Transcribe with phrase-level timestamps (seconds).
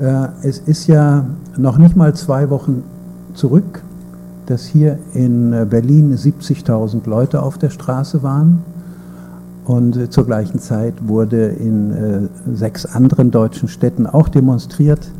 [0.00, 1.24] Äh, es ist ja
[1.56, 2.84] noch nicht mal zwei Wochen
[3.34, 3.82] zurück,
[4.46, 8.62] dass hier in äh, Berlin 70.000 Leute auf der Straße waren.
[9.64, 15.10] Und äh, zur gleichen Zeit wurde in sechs anderen deutschen Städten auch demonstriert.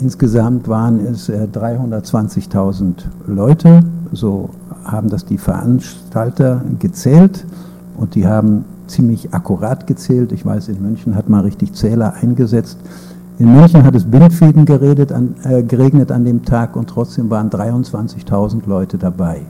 [0.00, 2.92] Insgesamt waren es 320.000 äh,
[3.28, 3.80] Leute,
[4.12, 4.50] so
[4.82, 7.46] haben das die Veranstalter gezählt
[7.96, 10.32] und die haben ziemlich akkurat gezählt.
[10.32, 12.76] Ich weiß, in München hat man richtig Zähler eingesetzt.
[13.38, 17.50] In München hat es Bindfäden geredet an, äh, geregnet an dem Tag und trotzdem waren
[17.50, 19.42] 23.000 Leute dabei.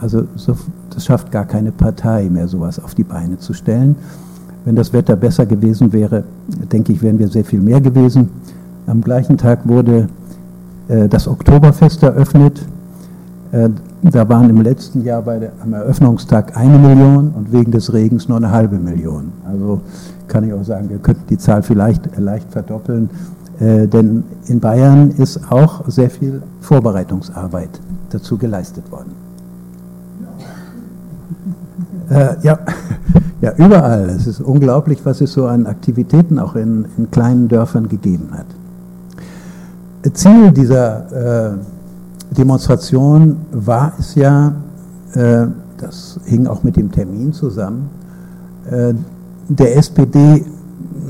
[0.00, 0.56] Also so,
[0.90, 3.96] das schafft gar keine Partei mehr, sowas auf die Beine zu stellen.
[4.64, 6.24] Wenn das Wetter besser gewesen wäre,
[6.72, 8.30] denke ich, wären wir sehr viel mehr gewesen.
[8.86, 10.08] Am gleichen Tag wurde
[10.88, 12.66] äh, das Oktoberfest eröffnet.
[13.52, 13.68] Äh,
[14.02, 18.28] da waren im letzten Jahr bei der, am Eröffnungstag eine Million und wegen des Regens
[18.28, 19.32] nur eine halbe Million.
[19.46, 19.80] Also
[20.26, 23.10] kann ich auch sagen, wir könnten die Zahl vielleicht leicht verdoppeln,
[23.60, 29.12] äh, denn in Bayern ist auch sehr viel Vorbereitungsarbeit dazu geleistet worden.
[32.08, 32.58] Äh, ja,
[33.42, 34.08] ja, überall.
[34.08, 38.46] Es ist unglaublich, was es so an Aktivitäten auch in, in kleinen Dörfern gegeben hat.
[40.14, 41.56] Ziel dieser äh,
[42.36, 44.54] Demonstration war es ja,
[45.14, 47.90] äh, das hing auch mit dem Termin zusammen,
[48.70, 48.94] äh,
[49.48, 50.44] der SPD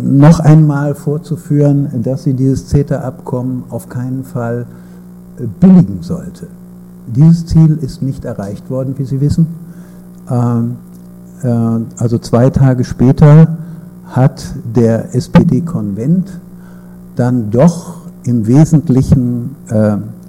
[0.02, 4.66] noch einmal vorzuführen, dass sie dieses CETA-Abkommen auf keinen Fall
[5.38, 6.48] äh, billigen sollte.
[7.06, 9.46] Dieses Ziel ist nicht erreicht worden, wie Sie wissen.
[10.30, 10.76] Ähm,
[11.96, 13.56] also zwei Tage später
[14.06, 16.38] hat der SPD-Konvent
[17.16, 19.56] dann doch im Wesentlichen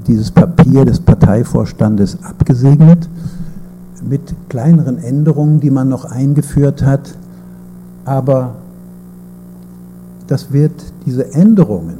[0.08, 3.10] dieses Papier des Parteivorstandes abgesegnet
[4.08, 7.16] mit kleineren Änderungen, die man noch eingeführt hat.
[8.06, 8.56] Aber
[10.28, 10.74] das wird
[11.06, 11.98] diese Änderungen,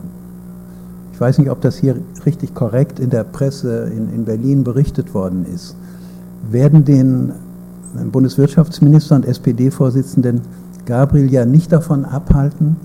[1.14, 1.96] ich weiß nicht, ob das hier
[2.26, 5.76] richtig korrekt in der Presse in, in Berlin berichtet worden ist,
[6.50, 7.32] werden den
[8.12, 10.42] Bundeswirtschaftsminister und SPD-Vorsitzenden
[10.86, 12.76] Gabriel ja nicht davon abhalten,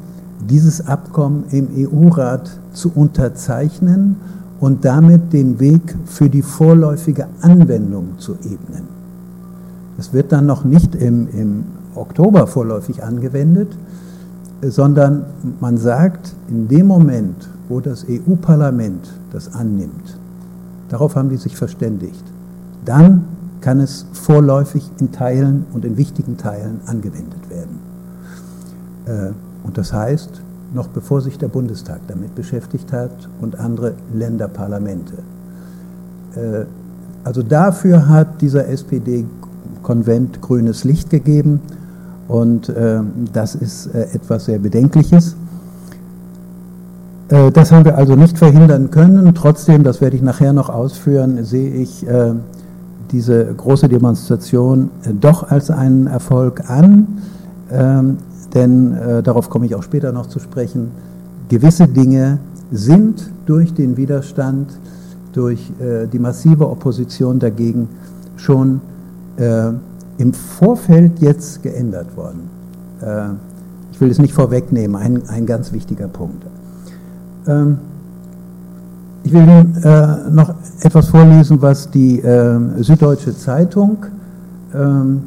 [0.49, 4.17] dieses Abkommen im EU-Rat zu unterzeichnen
[4.61, 8.89] und damit den Weg für die vorläufige Anwendung zu ebnen.
[9.99, 11.65] Es wird dann noch nicht im, im
[11.95, 13.77] Oktober vorläufig angewendet,
[14.63, 15.25] sondern
[15.61, 20.19] man sagt, in dem Moment, wo das EU-Parlament das annimmt,
[20.89, 22.25] darauf haben die sich verständigt,
[22.85, 23.25] dann
[23.61, 27.79] kann es vorläufig in Teilen und in wichtigen Teilen angewendet werden.
[29.07, 29.33] Äh,
[29.65, 30.41] und das heißt,
[30.73, 35.15] noch bevor sich der Bundestag damit beschäftigt hat und andere Länderparlamente.
[36.35, 36.65] Äh,
[37.25, 41.61] also dafür hat dieser SPD-Konvent grünes Licht gegeben
[42.29, 43.01] und äh,
[43.33, 45.37] das ist äh, etwas sehr Bedenkliches.
[47.29, 49.35] Das haben wir also nicht verhindern können.
[49.35, 52.07] Trotzdem, das werde ich nachher noch ausführen, sehe ich
[53.11, 54.89] diese große Demonstration
[55.21, 57.19] doch als einen Erfolg an.
[58.55, 60.91] Denn äh, darauf komme ich auch später noch zu sprechen,
[61.49, 62.39] gewisse Dinge
[62.71, 64.79] sind durch den Widerstand,
[65.33, 67.89] durch äh, die massive Opposition dagegen
[68.37, 68.81] schon
[69.37, 69.71] äh,
[70.19, 72.51] im Vorfeld jetzt geändert worden.
[73.01, 73.31] Äh,
[73.93, 76.45] ich will es nicht vorwegnehmen, ein, ein ganz wichtiger Punkt.
[77.47, 77.79] Ähm,
[79.25, 84.07] ich will Ihnen äh, noch etwas vorlesen, was die ähm, Süddeutsche Zeitung,
[84.75, 85.23] ähm,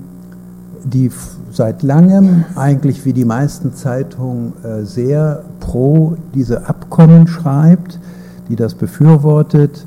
[0.83, 1.11] die
[1.51, 7.99] seit langem eigentlich wie die meisten Zeitungen äh, sehr pro diese Abkommen schreibt,
[8.47, 9.85] die das befürwortet,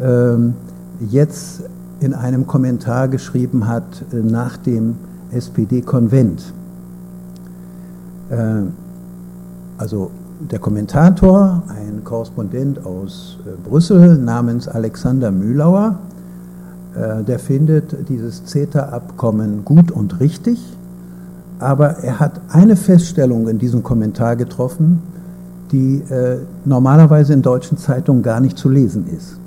[0.00, 0.54] ähm,
[1.10, 1.62] jetzt
[2.00, 4.96] in einem Kommentar geschrieben hat äh, nach dem
[5.30, 6.52] SPD-Konvent.
[8.30, 8.36] Äh,
[9.76, 10.10] also
[10.40, 13.38] der Kommentator, ein Korrespondent aus
[13.68, 15.98] Brüssel namens Alexander Mühlauer,
[17.26, 20.60] der findet dieses CETA-Abkommen gut und richtig
[21.58, 25.02] aber er hat eine Feststellung in diesem Kommentar getroffen,
[25.72, 29.38] die äh, normalerweise in deutschen Zeitungen gar nicht zu lesen ist.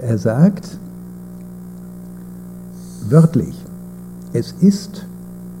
[0.00, 0.78] Er sagt
[3.08, 3.54] wörtlich,
[4.32, 5.06] es ist,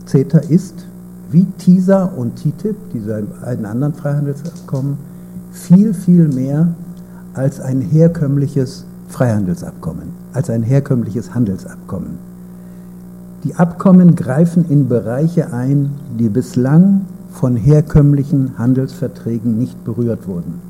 [0.06, 0.86] CETA ist,
[1.30, 4.98] wie TISA und TTIP, diese beiden anderen Freihandelsabkommen,
[5.50, 6.68] viel, viel mehr
[7.34, 12.27] als ein herkömmliches Freihandelsabkommen, als ein herkömmliches Handelsabkommen.
[13.48, 20.60] Die Abkommen greifen in Bereiche ein, die bislang von herkömmlichen Handelsverträgen nicht berührt wurden.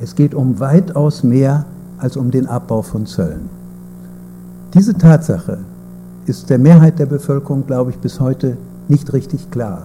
[0.00, 1.66] Es geht um weitaus mehr
[1.98, 3.50] als um den Abbau von Zöllen.
[4.72, 5.58] Diese Tatsache
[6.24, 8.56] ist der Mehrheit der Bevölkerung, glaube ich, bis heute
[8.88, 9.82] nicht richtig klar,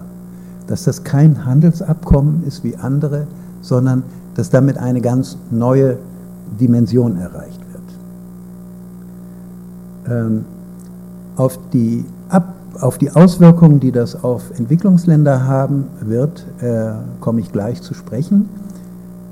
[0.66, 3.26] dass das kein Handelsabkommen ist wie andere,
[3.60, 4.02] sondern
[4.34, 5.98] dass damit eine ganz neue
[6.58, 7.60] Dimension erreicht
[10.06, 10.16] wird.
[10.16, 10.46] Ähm,
[11.38, 17.50] auf, die Ab auf die Auswirkungen, die das auf Entwicklungsländer haben wird, äh, komme ich
[17.50, 18.48] gleich zu sprechen.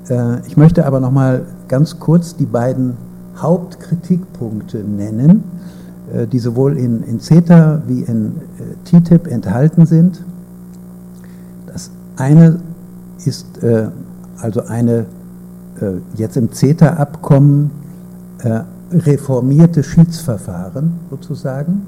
[0.09, 2.97] Äh, ich möchte aber noch mal ganz kurz die beiden
[3.37, 5.43] Hauptkritikpunkte nennen,
[6.13, 10.23] äh, die sowohl in, in CETA wie in äh, TTIP enthalten sind.
[11.67, 12.59] Das eine
[13.23, 13.89] ist äh,
[14.41, 15.05] also eine
[15.79, 17.71] äh, jetzt im CETA-Abkommen
[18.91, 21.81] reformierte Schiedsverfahren sozusagen.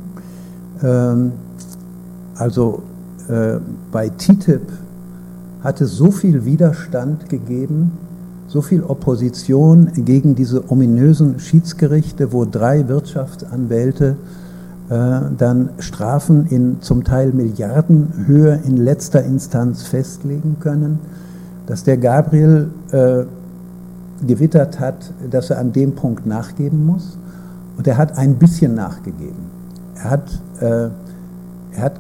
[0.84, 1.34] Ähm,
[2.36, 2.84] also
[3.92, 4.72] bei TTIP
[5.64, 7.92] hat es so viel Widerstand gegeben,
[8.48, 14.16] so viel Opposition gegen diese ominösen Schiedsgerichte, wo drei Wirtschaftsanwälte
[14.90, 21.00] äh, dann Strafen in zum Teil Milliardenhöhe in letzter Instanz festlegen können,
[21.68, 23.26] dass der Gabriel äh,
[24.26, 27.20] gewittert hat, dass er an dem Punkt nachgeben muss.
[27.78, 29.46] Und er hat ein bisschen nachgegeben.
[29.96, 30.92] Er hat, äh, er
[31.78, 32.00] hat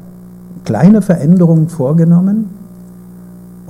[0.65, 2.49] kleine Veränderungen vorgenommen,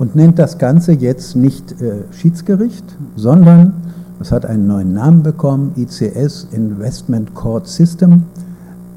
[0.00, 2.84] und nennt das Ganze jetzt nicht äh, Schiedsgericht,
[3.16, 3.74] sondern
[4.18, 8.22] es hat einen neuen Namen bekommen, ICS Investment Court System,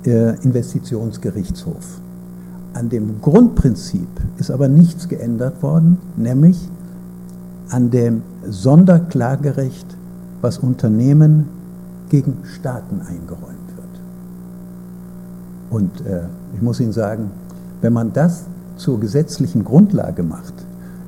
[0.06, 2.00] äh, Investitionsgerichtshof.
[2.74, 4.07] An dem Grundprinzip
[4.38, 6.69] ist aber nichts geändert worden, nämlich
[7.69, 9.98] an dem Sonderklagerecht,
[10.40, 11.50] was Unternehmen
[12.07, 13.52] gegen Staaten eingeräumt.
[15.73, 16.21] Und äh,
[16.53, 17.31] ich muss Ihnen sagen,
[17.81, 18.43] wenn man das
[18.77, 20.53] zur gesetzlichen Grundlage macht,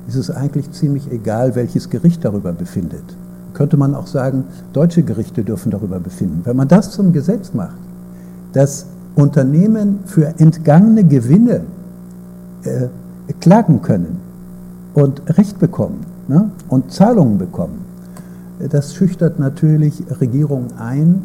[0.08, 3.04] ist es eigentlich ziemlich egal, welches Gericht darüber befindet.
[3.54, 4.42] Könnte man auch sagen,
[4.72, 6.40] deutsche Gerichte dürfen darüber befinden.
[6.42, 7.76] Wenn man das zum Gesetz macht,
[8.54, 11.60] dass Unternehmen für entgangene Gewinne
[12.64, 12.88] äh,
[13.40, 14.18] klagen können
[14.94, 17.84] und Recht bekommen ne, und Zahlungen bekommen,
[18.68, 21.22] das schüchtert natürlich Regierungen ein,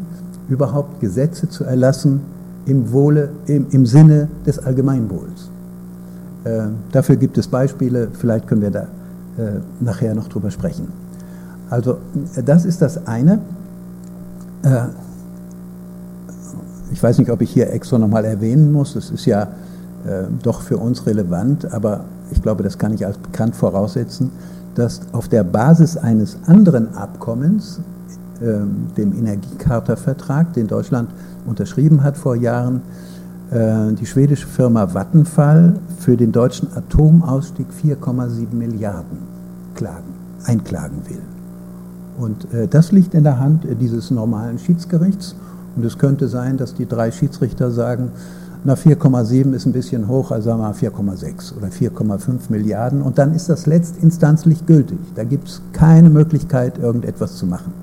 [0.48, 2.20] überhaupt Gesetze zu erlassen
[2.66, 5.50] im, Wohle, im, im Sinne des Allgemeinwohls.
[6.44, 10.88] Äh, dafür gibt es Beispiele, vielleicht können wir da äh, nachher noch drüber sprechen.
[11.70, 11.98] Also
[12.36, 13.40] äh, das ist das eine.
[14.62, 14.86] Äh,
[16.92, 19.42] ich weiß nicht, ob ich hier extra nochmal erwähnen muss, das ist ja
[20.04, 24.30] äh, doch für uns relevant, aber ich glaube, das kann ich als bekannt voraussetzen,
[24.74, 27.80] dass auf der Basis eines anderen Abkommens,
[28.42, 31.10] ähm, dem Energiecharta-Vertrag, den Deutschland
[31.46, 32.82] unterschrieben hat vor Jahren,
[33.50, 39.18] äh, die schwedische Firma Vattenfall für den deutschen Atomausstieg 4,7 Milliarden
[39.74, 41.20] klagen, einklagen will.
[42.18, 45.34] Und äh, das liegt in der Hand äh, dieses normalen Schiedsgerichts.
[45.76, 48.10] Und es könnte sein, dass die drei Schiedsrichter sagen,
[48.64, 53.02] na 4,7 ist ein bisschen hoch, also sagen wir mal 4,6 oder 4,5 Milliarden.
[53.02, 54.98] Und dann ist das letztinstanzlich gültig.
[55.14, 57.81] Da gibt es keine Möglichkeit, irgendetwas zu machen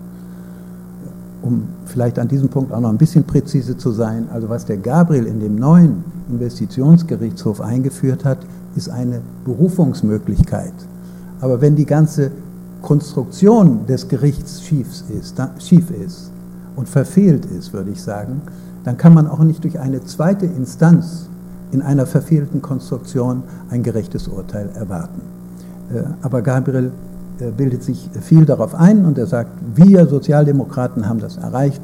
[1.42, 4.78] um vielleicht an diesem Punkt auch noch ein bisschen präzise zu sein, also was der
[4.78, 8.40] Gabriel in dem neuen Investitionsgerichtshof eingeführt hat,
[8.76, 10.74] ist eine Berufungsmöglichkeit.
[11.42, 12.32] Aber wenn die ganze
[12.82, 16.32] Konstruktion des Gerichts schief ist, schief ist
[16.76, 18.42] und verfehlt ist, würde ich sagen,
[18.84, 21.28] dann kann man auch nicht durch eine zweite Instanz
[21.72, 25.22] in einer verfehlten Konstruktion ein gerechtes Urteil erwarten.
[25.94, 26.92] Äh, aber Gabriel
[27.58, 31.82] bildet sich viel darauf ein und er sagt, wir Sozialdemokraten haben das erreicht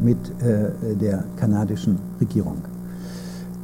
[0.00, 2.56] mit äh, der kanadischen Regierung.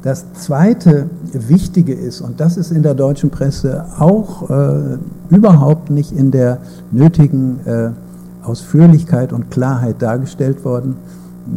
[0.02, 4.98] Das zweite Wichtige ist, und das ist in der deutschen Presse auch äh,
[5.30, 6.58] überhaupt nicht in der
[6.90, 7.90] nötigen äh,
[8.42, 10.96] Ausführlichkeit und Klarheit dargestellt worden,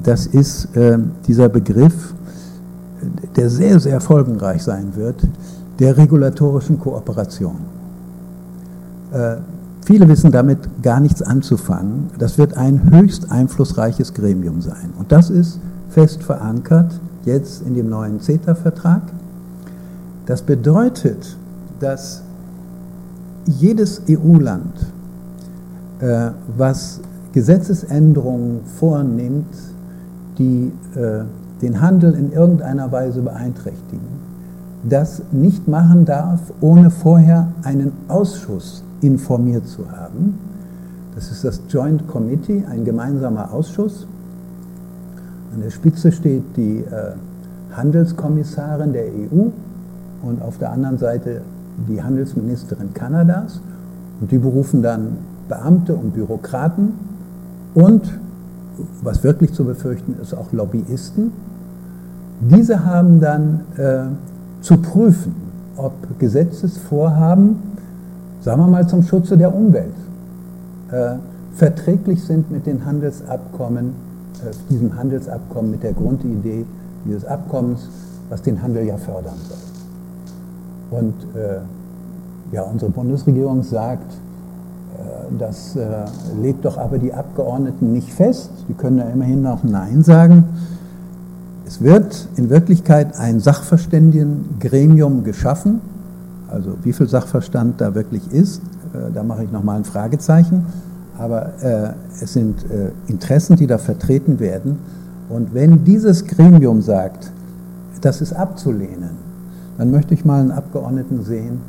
[0.04, 2.14] das ist äh, dieser Begriff,
[3.36, 5.28] der sehr, sehr folgenreich sein wird,
[5.80, 7.58] der regulatorischen Kooperation.
[9.86, 12.10] Viele wissen damit gar nichts anzufangen.
[12.18, 14.90] Das wird ein höchst einflussreiches Gremium sein.
[14.98, 19.04] Und das ist fest verankert jetzt in dem neuen CETA-Vertrag.
[20.26, 21.38] Das bedeutet,
[21.80, 22.24] dass
[23.46, 24.92] jedes EU-Land,
[26.00, 27.00] äh, was
[27.34, 29.54] Gesetzesänderungen vornimmt,
[30.40, 31.26] die äh,
[31.62, 34.08] den Handel in irgendeiner Weise beeinträchtigen,
[34.90, 40.40] das nicht machen darf, ohne vorher einen Ausschuss informiert zu haben.
[41.16, 44.06] Das ist das Joint Committee, ein gemeinsamer Ausschuss.
[45.54, 47.14] An der Spitze steht die äh,
[47.72, 49.48] Handelskommissarin der EU
[50.24, 51.42] und auf der anderen Seite
[51.88, 53.62] die Handelsministerin Kanadas.
[54.20, 56.94] Und die berufen dann Beamte und Bürokraten
[57.74, 58.20] und,
[59.02, 61.32] was wirklich zu befürchten ist, auch Lobbyisten.
[62.42, 64.04] Diese haben dann äh,
[64.62, 65.36] zu prüfen,
[65.78, 67.75] ob Gesetzesvorhaben
[68.46, 69.96] sagen wir mal zum Schutze der Umwelt,
[70.92, 71.16] äh,
[71.56, 76.64] verträglich sind mit den Handelsabkommen, äh, diesem Handelsabkommen, mit der Grundidee
[77.06, 77.90] dieses Abkommens,
[78.30, 81.00] was den Handel ja fördern soll.
[81.00, 81.58] Und äh,
[82.56, 86.06] ja, unsere Bundesregierung sagt, äh, das äh,
[86.40, 88.52] legt doch aber die Abgeordneten nicht fest.
[88.70, 90.44] Die können ja immerhin noch Nein sagen.
[91.66, 95.82] Es wird in Wirklichkeit ein Sachverständigengremium geschaffen.
[96.56, 98.62] Also wie viel Sachverstand da wirklich ist,
[98.94, 100.66] äh, da mache ich nochmal ein Fragezeichen.
[101.18, 104.80] Aber äh, es sind äh, Interessen, die da vertreten werden.
[105.30, 107.32] Und wenn dieses Gremium sagt,
[108.02, 109.12] das ist abzulehnen,
[109.78, 111.60] dann möchte ich mal einen Abgeordneten sehen,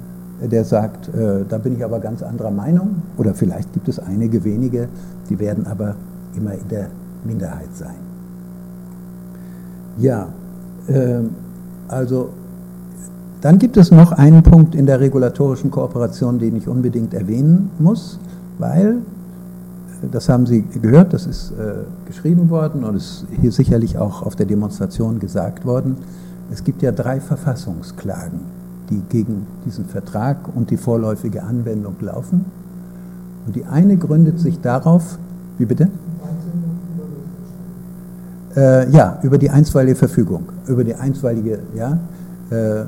[0.41, 3.03] der sagt, äh, da bin ich aber ganz anderer Meinung.
[3.17, 4.89] Oder vielleicht gibt es einige wenige,
[5.29, 5.97] die werden aber
[6.37, 6.89] immer in der
[7.25, 7.97] Minderheit sein.
[9.99, 10.29] Ja,
[10.87, 11.21] äh,
[11.89, 12.31] also
[13.47, 18.19] dann gibt es noch einen Punkt in der regulatorischen Kooperation, den ich unbedingt erwähnen muss,
[18.59, 18.97] weil,
[20.11, 24.35] das haben Sie gehört, das ist äh, geschrieben worden und ist hier sicherlich auch auf
[24.35, 25.99] der Demonstration gesagt worden,
[26.53, 28.41] es gibt ja drei Verfassungsklagen,
[28.91, 32.47] die gegen diesen Vertrag und die vorläufige Anwendung laufen.
[33.47, 35.21] Und die eine gründet sich darauf,
[35.59, 35.89] wie bitte?
[38.57, 42.01] Äh, ja, über die einstweilige Verfügung, über die einstweilige, ja.
[42.51, 42.87] Äh,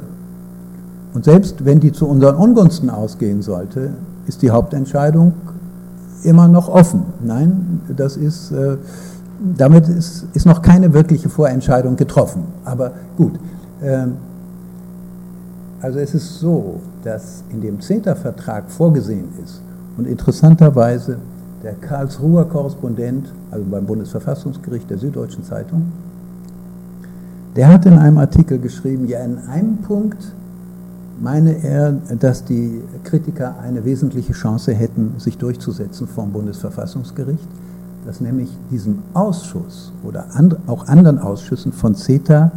[1.15, 3.91] und selbst wenn die zu unseren Ungunsten ausgehen sollte,
[4.27, 5.33] ist die Hauptentscheidung
[6.23, 7.03] immer noch offen.
[7.25, 8.77] Nein, das ist, äh,
[9.57, 12.45] damit ist, ist noch keine wirkliche Vorentscheidung getroffen.
[12.65, 13.39] Aber gut.
[13.83, 14.15] Ähm,
[15.81, 19.63] also es ist so, dass in dem CETA-Vertrag vorgesehen ist
[19.97, 21.19] und interessanterweise
[21.63, 25.93] der Karlsruher Korrespondent, also beim Bundesverfassungsgericht der Süddeutschen Zeitung,
[27.55, 30.33] der hat in einem Artikel geschrieben, ja in einem Punkt
[31.21, 37.49] meine er, dass die Kritiker eine wesentliche Chance hätten, sich durchzusetzen vom Bundesverfassungsgericht,
[38.07, 40.27] dass nämlich diesem Ausschuss oder
[40.67, 42.53] auch anderen Ausschüssen von CETA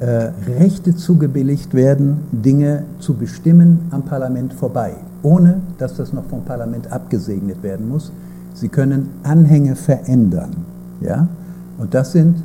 [0.00, 6.44] äh, Rechte zugebilligt werden, Dinge zu bestimmen am Parlament vorbei, ohne dass das noch vom
[6.44, 8.12] Parlament abgesegnet werden muss.
[8.54, 10.50] Sie können Anhänge verändern.
[11.00, 11.28] Ja?
[11.78, 12.36] Und das sind,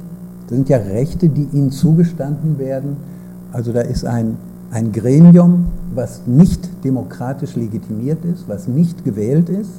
[0.48, 2.98] das sind ja Rechte, die ihnen zugestanden werden.
[3.52, 4.38] Also da ist ein,
[4.72, 9.72] ein Gremium, was nicht demokratisch legitimiert ist, was nicht gewählt ist.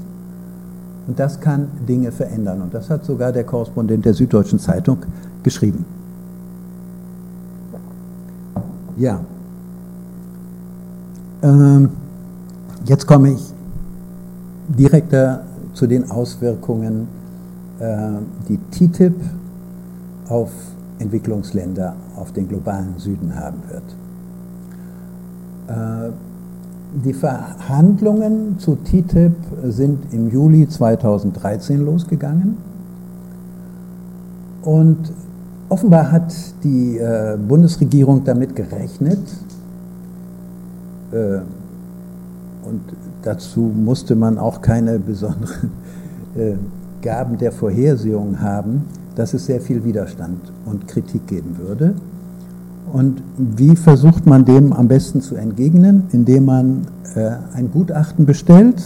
[1.07, 2.63] Und das kann Dinge verändern.
[2.63, 4.99] Und das hat sogar der Korrespondent der Süddeutschen Zeitung
[5.43, 5.85] geschrieben.
[8.97, 9.21] Ja.
[11.43, 11.89] Ähm,
[12.85, 13.53] jetzt komme ich
[14.69, 17.09] direkter zu den Auswirkungen,
[17.79, 18.11] äh,
[18.49, 19.15] die TTIP
[20.29, 20.51] auf
[20.99, 23.83] Entwicklungsländer, auf den globalen Süden haben wird.
[25.71, 26.11] Äh,
[27.05, 29.33] die Verhandlungen zu TTIP
[29.69, 32.57] sind im Juli 2013 losgegangen
[34.63, 35.13] und
[35.71, 36.35] Offenbar hat
[36.65, 39.21] die äh, Bundesregierung damit gerechnet
[41.13, 41.39] äh,
[42.65, 42.81] und
[43.23, 45.71] dazu musste man auch keine besonderen
[47.03, 48.85] Gaben der Vorhersehung haben,
[49.15, 51.95] dass es sehr viel Widerstand und Kritik geben würde.
[52.93, 56.05] Und wie versucht man dem am besten zu entgegnen?
[56.13, 58.83] Indem man äh, ein Gutachten bestellt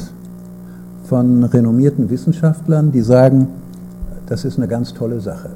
[1.05, 3.49] von renommierten Wissenschaftlern, die sagen,
[4.27, 5.51] das ist eine ganz tolle Sache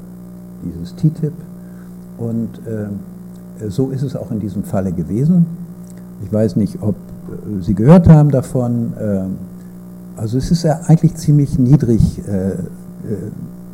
[0.63, 1.33] dieses TTIP.
[2.17, 5.45] Und äh, so ist es auch in diesem Falle gewesen.
[6.23, 8.93] Ich weiß nicht, ob äh, Sie gehört haben davon.
[8.99, 9.21] Äh,
[10.19, 12.55] also es ist ja eigentlich ziemlich niedrig äh, äh,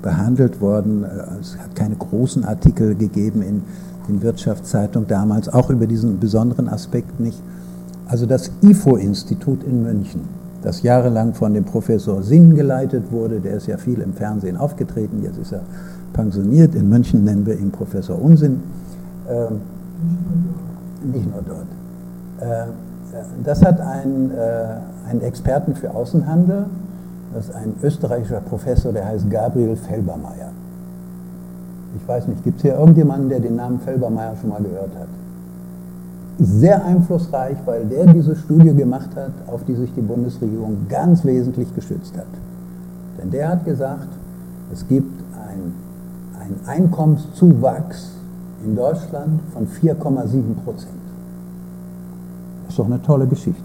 [0.01, 1.03] behandelt worden.
[1.41, 3.63] Es hat keine großen Artikel gegeben in
[4.07, 7.41] den Wirtschaftszeitungen damals, auch über diesen besonderen Aspekt nicht.
[8.07, 10.21] Also das IFO-Institut in München,
[10.62, 15.21] das jahrelang von dem Professor Sinn geleitet wurde, der ist ja viel im Fernsehen aufgetreten,
[15.24, 15.62] jetzt ist er
[16.13, 16.75] pensioniert.
[16.75, 18.62] In München nennen wir ihn Professor Unsinn.
[19.29, 19.62] Ähm,
[21.12, 21.67] nicht nur dort.
[22.39, 22.67] Äh,
[23.43, 26.65] das hat ein, äh, einen Experten für Außenhandel,
[27.33, 30.51] das ist ein österreichischer Professor, der heißt Gabriel Felbermeier.
[31.95, 35.07] Ich weiß nicht, gibt es hier irgendjemanden, der den Namen Felbermeier schon mal gehört hat?
[36.37, 41.73] Sehr einflussreich, weil der diese Studie gemacht hat, auf die sich die Bundesregierung ganz wesentlich
[41.73, 42.25] geschützt hat.
[43.17, 44.09] Denn der hat gesagt,
[44.73, 45.73] es gibt ein
[46.45, 48.11] ein Einkommenszuwachs
[48.63, 50.93] in Deutschland von 4,7 Prozent.
[52.63, 53.61] Das ist doch eine tolle Geschichte.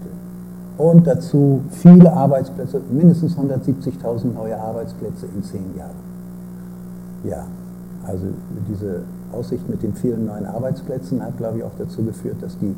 [0.77, 5.91] Und dazu viele Arbeitsplätze, mindestens 170.000 neue Arbeitsplätze in zehn Jahren.
[7.23, 7.45] Ja,
[8.07, 8.25] also
[8.69, 12.75] diese Aussicht mit den vielen neuen Arbeitsplätzen hat, glaube ich, auch dazu geführt, dass die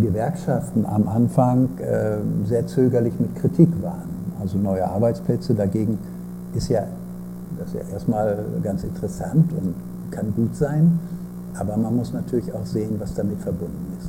[0.00, 4.16] Gewerkschaften am Anfang äh, sehr zögerlich mit Kritik waren.
[4.40, 5.98] Also neue Arbeitsplätze dagegen
[6.54, 6.82] ist ja,
[7.58, 9.74] das ist ja erstmal ganz interessant und
[10.10, 10.98] kann gut sein,
[11.58, 14.08] aber man muss natürlich auch sehen, was damit verbunden ist.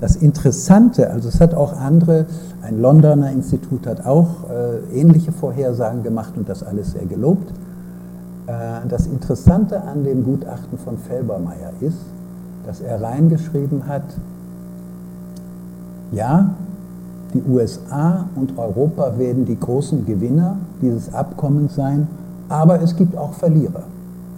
[0.00, 2.26] Das Interessante, also es hat auch andere,
[2.62, 7.50] ein Londoner Institut hat auch äh, ähnliche Vorhersagen gemacht und das alles sehr gelobt.
[8.46, 11.98] Äh, das Interessante an dem Gutachten von Felbermeier ist,
[12.66, 14.04] dass er reingeschrieben hat,
[16.12, 16.50] ja,
[17.34, 22.06] die USA und Europa werden die großen Gewinner dieses Abkommens sein,
[22.48, 23.82] aber es gibt auch Verlierer.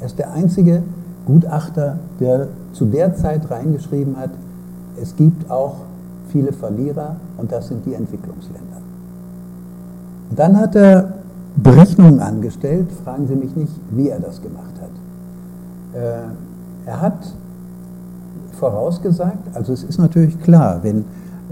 [0.00, 0.82] Er ist der einzige
[1.26, 4.30] Gutachter, der zu der Zeit reingeschrieben hat,
[5.00, 5.76] es gibt auch
[6.30, 8.78] viele Verlierer und das sind die Entwicklungsländer.
[10.34, 11.17] Dann hat er
[11.62, 16.00] Berechnungen angestellt, fragen Sie mich nicht, wie er das gemacht hat.
[16.00, 17.32] Äh, er hat
[18.58, 21.04] vorausgesagt, also es ist natürlich klar, wenn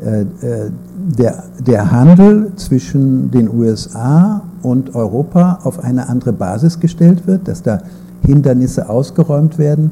[0.05, 0.71] äh, äh,
[1.19, 7.63] der, der Handel zwischen den USA und Europa auf eine andere Basis gestellt wird, dass
[7.63, 7.79] da
[8.23, 9.91] Hindernisse ausgeräumt werden,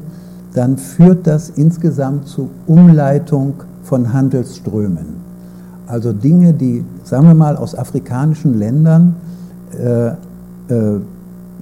[0.53, 5.15] dann führt das insgesamt zu Umleitung von Handelsströmen.
[5.87, 9.15] Also Dinge, die, sagen wir mal, aus afrikanischen Ländern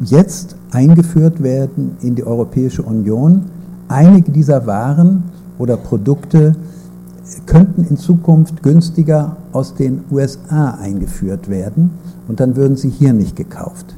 [0.01, 3.43] jetzt eingeführt werden in die Europäische Union.
[3.87, 5.23] Einige dieser Waren
[5.57, 6.55] oder Produkte
[7.45, 11.91] könnten in Zukunft günstiger aus den USA eingeführt werden
[12.27, 13.95] und dann würden sie hier nicht gekauft.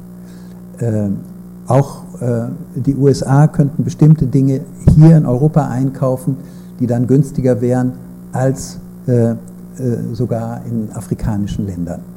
[0.78, 1.08] Äh,
[1.66, 2.46] auch äh,
[2.76, 4.60] die USA könnten bestimmte Dinge
[4.94, 6.36] hier in Europa einkaufen,
[6.78, 7.92] die dann günstiger wären
[8.32, 9.36] als äh, äh
[10.12, 12.15] sogar in afrikanischen Ländern.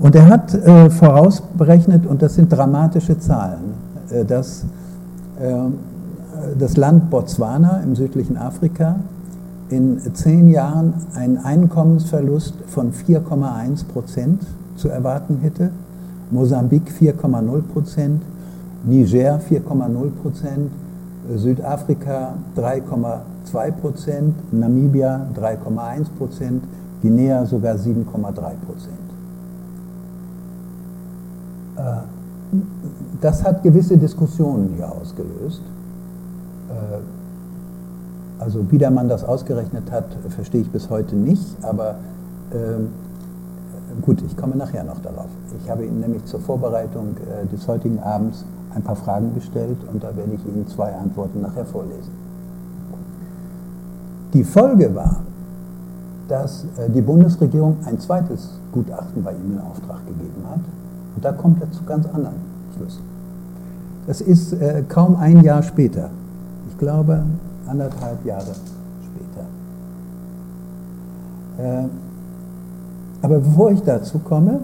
[0.00, 3.74] Und er hat äh, vorausberechnet, und das sind dramatische Zahlen,
[4.10, 4.64] äh, dass
[6.58, 8.96] das Land Botswana im südlichen Afrika
[9.68, 15.70] in zehn Jahren einen Einkommensverlust von 4,1 Prozent zu erwarten hätte,
[16.30, 18.22] Mosambik 4,0 Prozent,
[18.84, 20.70] Niger 4,0 Prozent,
[21.34, 26.64] Südafrika 3,2 Prozent, Namibia 3,1 Prozent,
[27.02, 28.04] Guinea sogar 7,3
[28.66, 29.05] Prozent.
[31.76, 31.82] Äh,
[33.20, 35.62] das hat gewisse Diskussionen hier ausgelöst.
[36.68, 41.96] Äh, also wie der Mann das ausgerechnet hat, verstehe ich bis heute nicht, aber
[42.52, 42.88] ähm,
[44.02, 45.28] gut, ich komme nachher noch darauf.
[45.62, 50.04] Ich habe Ihnen nämlich zur Vorbereitung äh, des heutigen Abends ein paar Fragen gestellt und
[50.04, 52.26] da werde ich Ihnen zwei Antworten nachher vorlesen.
[54.34, 55.20] Die Folge war,
[56.28, 60.60] dass die Bundesregierung ein zweites Gutachten bei ihm in Auftrag gegeben hat
[61.16, 62.36] und da kommt er zu ganz anderen
[62.76, 63.02] Schlüssen.
[64.06, 66.10] Das ist äh, kaum ein Jahr später.
[66.68, 67.24] Ich glaube,
[67.66, 68.54] anderthalb Jahre
[69.02, 69.46] später.
[71.58, 71.88] Äh,
[73.22, 74.60] aber bevor ich dazu komme,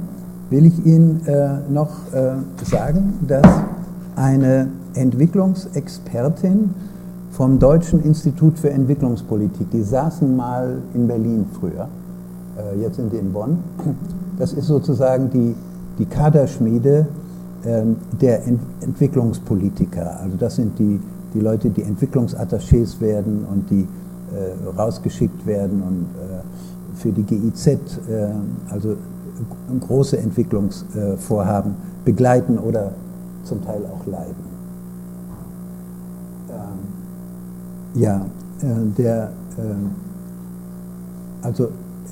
[0.51, 2.35] will ich Ihnen äh, noch äh,
[2.65, 3.47] sagen, dass
[4.15, 6.75] eine Entwicklungsexpertin
[7.31, 11.89] vom Deutschen Institut für Entwicklungspolitik, die saßen mal in Berlin früher,
[12.59, 13.59] äh, jetzt sind die in Bonn,
[14.39, 15.55] das ist sozusagen die,
[15.99, 17.07] die Kaderschmiede
[17.65, 20.21] ähm, der Ent Entwicklungspolitiker.
[20.21, 21.01] Also das sind die
[21.35, 23.87] die Leute, die Entwicklungsattachés werden und die
[24.35, 27.79] äh, rausgeschickt werden und äh, für die GIZ, äh,
[28.71, 28.97] also
[29.81, 31.75] große Entwicklungsvorhaben
[32.05, 32.93] begleiten oder
[33.45, 34.35] zum Teil auch leiden.
[36.51, 38.27] Ähm, ja,
[38.61, 38.65] äh,
[38.99, 39.91] der, ähm,
[41.41, 41.71] also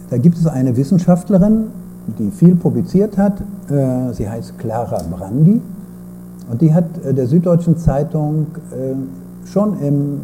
[0.09, 1.69] da gibt es eine Wissenschaftlerin,
[2.07, 3.41] die viel publiziert hat.
[3.71, 5.61] Äh, sie heißt Clara Brandi
[6.51, 10.21] und die hat äh, der Süddeutschen Zeitung äh, schon im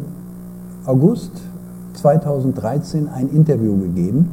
[0.85, 1.31] August
[1.93, 4.29] 2013 ein Interview gegeben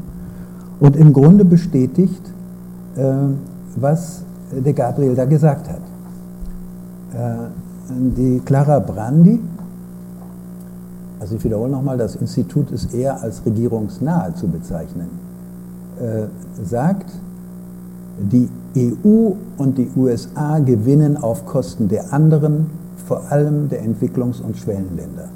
[0.80, 2.20] und im Grunde bestätigt,
[3.74, 5.80] was der Gabriel da gesagt hat.
[8.16, 9.40] Die Clara Brandi,
[11.18, 15.08] also ich wiederhole nochmal, das Institut ist eher als regierungsnahe zu bezeichnen,
[16.62, 17.10] sagt,
[18.18, 22.66] die EU und die USA gewinnen auf Kosten der anderen,
[23.06, 25.28] vor allem der Entwicklungs- und Schwellenländer.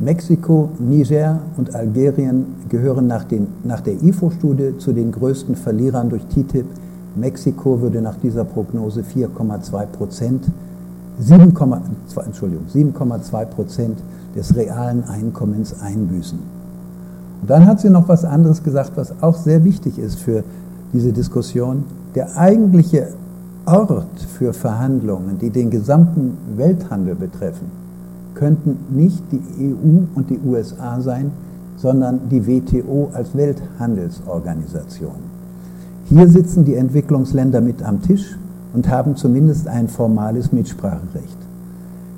[0.00, 6.24] Mexiko, Niger und Algerien gehören nach, den, nach der IFO-Studie zu den größten Verlierern durch
[6.26, 6.66] TTIP.
[7.14, 10.50] Mexiko würde nach dieser Prognose 4,2 Prozent,
[11.22, 14.02] 7,2 Prozent
[14.34, 16.40] des realen Einkommens einbüßen.
[17.42, 20.42] Und dann hat sie noch was anderes gesagt, was auch sehr wichtig ist für
[20.94, 23.08] diese Diskussion, der eigentliche
[23.66, 27.66] Ort für Verhandlungen, die den gesamten Welthandel betreffen,
[28.34, 31.32] könnten nicht die EU und die USA sein,
[31.76, 35.34] sondern die WTO als Welthandelsorganisation.
[36.06, 38.38] Hier sitzen die Entwicklungsländer mit am Tisch
[38.72, 41.38] und haben zumindest ein formales Mitspracherecht.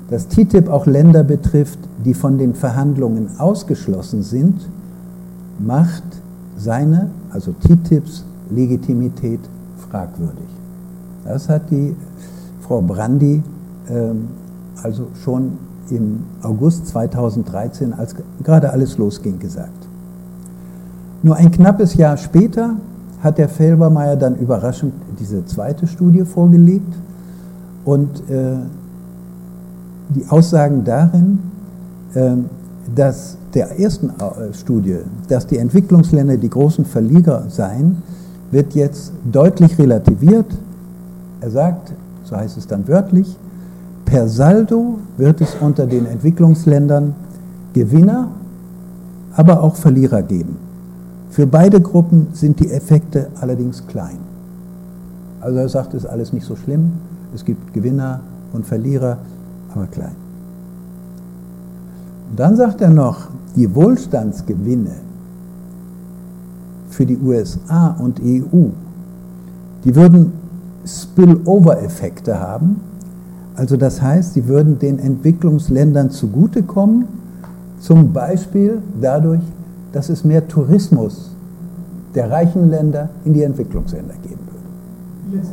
[0.09, 4.69] Dass TTIP auch Länder betrifft, die von den Verhandlungen ausgeschlossen sind,
[5.59, 6.03] macht
[6.57, 9.39] seine, also TTIPs Legitimität
[9.89, 10.47] fragwürdig.
[11.25, 11.95] Das hat die
[12.61, 13.43] Frau Brandi
[13.89, 14.27] ähm,
[14.83, 15.57] also schon
[15.89, 19.87] im August 2013, als gerade alles losging, gesagt.
[21.23, 22.75] Nur ein knappes Jahr später
[23.21, 26.93] hat der Felbermeier dann überraschend diese zweite Studie vorgelegt
[27.85, 28.57] und äh,
[30.09, 31.39] die Aussagen darin,
[32.13, 32.31] äh,
[32.93, 38.03] dass der ersten äh, Studie, dass die Entwicklungsländer die großen Verlierer seien,
[38.51, 40.45] wird jetzt deutlich relativiert.
[41.41, 41.91] Er sagt,
[42.23, 43.35] so heißt es dann wörtlich,
[44.05, 47.13] per Saldo wird es unter den Entwicklungsländern
[47.73, 48.29] Gewinner,
[49.35, 50.57] aber auch Verlierer geben.
[51.29, 54.17] Für beide Gruppen sind die Effekte allerdings klein.
[55.41, 56.93] Also er sagt, es ist alles nicht so schlimm,
[57.35, 58.21] es gibt Gewinner
[58.53, 59.17] und Verlierer,
[59.73, 60.15] aber klein.
[62.29, 65.06] Und dann sagt er noch, die Wohlstandsgewinne
[66.97, 68.69] für die USA und EU,
[69.85, 70.31] die würden
[70.83, 72.81] Spillover-Effekte haben.
[73.55, 77.05] Also das heißt, sie würden den Entwicklungsländern zugutekommen,
[77.79, 79.41] zum Beispiel dadurch,
[79.93, 81.29] dass es mehr Tourismus
[82.15, 85.45] der reichen Länder in die Entwicklungsländer geben würde.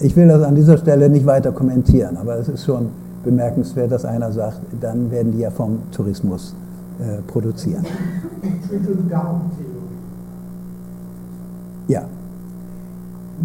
[0.00, 2.88] Ich will das an dieser Stelle nicht weiter kommentieren, aber es ist schon
[3.24, 6.54] bemerkenswert, dass einer sagt, dann werden die ja vom Tourismus
[7.02, 7.84] äh, produzieren.
[11.88, 12.04] Ja.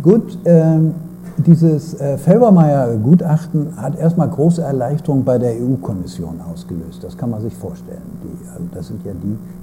[0.04, 0.93] Gut, ähm,
[1.38, 7.04] dieses äh, Felbermeier-Gutachten hat erstmal große Erleichterung bei der EU-Kommission ausgelöst.
[7.04, 8.02] Das kann man sich vorstellen.
[8.24, 9.12] Die, also das sind ja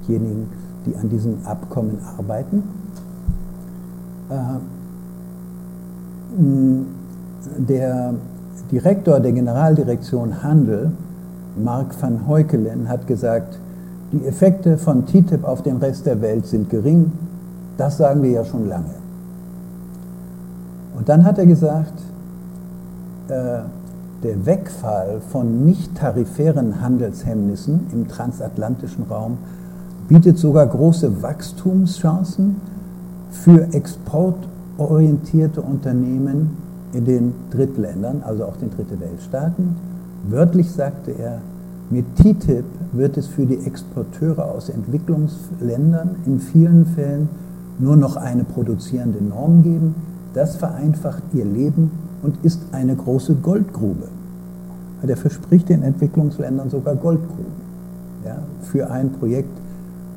[0.07, 0.49] diejenigen,
[0.85, 2.63] die an diesem Abkommen arbeiten.
[4.29, 4.59] Äh,
[7.57, 8.13] der
[8.71, 10.91] Direktor der Generaldirektion Handel,
[11.55, 13.59] Mark van Heukelen, hat gesagt,
[14.11, 17.11] die Effekte von TTIP auf den Rest der Welt sind gering.
[17.77, 18.95] Das sagen wir ja schon lange.
[20.95, 21.93] Und dann hat er gesagt,
[23.27, 23.59] äh,
[24.23, 29.37] der Wegfall von nicht tarifären Handelshemmnissen im transatlantischen Raum
[30.07, 32.61] bietet sogar große Wachstumschancen
[33.31, 36.57] für exportorientierte Unternehmen
[36.93, 39.75] in den Drittländern, also auch den Dritte Weltstaaten.
[40.29, 41.41] Wörtlich sagte er,
[41.89, 47.29] mit TTIP wird es für die Exporteure aus Entwicklungsländern in vielen Fällen
[47.79, 49.95] nur noch eine produzierende Norm geben,
[50.33, 51.91] das vereinfacht ihr Leben
[52.23, 54.07] und ist eine große Goldgrube.
[55.03, 57.53] Der verspricht den Entwicklungsländern sogar Goldgruben
[58.25, 59.55] ja, für ein Projekt,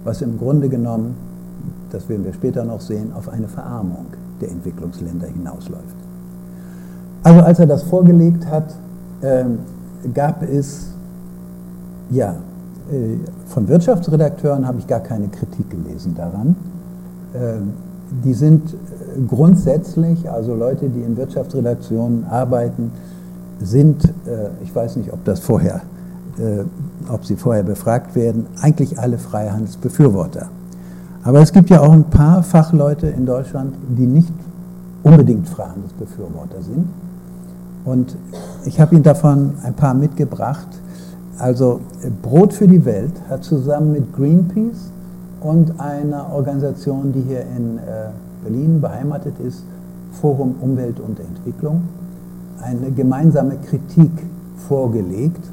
[0.05, 1.15] was im Grunde genommen,
[1.91, 4.07] das werden wir später noch sehen, auf eine Verarmung
[4.41, 5.97] der Entwicklungsländer hinausläuft.
[7.23, 8.75] Also als er das vorgelegt hat,
[9.21, 9.45] äh,
[10.15, 10.95] gab es,
[12.11, 12.37] ja,
[12.91, 13.17] äh,
[13.47, 16.57] von Wirtschaftsredakteuren habe ich gar keine Kritik gelesen daran.
[17.35, 17.61] Äh,
[18.25, 18.75] die sind
[19.27, 22.91] grundsätzlich, also Leute, die in Wirtschaftsredaktionen arbeiten,
[23.61, 25.83] sind, äh, ich weiß nicht, ob das vorher,
[26.39, 26.65] äh,
[27.13, 30.49] ob sie vorher befragt werden, eigentlich alle Freihandelsbefürworter.
[31.25, 34.33] Aber es gibt ja auch ein paar Fachleute in Deutschland, die nicht
[35.03, 36.89] unbedingt Freihandelsbefürworter sind.
[37.85, 38.17] Und
[38.65, 40.69] ich habe Ihnen davon ein paar mitgebracht.
[41.39, 41.81] Also
[42.23, 44.91] Brot für die Welt hat zusammen mit Greenpeace
[45.41, 48.11] und einer Organisation, die hier in äh,
[48.43, 49.63] Berlin beheimatet ist,
[50.21, 51.83] Forum Umwelt und Entwicklung,
[52.61, 54.11] eine gemeinsame Kritik
[54.69, 55.45] vorgelegt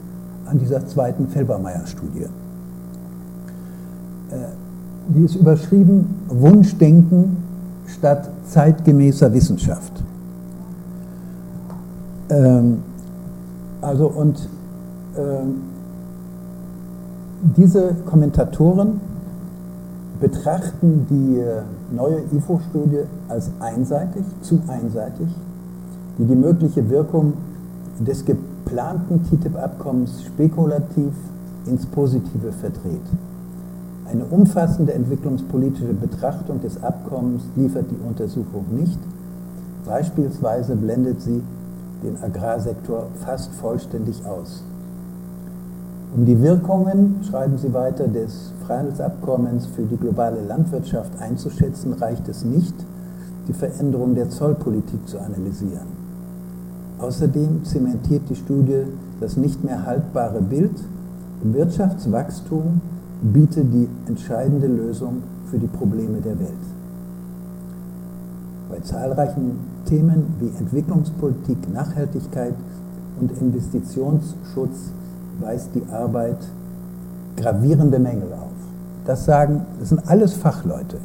[0.46, 2.24] an dieser zweiten Felbermeier-Studie.
[4.32, 4.36] Äh,
[5.08, 7.38] die ist überschrieben Wunschdenken
[7.86, 10.04] statt zeitgemäßer Wissenschaft.
[12.30, 12.80] Ähm,
[13.82, 14.50] also und
[15.16, 15.75] ähm,
[17.42, 19.02] diese Kommentatoren
[20.20, 21.62] betrachten die äh,
[21.94, 25.28] neue IFO-Studie als einseitig, zu einseitig,
[26.18, 27.34] die die mögliche Wirkung
[28.00, 31.12] des geplanten TTIP-Abkommens spekulativ
[31.66, 33.06] ins Positive verdreht.
[34.10, 39.00] Eine umfassende entwicklungspolitische Betrachtung des Abkommens liefert die Untersuchung nicht.
[39.86, 41.42] Beispielsweise blendet sie
[42.04, 44.64] den Agrarsektor fast vollständig aus.
[46.16, 52.46] Um die Wirkungen, schreiben Sie weiter, des Freihandelsabkommens für die globale Landwirtschaft einzuschätzen, reicht es
[52.46, 52.74] nicht,
[53.50, 55.88] die Veränderung der Zollpolitik zu analysieren.
[57.00, 58.84] Außerdem zementiert die Studie
[59.20, 60.80] das nicht mehr haltbare Bild,
[61.44, 62.80] Wirtschaftswachstum
[63.22, 66.50] biete die entscheidende Lösung für die Probleme der Welt.
[68.70, 72.56] Bei zahlreichen Themen wie Entwicklungspolitik, Nachhaltigkeit
[73.20, 74.92] und Investitionsschutz
[75.40, 76.38] weist die Arbeit
[77.36, 78.52] gravierende Mängel auf.
[79.06, 80.98] Das sagen, das sind alles Fachleute.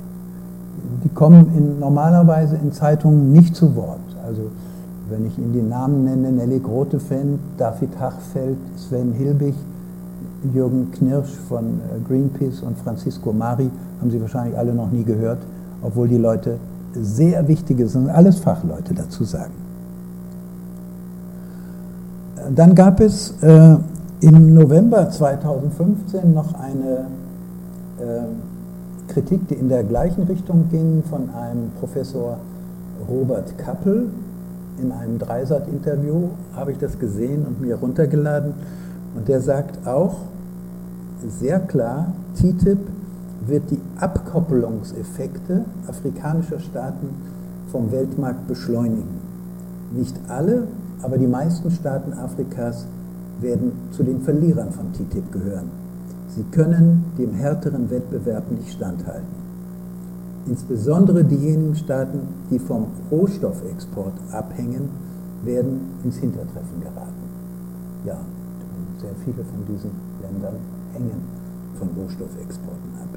[1.04, 3.98] Die kommen in, normalerweise in Zeitungen nicht zu Wort.
[4.24, 4.42] Also
[5.10, 9.54] wenn ich Ihnen die Namen nenne, Nelly Grotefend, David Hachfeld, Sven Hilbig,
[10.54, 15.38] Jürgen Knirsch von äh, Greenpeace und Francisco Mari, haben Sie wahrscheinlich alle noch nie gehört,
[15.82, 16.56] obwohl die Leute
[16.94, 19.52] sehr wichtige sind, alles Fachleute dazu sagen.
[22.54, 23.76] Dann gab es äh,
[24.20, 27.06] im November 2015 noch eine
[27.98, 32.38] äh, Kritik, die in der gleichen Richtung ging, von einem Professor
[33.08, 34.08] Robert Kappel.
[34.80, 38.52] In einem Dreisat-Interview habe ich das gesehen und mir runtergeladen.
[39.16, 40.16] Und der sagt auch
[41.26, 42.78] sehr klar, TTIP
[43.46, 47.08] wird die Abkoppelungseffekte afrikanischer Staaten
[47.72, 49.18] vom Weltmarkt beschleunigen.
[49.92, 50.66] Nicht alle,
[51.02, 52.86] aber die meisten Staaten Afrikas
[53.42, 55.70] werden zu den Verlierern von TTIP gehören.
[56.28, 59.40] Sie können dem härteren Wettbewerb nicht standhalten.
[60.46, 64.88] Insbesondere diejenigen Staaten, die vom Rohstoffexport abhängen,
[65.44, 67.24] werden ins Hintertreffen geraten.
[68.04, 68.16] Ja,
[69.00, 69.90] sehr viele von diesen
[70.22, 70.56] Ländern
[70.92, 71.22] hängen
[71.78, 73.08] von Rohstoffexporten ab.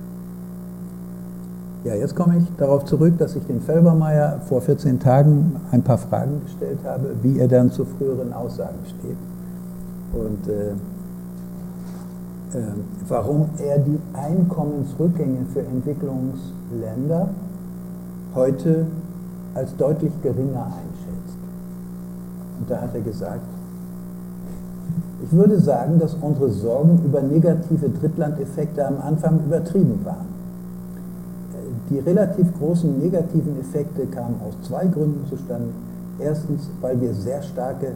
[1.84, 5.98] Ja, jetzt komme ich darauf zurück, dass ich den Felbermeier vor 14 Tagen ein paar
[5.98, 9.18] Fragen gestellt habe, wie er dann zu früheren Aussagen steht
[10.14, 10.72] und äh,
[12.58, 12.62] äh,
[13.08, 17.30] warum er die Einkommensrückgänge für Entwicklungsländer
[18.36, 18.86] heute
[19.56, 21.38] als deutlich geringer einschätzt.
[22.60, 23.42] Und da hat er gesagt,
[25.24, 30.34] ich würde sagen, dass unsere Sorgen über negative Drittlandeffekte am Anfang übertrieben waren.
[31.90, 35.70] Die relativ großen negativen Effekte kamen aus zwei Gründen zustande.
[36.20, 37.94] Erstens, weil wir sehr starke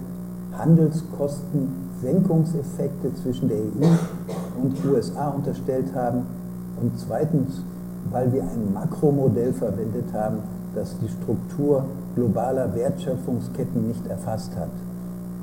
[2.01, 6.23] Handelskostensenkungseffekte zwischen der EU und USA unterstellt haben.
[6.81, 7.62] Und zweitens,
[8.12, 10.38] weil wir ein Makromodell verwendet haben,
[10.75, 14.69] das die Struktur globaler Wertschöpfungsketten nicht erfasst hat.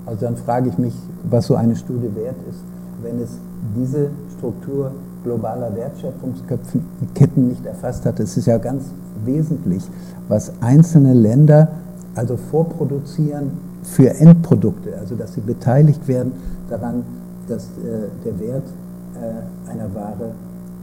[0.07, 0.95] Also dann frage ich mich,
[1.29, 2.61] was so eine Studie wert ist,
[3.03, 3.31] wenn es
[3.77, 4.93] diese Struktur
[5.25, 8.21] globaler Wertschöpfungsketten nicht erfasst hat.
[8.21, 8.85] Es ist ja ganz
[9.25, 9.83] wesentlich,
[10.29, 11.69] was einzelne Länder
[12.15, 13.53] also vorproduzieren
[13.85, 16.33] für Endprodukte, also dass sie beteiligt werden
[16.69, 17.05] daran,
[17.49, 18.67] dass äh, der Wert
[19.15, 20.33] äh, einer Ware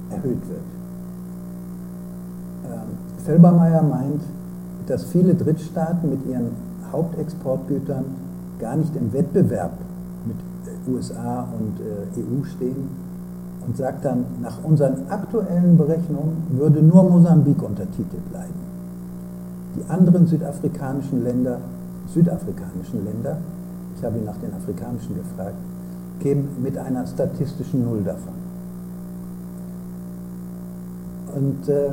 [0.09, 0.61] erhöht wird.
[2.65, 4.21] Ähm, Felbermeier meint,
[4.87, 6.51] dass viele Drittstaaten mit ihren
[6.91, 8.05] Hauptexportgütern
[8.59, 9.73] gar nicht im Wettbewerb
[10.25, 10.37] mit
[10.87, 12.89] USA und äh, EU stehen,
[13.65, 18.71] und sagt dann, nach unseren aktuellen Berechnungen würde nur Mosambik unter TTIP leiden.
[19.75, 21.59] Die anderen südafrikanischen Länder,
[22.07, 23.37] südafrikanischen Länder,
[23.97, 25.55] ich habe ihn nach den afrikanischen gefragt,
[26.19, 28.33] kämen mit einer statistischen Null davon.
[31.35, 31.91] Und äh,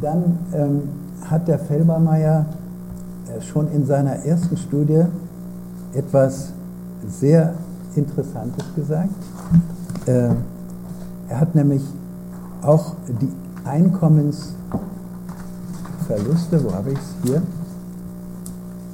[0.00, 0.82] dann ähm,
[1.24, 2.46] hat der Felbermeier
[3.26, 5.04] äh, schon in seiner ersten Studie
[5.94, 6.52] etwas
[7.08, 7.54] sehr
[7.94, 9.08] Interessantes gesagt.
[10.06, 10.30] Äh,
[11.28, 11.82] er hat nämlich
[12.62, 13.30] auch die
[13.64, 17.42] Einkommensverluste, wo habe ich es hier, er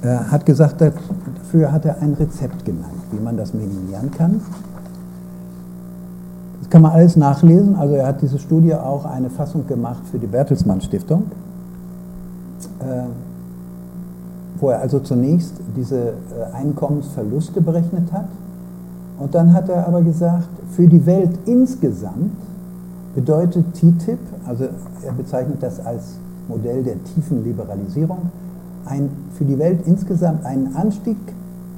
[0.05, 4.41] hat gesagt, dafür hat er ein Rezept genannt, wie man das minimieren kann.
[6.59, 7.75] Das kann man alles nachlesen.
[7.75, 11.23] Also er hat diese Studie auch eine Fassung gemacht für die Bertelsmann Stiftung,
[12.79, 13.03] äh,
[14.59, 16.13] wo er also zunächst diese äh,
[16.53, 18.27] Einkommensverluste berechnet hat.
[19.19, 22.31] Und dann hat er aber gesagt, für die Welt insgesamt
[23.13, 24.65] bedeutet TTIP, also
[25.05, 28.29] er bezeichnet das als Modell der tiefen Liberalisierung,
[28.85, 31.17] ein, für die Welt insgesamt einen Anstieg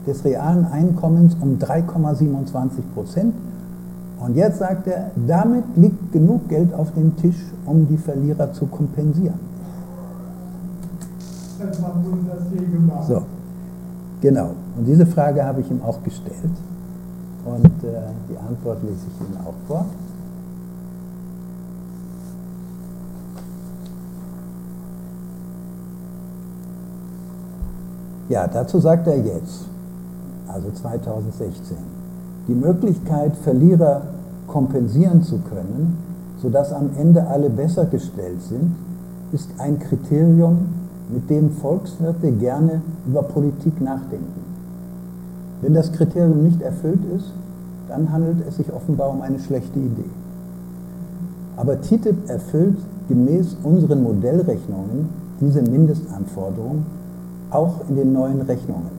[0.05, 3.33] des realen Einkommens um 3,27 Prozent.
[4.19, 8.65] Und jetzt sagt er, damit liegt genug Geld auf dem Tisch, um die Verlierer zu
[8.65, 9.39] kompensieren.
[13.07, 13.23] So,
[14.21, 14.51] genau.
[14.77, 16.55] Und diese Frage habe ich ihm auch gestellt.
[17.45, 19.85] Und äh, die Antwort lese ich Ihnen auch vor.
[28.29, 29.65] Ja, dazu sagt er jetzt,
[30.47, 31.77] also 2016,
[32.47, 34.01] die Möglichkeit, Verlierer
[34.47, 35.97] kompensieren zu können,
[36.41, 38.75] sodass am Ende alle besser gestellt sind,
[39.31, 40.59] ist ein Kriterium,
[41.09, 44.41] mit dem Volkswirte gerne über Politik nachdenken.
[45.61, 47.31] Wenn das Kriterium nicht erfüllt ist,
[47.87, 50.09] dann handelt es sich offenbar um eine schlechte Idee.
[51.55, 55.07] Aber TTIP erfüllt gemäß unseren Modellrechnungen
[55.39, 56.85] diese Mindestanforderung
[57.51, 58.91] auch in den neuen Rechnungen.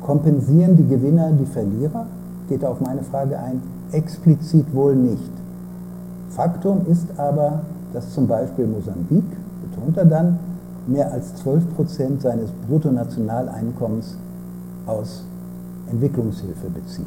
[0.00, 2.06] Kompensieren die Gewinner die Verlierer?
[2.48, 3.62] Geht auf meine Frage ein.
[3.92, 5.30] Explizit wohl nicht.
[6.30, 9.24] Faktum ist aber, dass zum Beispiel Mosambik,
[9.70, 10.38] betont er dann,
[10.86, 14.16] mehr als 12 Prozent seines Bruttonationaleinkommens
[14.86, 15.22] aus
[15.90, 17.06] Entwicklungshilfe bezieht.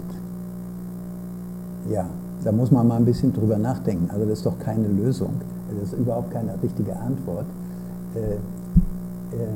[1.89, 2.05] Ja,
[2.43, 4.09] da muss man mal ein bisschen drüber nachdenken.
[4.11, 5.33] Also das ist doch keine Lösung.
[5.69, 7.45] Das ist überhaupt keine richtige Antwort.
[8.15, 8.35] Äh,
[9.35, 9.47] äh,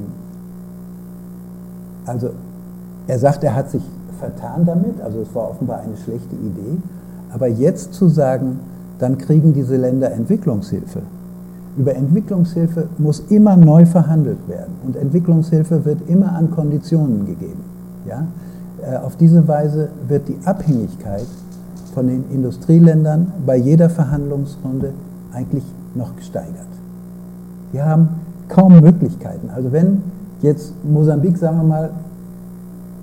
[2.05, 2.31] also
[3.07, 3.83] er sagt, er hat sich
[4.19, 6.77] vertan damit, also es war offenbar eine schlechte Idee.
[7.31, 8.59] Aber jetzt zu sagen,
[8.99, 11.01] dann kriegen diese Länder Entwicklungshilfe.
[11.77, 17.63] Über Entwicklungshilfe muss immer neu verhandelt werden und Entwicklungshilfe wird immer an Konditionen gegeben.
[18.07, 18.25] Ja?
[18.81, 21.25] Äh, auf diese Weise wird die Abhängigkeit
[21.93, 24.93] von den Industrieländern bei jeder Verhandlungsrunde
[25.33, 25.63] eigentlich
[25.95, 26.67] noch gesteigert.
[27.71, 28.09] Wir haben
[28.47, 29.49] kaum Möglichkeiten.
[29.55, 30.01] Also wenn
[30.41, 31.89] jetzt Mosambik, sagen wir mal,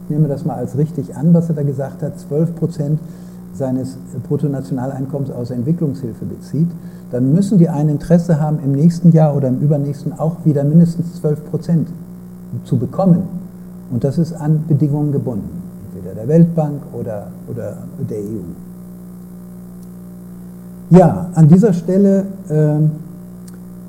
[0.09, 3.01] nehmen wir das mal als richtig an, was er da gesagt hat, 12 Prozent
[3.55, 3.97] seines
[4.29, 6.69] Bruttonationaleinkommens aus Entwicklungshilfe bezieht,
[7.11, 11.15] dann müssen die ein Interesse haben, im nächsten Jahr oder im übernächsten auch wieder mindestens
[11.21, 11.89] 12 Prozent
[12.65, 13.23] zu bekommen.
[13.91, 15.63] Und das ist an Bedingungen gebunden,
[15.95, 17.79] entweder der Weltbank oder, oder
[18.11, 18.43] der EU.
[20.91, 22.79] Ja, an dieser Stelle, äh,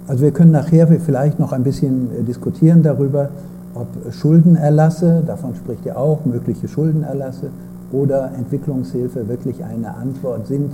[0.08, 3.30] also wir können nachher vielleicht noch ein bisschen äh, diskutieren darüber,
[3.76, 7.50] ob Schuldenerlasse, davon spricht er auch, mögliche Schuldenerlasse
[7.92, 10.72] oder Entwicklungshilfe wirklich eine Antwort sind.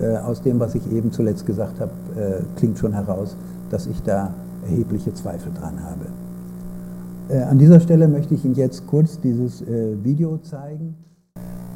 [0.00, 3.36] Äh, aus dem, was ich eben zuletzt gesagt habe, äh, klingt schon heraus,
[3.70, 4.32] dass ich da
[4.64, 6.06] erhebliche Zweifel dran habe.
[7.48, 9.62] An dieser Stelle möchte ich Ihnen jetzt kurz dieses
[10.02, 10.96] Video zeigen.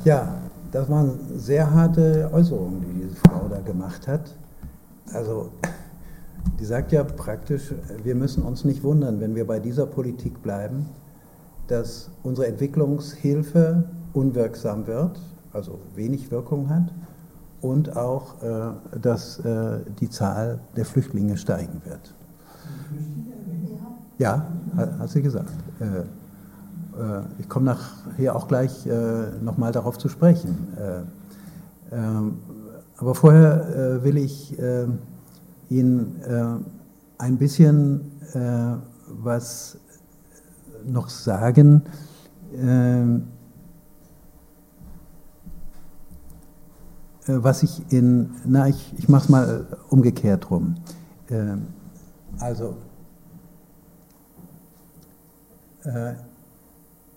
[0.05, 0.35] Ja,
[0.73, 4.35] das waren sehr harte Äußerungen, die diese Frau da gemacht hat.
[5.13, 5.51] Also,
[6.59, 10.87] die sagt ja praktisch, wir müssen uns nicht wundern, wenn wir bei dieser Politik bleiben,
[11.67, 15.21] dass unsere Entwicklungshilfe unwirksam wird,
[15.53, 16.93] also wenig Wirkung hat,
[17.61, 22.15] und auch, äh, dass äh, die Zahl der Flüchtlinge steigen wird.
[24.19, 25.51] Ja, hat, sie gesagt.
[25.81, 26.03] Äh,
[27.39, 28.87] ich komme nachher auch gleich
[29.43, 30.69] nochmal darauf zu sprechen.
[30.77, 32.39] Äh, ähm,
[32.99, 34.57] aber vorher will ich
[35.71, 36.21] Ihnen
[37.19, 38.01] ein bisschen
[39.09, 39.79] was
[40.85, 41.83] noch sagen.
[47.27, 50.75] was ich in, na, ich, ich mache es mal umgekehrt rum.
[52.39, 52.77] also,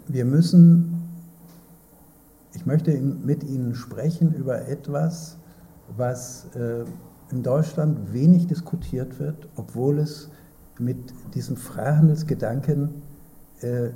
[0.08, 1.02] wir müssen,
[2.54, 5.38] ich möchte mit Ihnen sprechen über etwas,
[5.96, 6.86] was äh,
[7.32, 10.30] in Deutschland wenig diskutiert wird, obwohl es
[10.80, 10.98] mit
[11.34, 13.02] diesem Freihandelsgedanken
[13.62, 13.90] äh,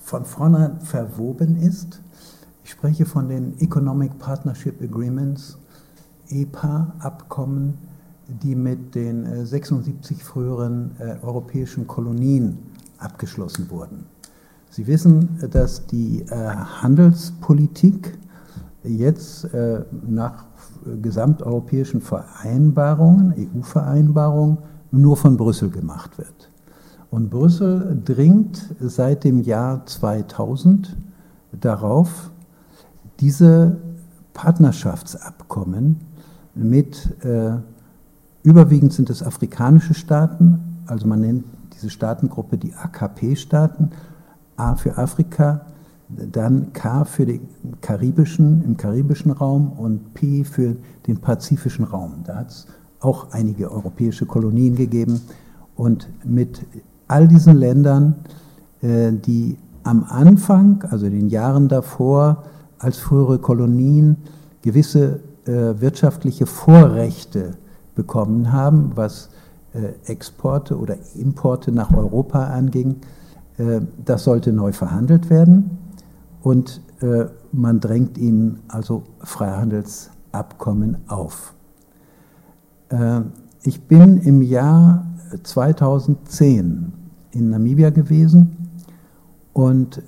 [0.00, 2.00] von vornherein verwoben ist.
[2.64, 5.58] Ich spreche von den Economic Partnership Agreements,
[6.28, 7.78] EPA-Abkommen,
[8.26, 12.58] die mit den 76 äh, früheren europäischen Kolonien
[12.98, 14.06] abgeschlossen wurden.
[14.70, 18.18] Sie wissen, dass die äh, Handelspolitik
[18.82, 20.43] jetzt äh, nach
[21.02, 24.58] gesamteuropäischen Vereinbarungen, EU-Vereinbarungen,
[24.90, 26.50] nur von Brüssel gemacht wird.
[27.10, 30.96] Und Brüssel dringt seit dem Jahr 2000
[31.52, 32.30] darauf,
[33.20, 33.76] diese
[34.32, 36.00] Partnerschaftsabkommen
[36.54, 37.52] mit, äh,
[38.42, 43.90] überwiegend sind es afrikanische Staaten, also man nennt diese Staatengruppe die AKP-Staaten,
[44.56, 45.66] A für Afrika,
[46.32, 47.40] dann K für den
[47.80, 52.22] karibischen, im karibischen Raum und P für den pazifischen Raum.
[52.24, 52.66] Da hat es
[53.00, 55.20] auch einige europäische Kolonien gegeben.
[55.76, 56.64] Und mit
[57.08, 58.16] all diesen Ländern,
[58.80, 62.44] äh, die am Anfang, also den Jahren davor,
[62.78, 64.16] als frühere Kolonien
[64.62, 67.52] gewisse äh, wirtschaftliche Vorrechte
[67.94, 69.28] bekommen haben, was
[69.74, 72.96] äh, Exporte oder Importe nach Europa anging,
[74.04, 75.78] das sollte neu verhandelt werden
[76.44, 81.54] und äh, man drängt ihnen also Freihandelsabkommen auf.
[82.90, 83.22] Äh,
[83.62, 85.06] ich bin im Jahr
[85.42, 86.92] 2010
[87.32, 88.56] in Namibia gewesen
[89.52, 90.02] und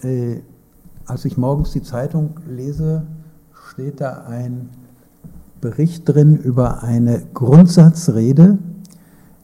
[1.06, 3.02] als ich morgens die Zeitung lese,
[3.70, 4.68] steht da ein
[5.60, 8.58] Bericht drin über eine Grundsatzrede,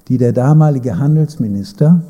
[0.09, 2.03] die der damalige Handelsminister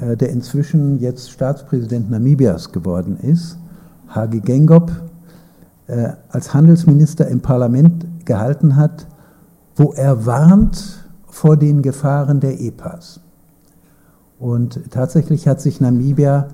[0.00, 3.58] äh, der inzwischen jetzt Staatspräsident Namibias geworden ist,
[4.14, 4.92] Hage Gengop,
[5.86, 9.06] äh, als Handelsminister im Parlament gehalten hat,
[9.76, 13.20] wo er warnt vor den Gefahren der EPAs.
[14.38, 16.48] Und tatsächlich hat sich Namibia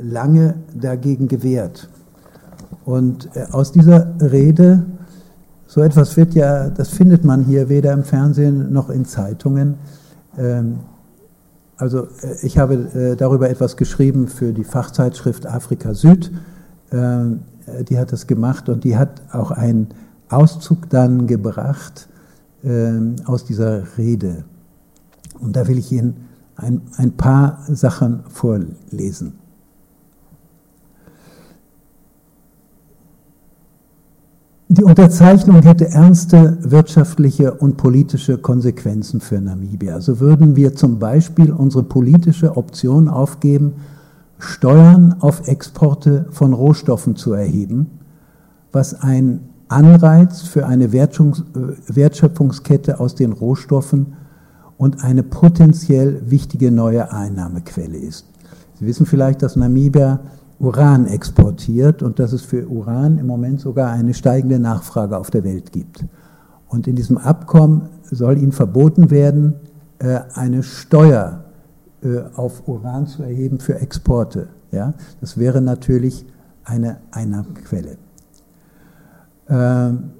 [0.00, 1.88] lange dagegen gewehrt.
[2.84, 4.84] Und äh, aus dieser Rede,
[5.66, 9.74] so etwas wird ja, das findet man hier weder im Fernsehen noch in Zeitungen.
[10.38, 10.78] Ähm,
[11.76, 16.30] also äh, ich habe äh, darüber etwas geschrieben für die Fachzeitschrift Afrika Süd.
[16.92, 17.40] Ähm,
[17.88, 19.88] die hat das gemacht und die hat auch einen
[20.28, 22.08] Auszug dann gebracht
[22.64, 24.44] ähm, aus dieser Rede.
[25.40, 26.16] Und da will ich Ihnen
[26.56, 29.34] ein, ein paar Sachen vorlesen.
[34.68, 40.00] Die Unterzeichnung hätte ernste wirtschaftliche und politische Konsequenzen für Namibia.
[40.00, 43.74] So würden wir zum Beispiel unsere politische Option aufgeben,
[44.38, 47.98] Steuern auf Exporte von Rohstoffen zu erheben,
[48.72, 54.14] was ein Anreiz für eine Wertschöpfungskette aus den Rohstoffen
[54.78, 58.26] und eine potenziell wichtige neue Einnahmequelle ist.
[58.78, 60.20] Sie wissen vielleicht, dass Namibia
[60.58, 65.44] Uran exportiert und dass es für Uran im Moment sogar eine steigende Nachfrage auf der
[65.44, 66.04] Welt gibt.
[66.68, 69.54] Und in diesem Abkommen soll ihnen verboten werden,
[69.98, 71.45] äh, eine Steuer äh,
[72.36, 74.48] auf Uran zu erheben für Exporte.
[74.72, 74.94] Ja?
[75.20, 76.26] Das wäre natürlich
[76.64, 77.98] eine Einnahmequelle.
[79.48, 80.10] Ähm,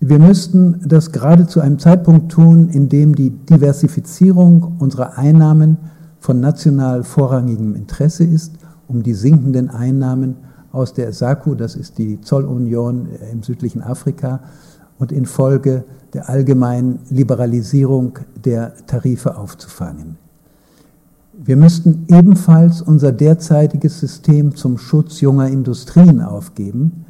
[0.00, 5.78] wir müssten das gerade zu einem Zeitpunkt tun, in dem die Diversifizierung unserer Einnahmen
[6.20, 8.52] von national vorrangigem Interesse ist
[8.88, 10.36] um die sinkenden Einnahmen
[10.72, 14.40] aus der SACU, das ist die Zollunion äh, im südlichen Afrika,
[14.98, 15.84] und infolge
[16.14, 20.16] der allgemeinen Liberalisierung der Tarife aufzufangen.
[21.38, 27.04] Wir müssten ebenfalls unser derzeitiges System zum Schutz junger Industrien aufgeben,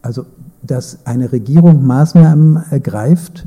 [0.00, 0.26] also
[0.62, 3.46] dass eine Regierung Maßnahmen ergreift,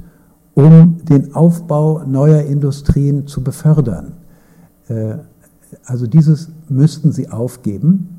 [0.53, 4.13] um den Aufbau neuer Industrien zu befördern.
[4.89, 5.15] Äh,
[5.85, 8.09] also dieses müssten sie aufgeben.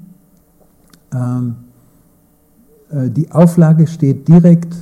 [1.12, 1.56] Ähm,
[2.90, 4.74] äh, die Auflage steht direkt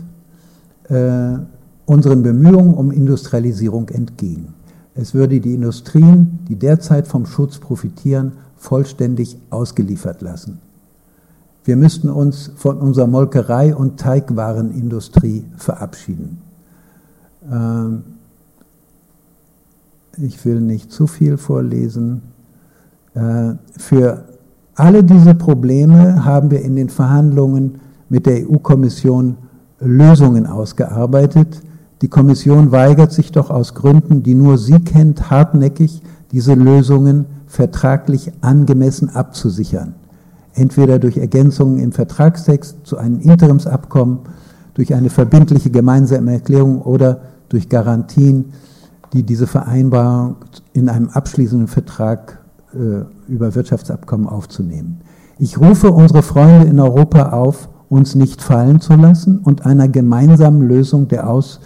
[0.85, 1.39] äh,
[1.87, 4.55] unseren Bemühungen um Industrialisierung entgegen.
[5.01, 10.61] Es würde die Industrien, die derzeit vom Schutz profitieren, vollständig ausgeliefert lassen.
[11.65, 16.43] Wir müssten uns von unserer Molkerei- und Teigwarenindustrie verabschieden.
[17.51, 18.03] Ähm,
[20.19, 22.21] ich will nicht zu viel vorlesen.
[23.15, 24.25] Äh, für
[24.75, 27.81] alle diese Probleme haben wir in den Verhandlungen
[28.11, 29.39] mit der EU-Kommission
[29.79, 31.63] Lösungen ausgearbeitet.
[32.03, 38.33] Die Kommission weigert sich doch aus Gründen, die nur sie kennt, hartnäckig, diese Lösungen vertraglich
[38.41, 39.95] angemessen abzusichern.
[40.55, 44.21] Entweder durch Ergänzungen im Vertragstext zu einem Interimsabkommen,
[44.75, 48.47] durch eine verbindliche gemeinsame Erklärung oder durch Garantien,
[49.13, 50.37] die diese Vereinbarung
[50.73, 52.39] in einem abschließenden Vertrag
[52.73, 55.01] äh, über Wirtschaftsabkommen aufzunehmen.
[55.39, 60.63] Ich rufe unsere Freunde in Europa auf, uns nicht fallen zu lassen und einer gemeinsamen
[60.63, 61.61] Lösung der Aus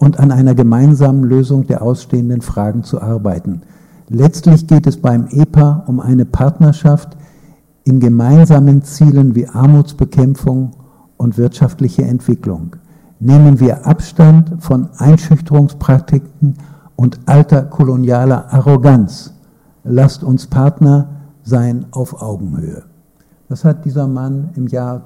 [0.00, 3.60] und an einer gemeinsamen Lösung der ausstehenden Fragen zu arbeiten.
[4.08, 7.18] Letztlich geht es beim EPA um eine Partnerschaft
[7.84, 10.70] in gemeinsamen Zielen wie Armutsbekämpfung
[11.18, 12.76] und wirtschaftliche Entwicklung.
[13.20, 16.54] Nehmen wir Abstand von Einschüchterungspraktiken
[16.96, 19.34] und alter kolonialer Arroganz
[19.84, 21.08] lasst uns Partner
[21.42, 22.84] sein auf Augenhöhe.
[23.50, 25.04] Das hat dieser Mann im Jahr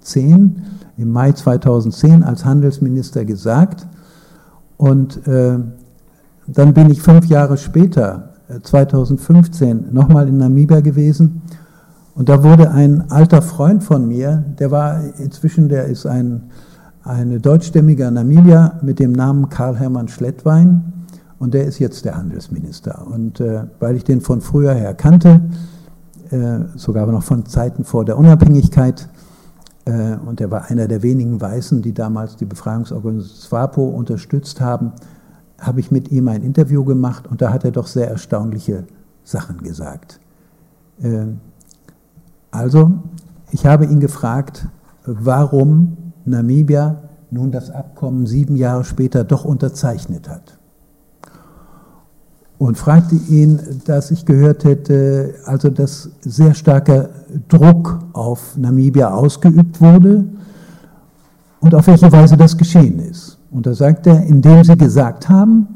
[0.00, 0.62] 2010,
[0.96, 3.86] im Mai 2010 als Handelsminister gesagt.
[4.76, 5.58] Und äh,
[6.46, 8.30] dann bin ich fünf Jahre später,
[8.62, 11.42] 2015, äh, nochmal in Namibia gewesen.
[12.14, 16.50] Und da wurde ein alter Freund von mir, der war inzwischen, der ist ein,
[17.04, 20.92] ein deutschstämmiger Namibier mit dem Namen Karl-Hermann Schlettwein.
[21.38, 23.06] Und der ist jetzt der Handelsminister.
[23.06, 25.40] Und äh, weil ich den von früher her kannte,
[26.30, 29.08] äh, sogar noch von Zeiten vor der Unabhängigkeit,
[29.86, 34.92] und er war einer der wenigen Weißen, die damals die Befreiungsorganisation SWAPO unterstützt haben,
[35.58, 38.84] habe ich mit ihm ein Interview gemacht und da hat er doch sehr erstaunliche
[39.24, 40.20] Sachen gesagt.
[41.02, 41.26] Äh,
[42.50, 42.92] also,
[43.50, 44.68] ich habe ihn gefragt,
[45.04, 50.59] warum Namibia nun das Abkommen sieben Jahre später doch unterzeichnet hat
[52.60, 57.08] und fragte ihn, dass ich gehört hätte, also dass sehr starker
[57.48, 60.26] Druck auf Namibia ausgeübt wurde
[61.60, 63.38] und auf welche Weise das geschehen ist.
[63.50, 65.68] Und da sagt er, indem sie gesagt haben,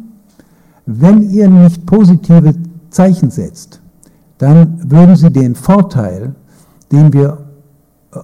[0.85, 2.53] wenn ihr nicht positive
[2.91, 3.81] Zeichen setzt,
[4.37, 6.35] dann würden sie den Vorteil,
[6.93, 7.39] den wir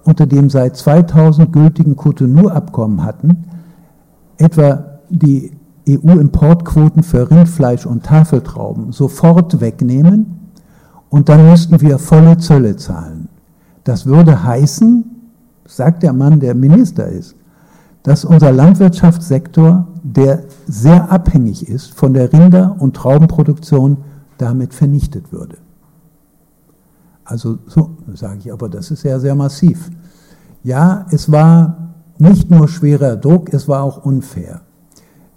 [0.04, 3.42] unter dem seit 2000 gültigen Cotonou-Abkommen hatten,
[4.36, 5.52] etwa die
[5.88, 10.50] EU-Importquoten für Rindfleisch und Tafeltrauben sofort wegnehmen
[11.08, 13.28] und dann müssten wir volle Zölle zahlen.
[13.84, 15.04] Das würde heißen,
[15.66, 17.34] sagt der Mann, der Minister ist,
[18.02, 23.98] dass unser Landwirtschaftssektor, der sehr abhängig ist von der Rinder- und Traubenproduktion,
[24.38, 25.58] damit vernichtet würde.
[27.24, 29.90] Also so sage ich, aber das ist ja sehr massiv.
[30.62, 34.62] Ja, es war nicht nur schwerer Druck, es war auch unfair.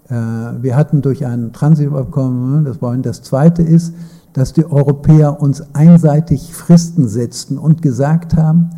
[0.10, 3.94] Äh, wir hatten durch ein Transitabkommen, das war das zweite ist,
[4.34, 8.72] dass die Europäer uns einseitig Fristen setzten und gesagt haben,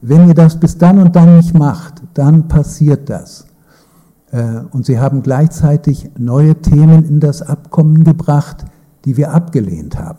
[0.00, 3.46] wenn ihr das bis dann und dann nicht macht, dann passiert das.
[4.30, 8.64] Äh, und sie haben gleichzeitig neue Themen in das Abkommen gebracht,
[9.04, 10.18] die wir abgelehnt haben.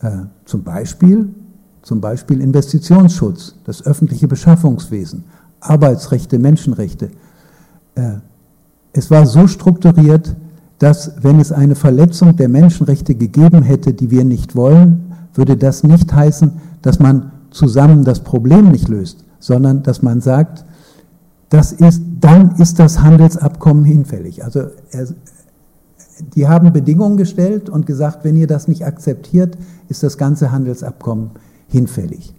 [0.00, 1.34] Äh, zum Beispiel,
[1.82, 5.24] zum Beispiel Investitionsschutz, das öffentliche Beschaffungswesen,
[5.60, 7.10] Arbeitsrechte, Menschenrechte.
[7.94, 8.16] Äh,
[8.92, 10.34] es war so strukturiert,
[10.78, 15.82] dass wenn es eine Verletzung der Menschenrechte gegeben hätte, die wir nicht wollen, würde das
[15.82, 20.64] nicht heißen, dass man zusammen das Problem nicht löst, sondern dass man sagt,
[21.48, 24.44] das ist, dann ist das Handelsabkommen hinfällig.
[24.44, 24.64] Also
[26.34, 29.56] die haben Bedingungen gestellt und gesagt, wenn ihr das nicht akzeptiert,
[29.88, 31.30] ist das ganze Handelsabkommen
[31.68, 32.34] hinfällig.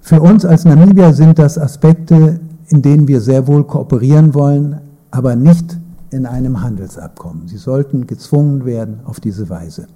[0.00, 5.36] Für uns als Namibia sind das Aspekte, in denen wir sehr wohl kooperieren wollen, aber
[5.36, 5.78] nicht
[6.10, 7.48] in einem Handelsabkommen.
[7.48, 9.86] Sie sollten gezwungen werden auf diese Weise.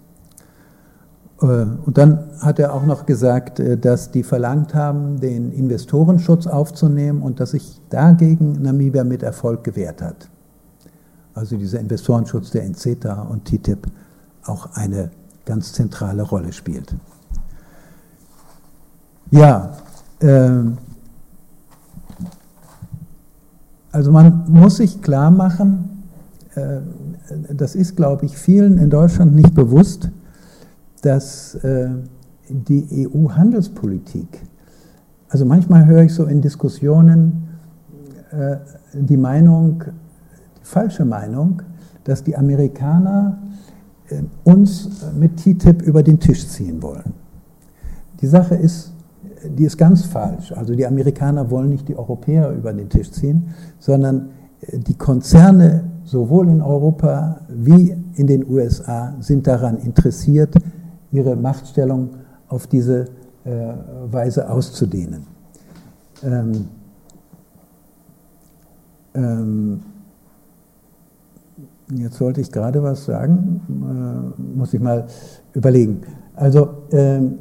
[1.40, 6.46] Äh, und dann hat er auch noch gesagt, äh, dass die verlangt haben, den Investorenschutz
[6.46, 10.28] aufzunehmen und dass sich dagegen Namibia mit Erfolg gewehrt hat.
[11.34, 13.86] Also dieser Investorenschutz, der in CETA und TTIP
[14.44, 15.10] auch eine
[15.44, 16.94] ganz zentrale Rolle spielt.
[19.30, 19.76] Ja,
[20.20, 20.50] äh,
[23.92, 26.04] also man muss sich klar machen,
[26.54, 26.80] äh,
[27.52, 30.10] das ist, glaube ich, vielen in Deutschland nicht bewusst,
[31.02, 31.90] dass äh,
[32.48, 34.42] die EU-Handelspolitik,
[35.28, 37.48] also manchmal höre ich so in Diskussionen
[38.32, 38.56] äh,
[38.92, 39.84] die Meinung,
[40.60, 41.62] die falsche Meinung,
[42.04, 43.38] dass die Amerikaner
[44.42, 47.12] uns mit TTIP über den Tisch ziehen wollen.
[48.20, 48.89] Die Sache ist,
[49.44, 50.52] die ist ganz falsch.
[50.52, 54.30] Also die Amerikaner wollen nicht die Europäer über den Tisch ziehen, sondern
[54.72, 60.54] die Konzerne sowohl in Europa wie in den USA sind daran interessiert,
[61.12, 62.10] ihre Machtstellung
[62.48, 63.06] auf diese
[63.44, 63.72] äh,
[64.10, 65.26] Weise auszudehnen.
[66.22, 66.68] Ähm,
[69.14, 69.82] ähm,
[71.94, 75.06] jetzt wollte ich gerade was sagen, äh, muss ich mal
[75.54, 76.02] überlegen.
[76.34, 77.38] Also ähm,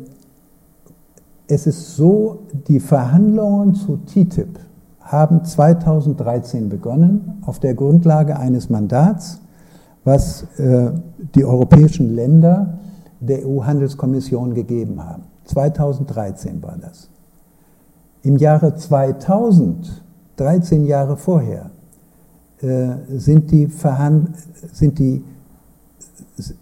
[1.49, 4.59] es ist so, die Verhandlungen zu TTIP
[5.01, 9.41] haben 2013 begonnen auf der Grundlage eines Mandats,
[10.03, 10.91] was äh,
[11.33, 12.77] die europäischen Länder
[13.19, 15.23] der EU-Handelskommission gegeben haben.
[15.45, 17.09] 2013 war das.
[18.21, 20.03] Im Jahre 2000,
[20.35, 21.71] 13 Jahre vorher,
[22.61, 24.35] äh, sind die, Verhand
[24.71, 25.23] sind die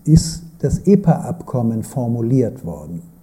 [0.06, 3.17] ist das EPA-Abkommen formuliert worden.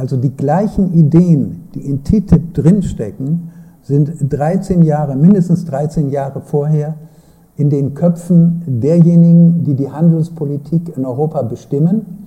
[0.00, 3.50] Also die gleichen Ideen, die in TTIP drinstecken,
[3.82, 6.94] sind 13 Jahre, mindestens 13 Jahre vorher
[7.56, 12.20] in den Köpfen derjenigen, die die Handelspolitik in Europa bestimmen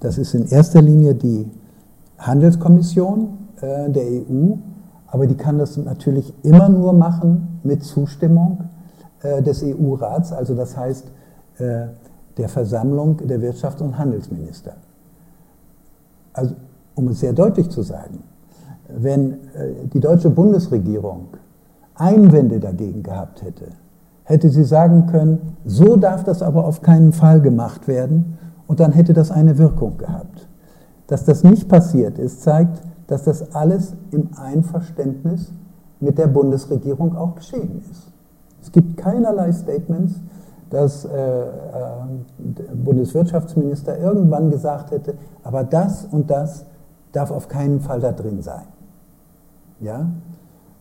[0.00, 1.48] das ist in erster Linie die
[2.18, 4.54] Handelskommission äh, der EU,
[5.06, 8.64] aber die kann das natürlich immer nur machen mit Zustimmung
[9.22, 11.06] äh, des EU-Rats, also das heißt
[11.58, 11.88] äh,
[12.36, 14.76] der Versammlung der Wirtschafts- und Handelsminister.
[16.32, 16.54] Also,
[16.94, 18.24] um es sehr deutlich zu sagen,
[18.88, 19.38] wenn
[19.92, 21.28] die deutsche Bundesregierung
[21.94, 23.66] Einwände dagegen gehabt hätte,
[24.24, 28.92] hätte sie sagen können, so darf das aber auf keinen Fall gemacht werden und dann
[28.92, 30.48] hätte das eine Wirkung gehabt.
[31.08, 35.52] Dass das nicht passiert ist, zeigt, dass das alles im Einverständnis
[35.98, 38.12] mit der Bundesregierung auch geschehen ist.
[38.62, 40.14] Es gibt keinerlei Statements,
[40.70, 41.46] dass äh, äh,
[42.72, 46.64] Bundeswirtschaftsminister irgendwann gesagt hätte, aber das und das
[47.12, 48.66] darf auf keinen Fall da drin sein.
[49.80, 50.10] Ja?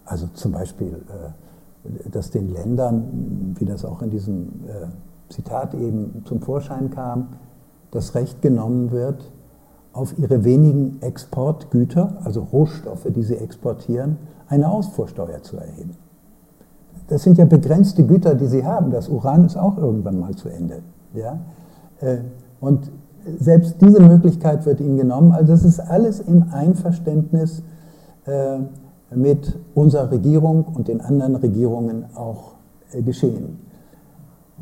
[0.06, 6.24] Also zum Beispiel, äh, dass den Ländern, wie das auch in diesem äh, Zitat eben
[6.26, 7.30] zum Vorschein kam,
[7.92, 9.32] das Recht genommen wird,
[9.94, 14.18] auf ihre wenigen Exportgüter, also Rohstoffe, die sie exportieren,
[14.48, 15.96] eine Ausfuhrsteuer zu erheben.
[17.08, 18.92] Das sind ja begrenzte Güter, die sie haben.
[18.92, 20.84] Das Uran ist auch irgendwann mal zu Ende.
[21.14, 21.40] Ja?
[22.02, 22.20] Äh,
[22.62, 22.92] und
[23.40, 25.32] selbst diese Möglichkeit wird ihnen genommen.
[25.32, 27.64] Also das ist alles im Einverständnis
[28.26, 28.60] äh,
[29.16, 32.54] mit unserer Regierung und den anderen Regierungen auch
[32.92, 33.60] äh, geschehen.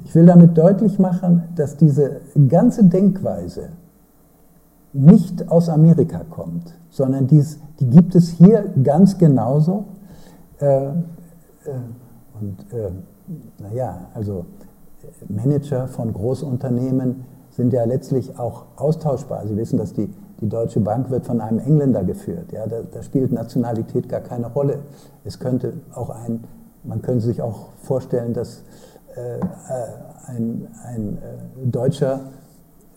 [0.06, 3.70] Ich will damit deutlich machen, dass diese ganze Denkweise
[4.94, 9.86] nicht aus Amerika kommt, sondern dies, die gibt es hier ganz genauso.
[10.60, 10.90] Äh,
[12.40, 12.58] und
[13.60, 14.46] naja, also
[15.28, 17.26] Manager von Großunternehmen
[17.58, 19.46] sind ja letztlich auch austauschbar.
[19.48, 20.08] Sie wissen, dass die,
[20.40, 22.52] die Deutsche Bank wird von einem Engländer geführt.
[22.52, 24.80] Ja, da, da spielt Nationalität gar keine Rolle.
[25.26, 26.44] Es könnte auch ein,
[26.84, 28.62] man könnte sich auch vorstellen, dass
[29.16, 29.40] äh,
[30.28, 32.20] ein, ein äh, deutscher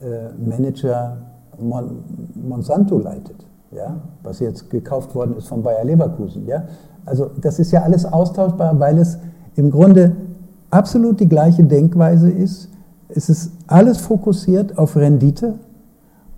[0.00, 1.16] äh, Manager
[1.58, 2.04] Mon
[2.34, 6.46] Monsanto leitet, ja, was jetzt gekauft worden ist von Bayer Leverkusen.
[6.46, 6.64] Ja.
[7.06, 9.18] Also das ist ja alles austauschbar, weil es
[9.56, 10.16] im Grunde
[10.70, 12.68] absolut die gleiche Denkweise ist.
[13.08, 15.54] Es ist alles fokussiert auf Rendite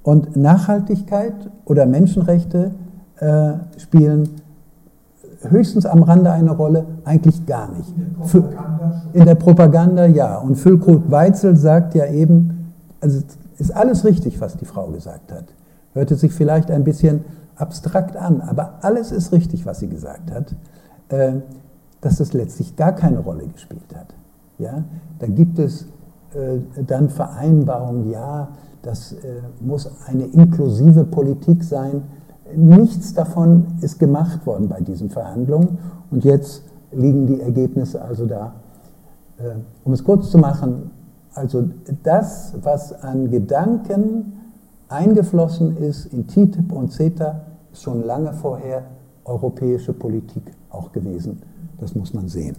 [0.02, 2.72] und Nachhaltigkeit oder Menschenrechte
[3.16, 4.28] äh, spielen
[5.48, 7.92] höchstens am Rande eine Rolle, eigentlich gar nicht.
[7.96, 8.52] In der,
[9.12, 10.36] in der Propaganda ja.
[10.38, 13.20] Und Füllkrug Weitzel sagt ja eben, also
[13.58, 15.44] ist alles richtig, was die Frau gesagt hat.
[15.94, 17.24] Hörte sich vielleicht ein bisschen
[17.56, 20.54] abstrakt an, aber alles ist richtig, was sie gesagt hat,
[21.08, 21.40] äh,
[22.00, 24.14] dass es letztlich gar keine Rolle gespielt hat.
[24.58, 24.84] Ja?
[25.18, 25.86] Da gibt es
[26.86, 28.48] dann Vereinbarungen, ja,
[28.82, 32.02] das äh, muss eine inklusive Politik sein.
[32.54, 35.78] Nichts davon ist gemacht worden bei diesen Verhandlungen
[36.10, 38.54] und jetzt liegen die Ergebnisse also da.
[39.38, 39.54] Äh,
[39.84, 40.90] um es kurz zu machen,
[41.34, 41.68] also
[42.02, 44.34] das, was an Gedanken
[44.88, 47.40] eingeflossen ist in TTIP und CETA,
[47.72, 48.82] ist schon lange vorher
[49.24, 51.40] europäische Politik auch gewesen.
[51.78, 52.56] Das muss man sehen.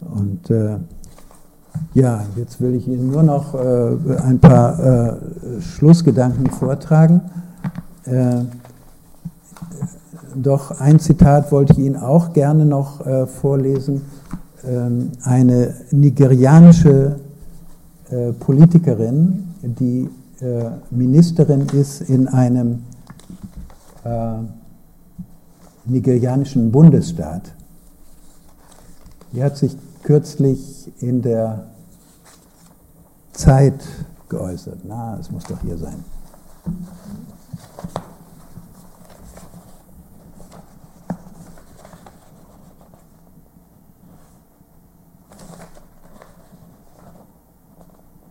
[0.00, 0.78] Und äh,
[1.94, 7.20] ja, jetzt will ich Ihnen nur noch äh, ein paar äh, Schlussgedanken vortragen.
[8.04, 8.44] Äh,
[10.34, 14.02] doch ein Zitat wollte ich Ihnen auch gerne noch äh, vorlesen.
[14.66, 17.16] Ähm, eine nigerianische
[18.10, 20.08] äh, Politikerin, die
[20.40, 22.82] äh, Ministerin ist in einem
[25.84, 27.52] nigerianischen Bundesstaat.
[29.32, 31.66] Die hat sich kürzlich in der
[33.32, 33.82] Zeit
[34.28, 34.80] geäußert.
[34.84, 36.04] Na, es muss doch hier sein.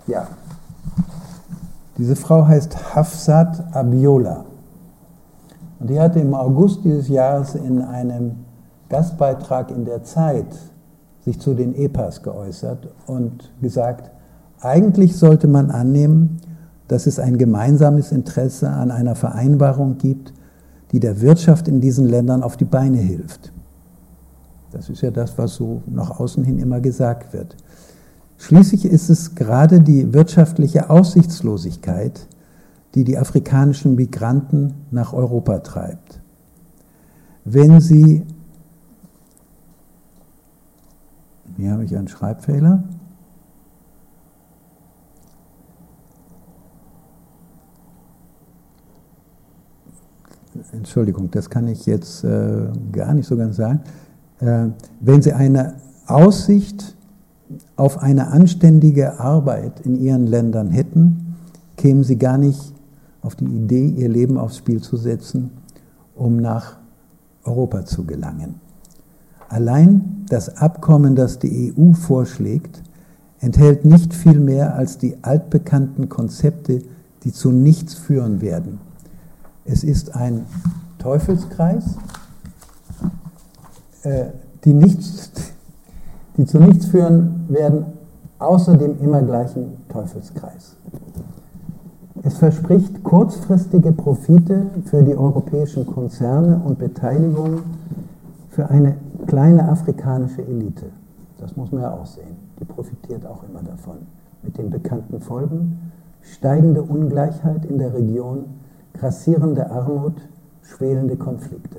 [0.07, 0.28] Ja.
[1.97, 4.45] Diese Frau heißt Hafsat Abiola.
[5.80, 8.45] Und die hatte im August dieses Jahres in einem
[8.89, 10.47] Gastbeitrag in der Zeit
[11.24, 14.11] sich zu den EPAs geäußert und gesagt,
[14.59, 16.38] eigentlich sollte man annehmen,
[16.88, 20.34] dass es ein gemeinsames Interesse an einer Vereinbarung gibt,
[20.91, 23.53] die der Wirtschaft in diesen Ländern auf die Beine hilft.
[24.72, 27.55] Das ist ja das, was so nach außen hin immer gesagt wird.
[28.38, 32.28] Schließlich ist es gerade die wirtschaftliche Aussichtslosigkeit,
[32.95, 36.19] die die afrikanischen Migranten nach Europa treibt.
[37.45, 38.24] Wenn sie
[41.62, 42.84] Hier habe ich einen Schreibfehler.
[50.72, 53.82] Entschuldigung, das kann ich jetzt äh, gar nicht so ganz sagen.
[54.39, 54.70] Äh,
[55.01, 55.76] wenn Sie eine
[56.07, 56.95] Aussicht
[57.76, 61.36] auf eine anständige Arbeit in Ihren Ländern hätten,
[61.78, 62.74] kämen Sie gar nicht
[63.22, 65.51] auf die Idee, Ihr Leben aufs Spiel zu setzen,
[66.16, 66.78] um nach
[67.43, 68.70] Europa zu gelangen.
[69.51, 72.81] Allein das Abkommen, das die EU vorschlägt,
[73.41, 76.79] enthält nicht viel mehr als die altbekannten Konzepte,
[77.25, 78.79] die zu nichts führen werden.
[79.65, 80.45] Es ist ein
[80.99, 81.83] Teufelskreis,
[84.03, 84.27] äh,
[84.63, 85.31] die, nichts,
[86.37, 87.87] die zu nichts führen werden,
[88.39, 90.77] außer dem immer gleichen Teufelskreis.
[92.23, 97.63] Es verspricht kurzfristige Profite für die europäischen Konzerne und Beteiligungen
[98.49, 98.95] für eine
[99.32, 100.88] kleine afrikanische Elite.
[101.39, 102.36] Das muss man ja auch sehen.
[102.59, 103.99] Die profitiert auch immer davon.
[104.43, 108.43] Mit den bekannten Folgen steigende Ungleichheit in der Region,
[108.93, 110.15] grassierende Armut,
[110.63, 111.77] schwelende Konflikte.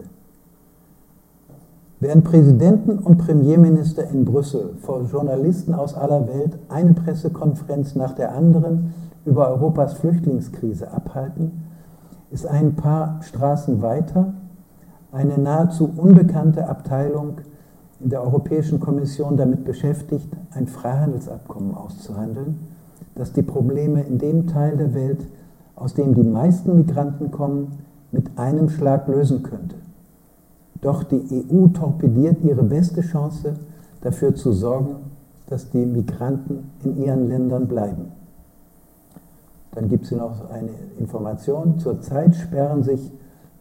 [2.01, 8.35] Während Präsidenten und Premierminister in Brüssel vor Journalisten aus aller Welt eine Pressekonferenz nach der
[8.35, 8.95] anderen
[9.27, 11.65] über Europas Flüchtlingskrise abhalten,
[12.31, 14.33] ist ein paar Straßen weiter
[15.13, 17.39] eine nahezu unbekannte Abteilung
[18.01, 22.59] in der Europäischen Kommission damit beschäftigt, ein Freihandelsabkommen auszuhandeln,
[23.15, 25.27] das die Probleme in dem Teil der Welt
[25.77, 27.79] aus dem die meisten Migranten kommen,
[28.11, 29.77] mit einem Schlag lösen könnte.
[30.81, 33.57] Doch die EU torpediert ihre beste Chance,
[34.01, 34.97] dafür zu sorgen,
[35.49, 38.13] dass die Migranten in ihren Ländern bleiben.
[39.75, 41.79] Dann gibt es noch eine Information.
[41.79, 43.13] Zurzeit sperren sich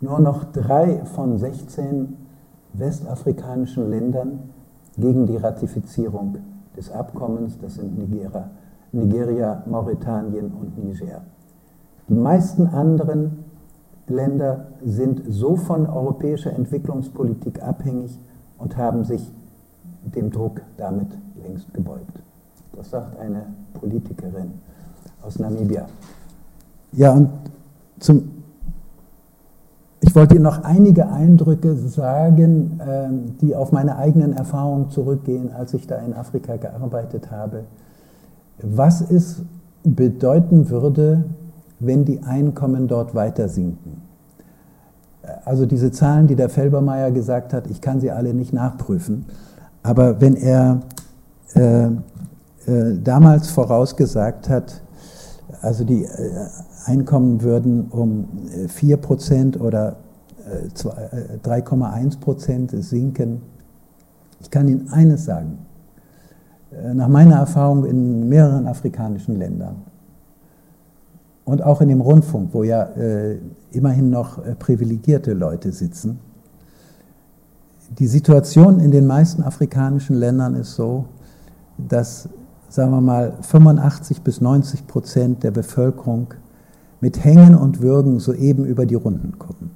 [0.01, 2.17] nur noch drei von 16
[2.73, 4.39] westafrikanischen Ländern
[4.97, 6.37] gegen die Ratifizierung
[6.75, 7.57] des Abkommens.
[7.59, 8.49] Das sind Nigeria,
[8.91, 11.21] Nigeria Mauretanien und Niger.
[12.07, 13.45] Die meisten anderen
[14.07, 18.19] Länder sind so von europäischer Entwicklungspolitik abhängig
[18.57, 19.31] und haben sich
[20.03, 21.07] dem Druck damit
[21.41, 22.21] längst gebeugt.
[22.75, 24.53] Das sagt eine Politikerin
[25.21, 25.85] aus Namibia.
[26.93, 27.29] Ja, und
[27.99, 28.40] zum,
[30.01, 35.73] ich wollte Ihnen noch einige Eindrücke sagen, ähm, die auf meine eigenen Erfahrungen zurückgehen, als
[35.75, 37.65] ich da in Afrika gearbeitet habe.
[38.61, 39.43] Was es
[39.83, 41.25] bedeuten würde,
[41.79, 44.01] wenn die Einkommen dort weiter sinken.
[45.45, 49.25] Also diese Zahlen, die der Felbermeier gesagt hat, ich kann sie alle nicht nachprüfen,
[49.83, 50.81] aber wenn er
[51.53, 54.81] äh, äh, damals vorausgesagt hat,
[55.61, 56.07] also die äh,
[56.85, 58.27] Einkommen würden um
[58.67, 59.97] 4% äh, oder
[61.43, 63.41] 3,1% äh, sinken,
[64.39, 65.59] ich kann Ihnen eines sagen,
[66.93, 69.83] nach meiner Erfahrung in mehreren afrikanischen Ländern,
[71.45, 73.37] und auch in dem Rundfunk, wo ja äh,
[73.71, 76.19] immerhin noch äh, privilegierte Leute sitzen.
[77.99, 81.05] Die Situation in den meisten afrikanischen Ländern ist so,
[81.77, 82.29] dass,
[82.69, 86.33] sagen wir mal, 85 bis 90 Prozent der Bevölkerung
[87.01, 89.71] mit Hängen und Würgen soeben über die Runden kommen.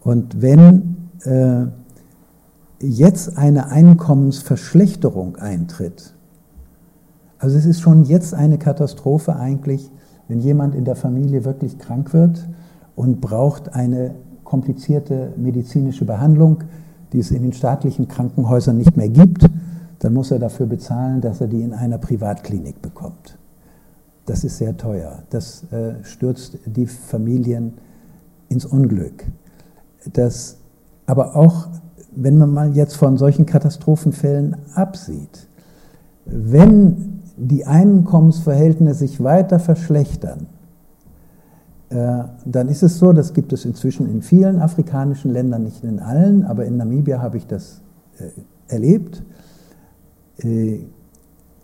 [0.00, 1.66] Und wenn äh,
[2.80, 6.14] jetzt eine Einkommensverschlechterung eintritt,
[7.38, 9.90] also es ist schon jetzt eine Katastrophe eigentlich,
[10.28, 12.48] wenn jemand in der Familie wirklich krank wird
[12.94, 16.64] und braucht eine komplizierte medizinische Behandlung,
[17.12, 19.46] die es in den staatlichen Krankenhäusern nicht mehr gibt,
[19.98, 23.35] dann muss er dafür bezahlen, dass er die in einer Privatklinik bekommt.
[24.26, 25.22] Das ist sehr teuer.
[25.30, 27.74] Das äh, stürzt die Familien
[28.48, 29.24] ins Unglück.
[30.12, 30.58] Das,
[31.06, 31.68] aber auch,
[32.14, 35.48] wenn man mal jetzt von solchen Katastrophenfällen absieht,
[36.24, 40.46] wenn die Einkommensverhältnisse sich weiter verschlechtern,
[41.90, 46.00] äh, dann ist es so, das gibt es inzwischen in vielen afrikanischen Ländern, nicht in
[46.00, 47.80] allen, aber in Namibia habe ich das
[48.18, 49.22] äh, erlebt.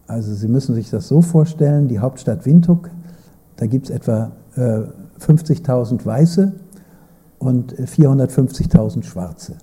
[0.09, 2.91] Äh, also Sie müssen sich das so vorstellen, die Hauptstadt Windhoek,
[3.57, 6.53] da gibt es etwa 50.000 Weiße
[7.39, 9.55] und 450.000 Schwarze.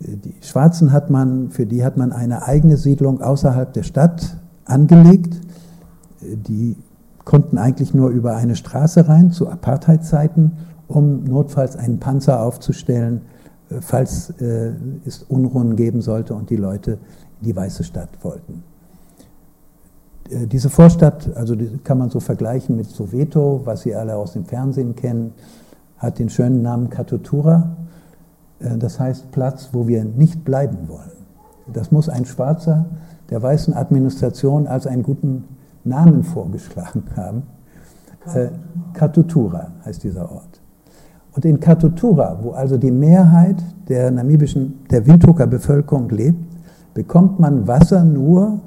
[0.00, 5.40] Die Schwarzen hat man, für die hat man eine eigene Siedlung außerhalb der Stadt angelegt.
[6.22, 6.76] Die
[7.24, 10.52] konnten eigentlich nur über eine Straße rein zu Apartheidzeiten,
[10.88, 13.20] um notfalls einen Panzer aufzustellen,
[13.70, 14.72] äh, falls äh,
[15.04, 16.92] es Unruhen geben sollte und die Leute
[17.40, 18.64] in die Weiße Stadt wollten.
[20.30, 24.32] Äh, diese Vorstadt, also die kann man so vergleichen mit Soweto, was Sie alle aus
[24.32, 25.32] dem Fernsehen kennen,
[25.98, 27.76] hat den schönen Namen Katutura.
[28.58, 31.12] Das heißt Platz, wo wir nicht bleiben wollen.
[31.72, 32.86] Das muss ein Schwarzer
[33.30, 35.44] der weißen Administration als einen guten
[35.84, 37.42] Namen vorgeschlagen haben.
[38.34, 38.48] Äh,
[38.92, 40.60] Katutura heißt dieser Ort.
[41.32, 46.38] Und in Katutura, wo also die Mehrheit der namibischen, der Windhoeker Bevölkerung lebt,
[46.92, 48.60] bekommt man Wasser nur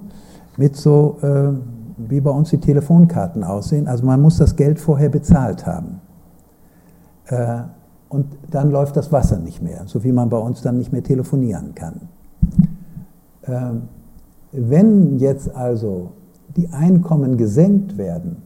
[0.58, 1.52] mit so, äh,
[1.98, 3.88] wie bei uns die Telefonkarten aussehen.
[3.88, 6.02] Also man muss das Geld vorher bezahlt haben.
[7.28, 7.62] Äh,
[8.10, 11.04] und dann läuft das Wasser nicht mehr, so wie man bei uns dann nicht mehr
[11.04, 12.02] telefonieren kann.
[13.46, 13.84] Ähm,
[14.52, 16.12] wenn jetzt also
[16.56, 18.44] die Einkommen gesenkt werden,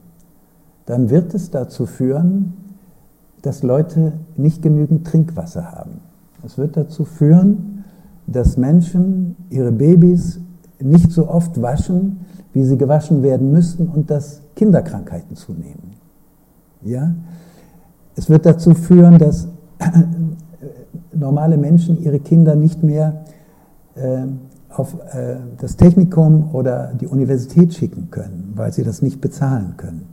[0.86, 2.54] dann wird es dazu führen,
[3.42, 6.00] dass Leute nicht genügend Trinkwasser haben.
[6.44, 7.84] Es wird dazu führen,
[8.26, 10.40] dass Menschen ihre Babys
[10.80, 12.20] nicht so oft waschen,
[12.52, 15.94] wie sie gewaschen werden müssten und dass Kinderkrankheiten zunehmen.
[16.82, 17.14] Ja?
[18.14, 19.48] Es wird dazu führen, dass
[21.12, 23.24] normale Menschen ihre Kinder nicht mehr
[23.94, 24.26] äh,
[24.68, 30.06] auf äh, das Technikum oder die Universität schicken können, weil sie das nicht bezahlen können.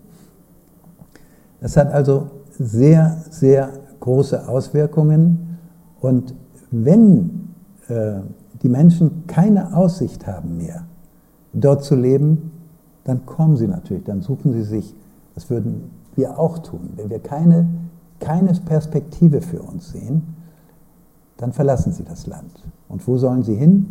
[1.61, 5.57] Das hat also sehr, sehr große Auswirkungen
[5.99, 6.33] und
[6.71, 7.49] wenn
[7.87, 8.19] äh,
[8.65, 10.85] die Menschen keine Aussicht haben mehr,
[11.53, 12.51] dort zu leben,
[13.03, 14.95] dann kommen sie natürlich, dann suchen sie sich,
[15.35, 17.67] das würden wir auch tun, wenn wir keine,
[18.19, 20.23] keine Perspektive für uns sehen,
[21.37, 22.63] dann verlassen sie das Land.
[22.89, 23.85] Und wo sollen sie hin?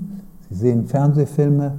[0.51, 1.79] Sie sehen Fernsehfilme.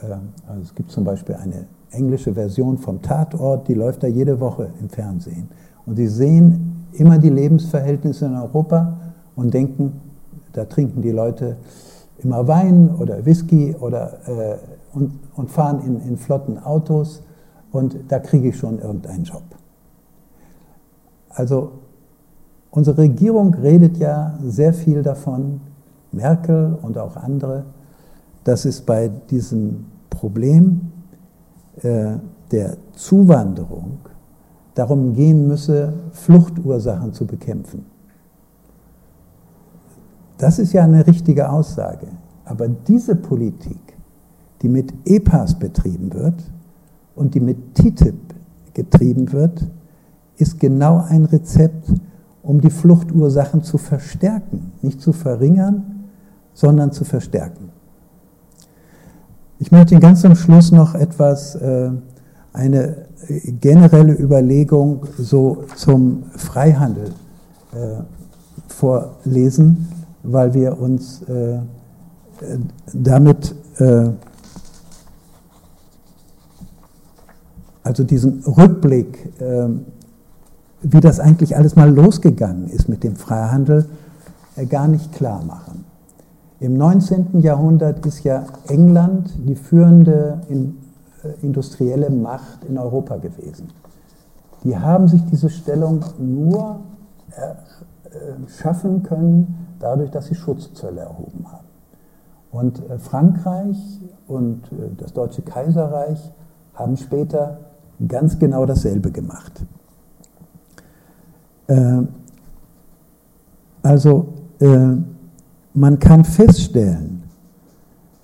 [0.00, 0.12] Äh,
[0.48, 4.70] also es gibt zum Beispiel eine englische Version vom Tatort, die läuft da jede Woche
[4.80, 5.50] im Fernsehen.
[5.84, 8.96] Und sie sehen immer die Lebensverhältnisse in Europa
[9.34, 10.00] und denken,
[10.54, 11.58] da trinken die Leute
[12.18, 14.56] immer Wein oder Whisky oder, äh,
[14.94, 17.22] und, und, fahren in, in flotten Autos
[17.72, 19.42] und da kriege ich schon irgendeinen Job.
[21.30, 21.72] Also
[22.70, 25.60] unsere Regierung redet ja sehr viel davon,
[26.12, 27.64] Merkel und auch andere,
[28.44, 30.92] dass es bei diesem Problem
[31.82, 32.14] äh,
[32.50, 33.98] der Zuwanderung
[34.74, 37.86] darum gehen müsse, Fluchtursachen zu bekämpfen.
[40.38, 42.08] Das ist ja eine richtige Aussage.
[42.44, 43.80] Aber diese Politik,
[44.62, 46.42] die mit EPAS betrieben wird
[47.14, 48.34] und die mit TTIP
[48.74, 49.66] getrieben wird,
[50.36, 51.92] ist genau ein Rezept,
[52.42, 56.04] um die Fluchtursachen zu verstärken, nicht zu verringern,
[56.52, 57.70] sondern zu verstärken.
[59.58, 61.90] Ich möchte ganz zum Schluss noch etwas, äh,
[62.52, 63.06] eine
[63.60, 67.12] generelle Überlegung so zum Freihandel
[67.72, 68.02] äh,
[68.68, 69.88] vorlesen,
[70.26, 71.58] weil wir uns äh,
[72.92, 73.54] damit,
[77.82, 79.32] also diesen Rückblick,
[80.82, 83.86] wie das eigentlich alles mal losgegangen ist mit dem Freihandel,
[84.68, 85.86] gar nicht klar machen.
[86.58, 87.40] Im 19.
[87.40, 90.78] Jahrhundert ist ja England die führende in,
[91.22, 93.68] äh, industrielle Macht in Europa gewesen.
[94.64, 96.80] Die haben sich diese Stellung nur
[97.32, 101.66] äh, schaffen können, dadurch, dass sie Schutzzölle erhoben haben.
[102.50, 106.32] Und äh, Frankreich und äh, das Deutsche Kaiserreich
[106.74, 107.58] haben später
[108.06, 109.64] ganz genau dasselbe gemacht.
[111.66, 112.02] Äh,
[113.82, 114.32] also
[115.74, 117.24] man kann feststellen,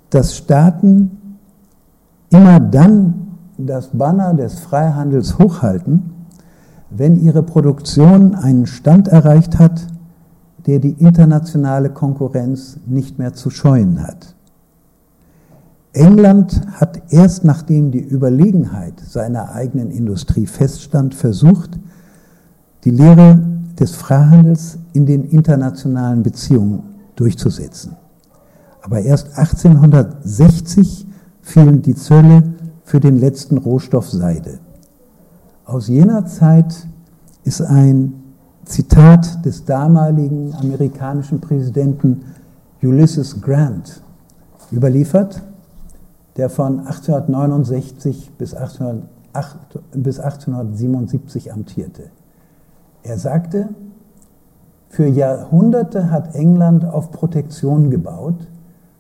[0.08, 1.38] dass Staaten
[2.30, 6.10] immer dann das Banner des Freihandels hochhalten,
[6.88, 9.86] wenn ihre Produktion einen Stand erreicht hat,
[10.66, 14.34] der die internationale Konkurrenz nicht mehr zu scheuen hat.
[15.92, 21.78] England hat erst nachdem die Überlegenheit seiner eigenen Industrie feststand, versucht,
[22.84, 23.38] die Lehre
[23.78, 26.82] des Freihandels in den internationalen Beziehungen
[27.16, 27.96] durchzusetzen.
[28.80, 31.06] Aber erst 1860
[31.42, 32.54] fielen die Zölle
[32.84, 34.58] für den letzten Rohstoff Seide.
[35.64, 36.88] Aus jener Zeit
[37.44, 38.21] ist ein
[38.64, 42.22] Zitat des damaligen amerikanischen Präsidenten
[42.82, 44.02] Ulysses Grant
[44.70, 45.42] überliefert,
[46.36, 52.10] der von 1869 bis, 1877 amtierte.
[53.02, 53.70] Er sagte,
[54.88, 58.46] für Jahrhunderte hat England auf Protektion gebaut,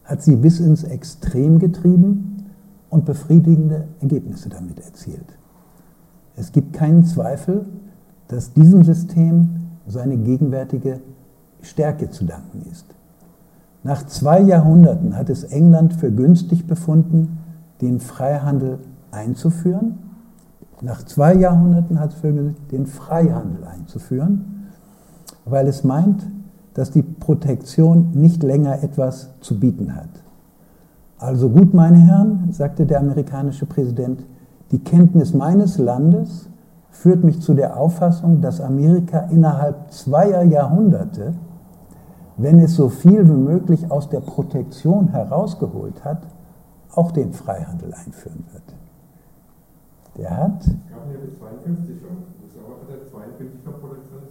[0.04, 2.46] hat sie bis ins Extrem getrieben
[2.90, 5.38] und befriedigende Ergebnisse damit erzielt.
[6.34, 7.66] Es gibt keinen Zweifel,
[8.32, 9.50] dass diesem System
[9.86, 11.00] seine gegenwärtige
[11.60, 12.86] Stärke zu danken ist.
[13.84, 17.38] Nach zwei Jahrhunderten hat es England für günstig befunden,
[17.80, 18.78] den Freihandel
[19.10, 19.98] einzuführen.
[20.80, 24.52] Nach zwei Jahrhunderten hat es für den Freihandel einzuführen
[25.44, 26.26] weil es meint,
[26.74, 30.08] dass die Protektion nicht länger etwas zu bieten hat.
[31.18, 34.24] Also gut, meine Herren, sagte der amerikanische Präsident,
[34.70, 36.48] die Kenntnis meines Landes
[36.92, 41.34] führt mich zu der Auffassung, dass Amerika innerhalb zweier Jahrhunderte,
[42.36, 46.22] wenn es so viel wie möglich aus der Protektion herausgeholt hat,
[46.94, 48.62] auch den Freihandel einführen wird.
[50.16, 50.64] Der hat.
[50.64, 52.16] Ich glaube, 52 schon.
[52.86, 54.22] Das hat 52 von Protektion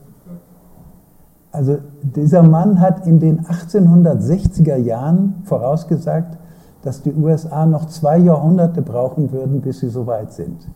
[1.51, 6.37] also dieser Mann hat in den 1860er Jahren vorausgesagt,
[6.81, 10.67] dass die USA noch zwei Jahrhunderte brauchen würden, bis sie so weit sind.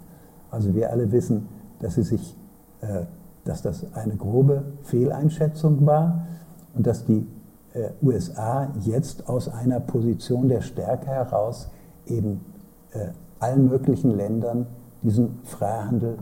[0.51, 1.47] Also wir alle wissen,
[1.79, 2.35] dass, sie sich,
[2.81, 3.05] äh,
[3.43, 6.27] dass das eine grobe Fehleinschätzung war
[6.73, 7.27] und dass die
[7.73, 11.69] äh, USA jetzt aus einer Position der Stärke heraus
[12.07, 12.41] eben
[12.91, 13.09] äh,
[13.39, 14.67] allen möglichen Ländern
[15.01, 16.17] diesen Freihandel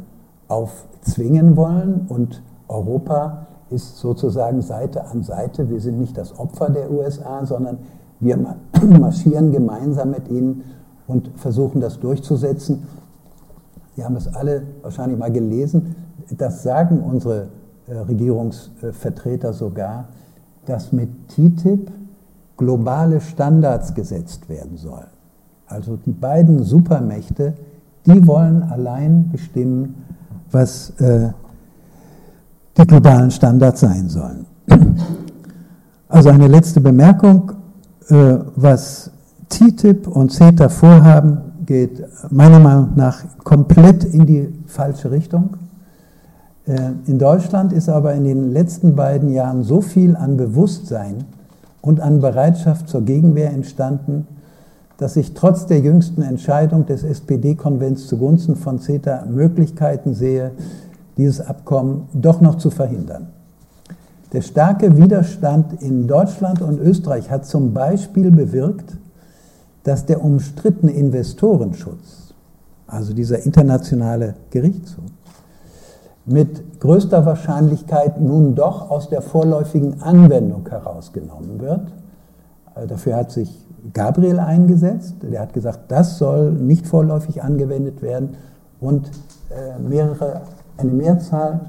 [0.47, 5.69] aufzwingen wollen und Europa ist sozusagen Seite an Seite.
[5.69, 7.79] Wir sind nicht das Opfer der USA, sondern
[8.19, 8.37] wir
[8.99, 10.63] marschieren gemeinsam mit ihnen
[11.07, 12.87] und versuchen das durchzusetzen.
[13.95, 15.95] Sie haben es alle wahrscheinlich mal gelesen.
[16.37, 17.49] Das sagen unsere
[17.87, 20.05] äh, Regierungsvertreter sogar,
[20.65, 21.91] dass mit TTIP
[22.57, 25.07] globale Standards gesetzt werden sollen.
[25.67, 27.53] Also die beiden Supermächte,
[28.05, 30.05] die wollen allein bestimmen,
[30.51, 31.29] was äh,
[32.77, 34.45] die globalen Standards sein sollen.
[36.07, 37.53] Also eine letzte Bemerkung,
[38.07, 39.11] äh, was
[39.49, 45.57] TTIP und CETA vorhaben, geht meiner Meinung nach komplett in die falsche Richtung.
[46.65, 51.25] Äh, in Deutschland ist aber in den letzten beiden Jahren so viel an Bewusstsein
[51.81, 54.27] und an Bereitschaft zur Gegenwehr entstanden,
[54.97, 60.51] dass ich trotz der jüngsten Entscheidung des SPD-Konvents zugunsten von CETA Möglichkeiten sehe,
[61.17, 63.27] dieses Abkommen doch noch zu verhindern.
[64.31, 68.97] Der starke Widerstand in Deutschland und Österreich hat zum Beispiel bewirkt,
[69.83, 72.33] dass der umstrittene Investorenschutz,
[72.87, 75.05] also dieser internationale Gerichtshof,
[76.25, 81.91] mit größter Wahrscheinlichkeit nun doch aus der vorläufigen Anwendung herausgenommen wird.
[82.75, 85.15] Äh, dafür hat sich Gabriel eingesetzt.
[85.21, 88.37] Der hat gesagt, das soll nicht vorläufig angewendet werden
[88.79, 89.11] und
[89.49, 90.41] äh, mehrere,
[90.77, 91.61] eine Mehrzahl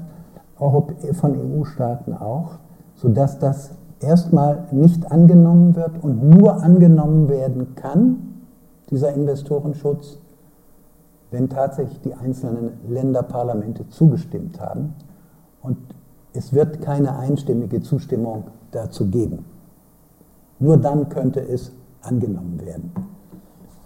[0.57, 2.51] von EU-Staaten auch,
[2.95, 3.71] sodass das
[4.05, 8.17] erstmal nicht angenommen wird und nur angenommen werden kann,
[8.91, 10.19] dieser Investorenschutz,
[11.31, 14.93] wenn tatsächlich die einzelnen Länderparlamente zugestimmt haben.
[15.61, 15.77] Und
[16.33, 19.45] es wird keine einstimmige Zustimmung dazu geben.
[20.59, 22.91] Nur dann könnte es angenommen werden.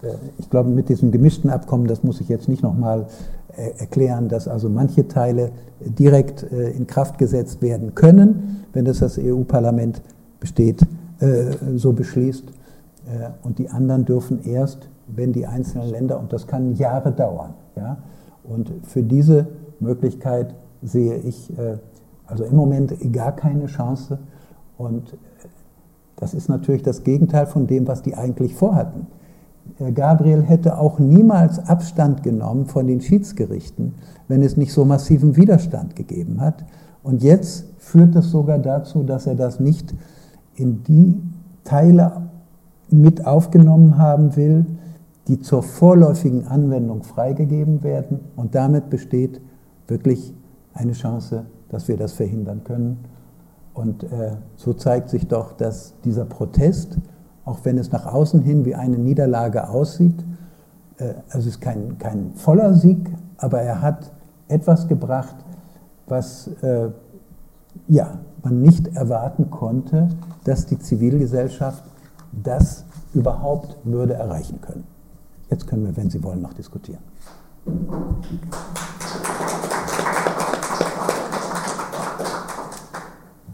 [0.02, 3.08] Äh, ich glaube, mit diesem gemischten Abkommen, das muss ich jetzt nicht nochmal
[3.56, 9.18] erklären, dass also manche Teile direkt äh, in Kraft gesetzt werden können, wenn es das
[9.18, 10.02] EU-Parlament
[10.40, 10.86] besteht,
[11.76, 12.46] so beschließt.
[13.44, 17.54] Und die anderen dürfen erst wenn die einzelnen Länder, und das kann Jahre dauern.
[17.76, 17.98] Ja?
[18.44, 19.48] Und für diese
[19.80, 21.78] Möglichkeit sehe ich äh,
[22.26, 24.20] also im Moment gar keine Chance.
[24.78, 25.18] Und äh,
[26.16, 29.08] das ist natürlich das Gegenteil von dem, was die eigentlich vorhatten.
[29.80, 33.96] Äh, Gabriel hätte auch niemals Abstand genommen von den Schiedsgerichten,
[34.28, 36.66] wenn es nicht so massiven Widerstand gegeben hat.
[37.04, 39.94] Und jetzt führt es sogar dazu, dass er das nicht
[40.56, 41.22] in die
[41.64, 42.30] Teile
[42.90, 44.66] mit aufgenommen haben will,
[45.28, 48.20] die zur vorläufigen Anwendung freigegeben werden.
[48.36, 49.40] Und damit besteht
[49.88, 50.34] wirklich
[50.74, 52.98] eine Chance, dass wir das verhindern können.
[53.74, 56.98] Und äh, so zeigt sich doch, dass dieser Protest,
[57.50, 60.24] auch wenn es nach außen hin wie eine Niederlage aussieht,
[60.98, 64.12] äh, also es ist kein, kein voller Sieg, aber er hat
[64.48, 65.36] etwas gebracht,
[66.08, 66.90] was äh,
[67.88, 70.10] ja, man nicht erwarten konnte,
[70.44, 71.84] dass die Zivilgesellschaft
[72.32, 74.84] das überhaupt würde erreichen können.
[75.50, 77.02] Jetzt können wir, wenn Sie wollen, noch diskutieren.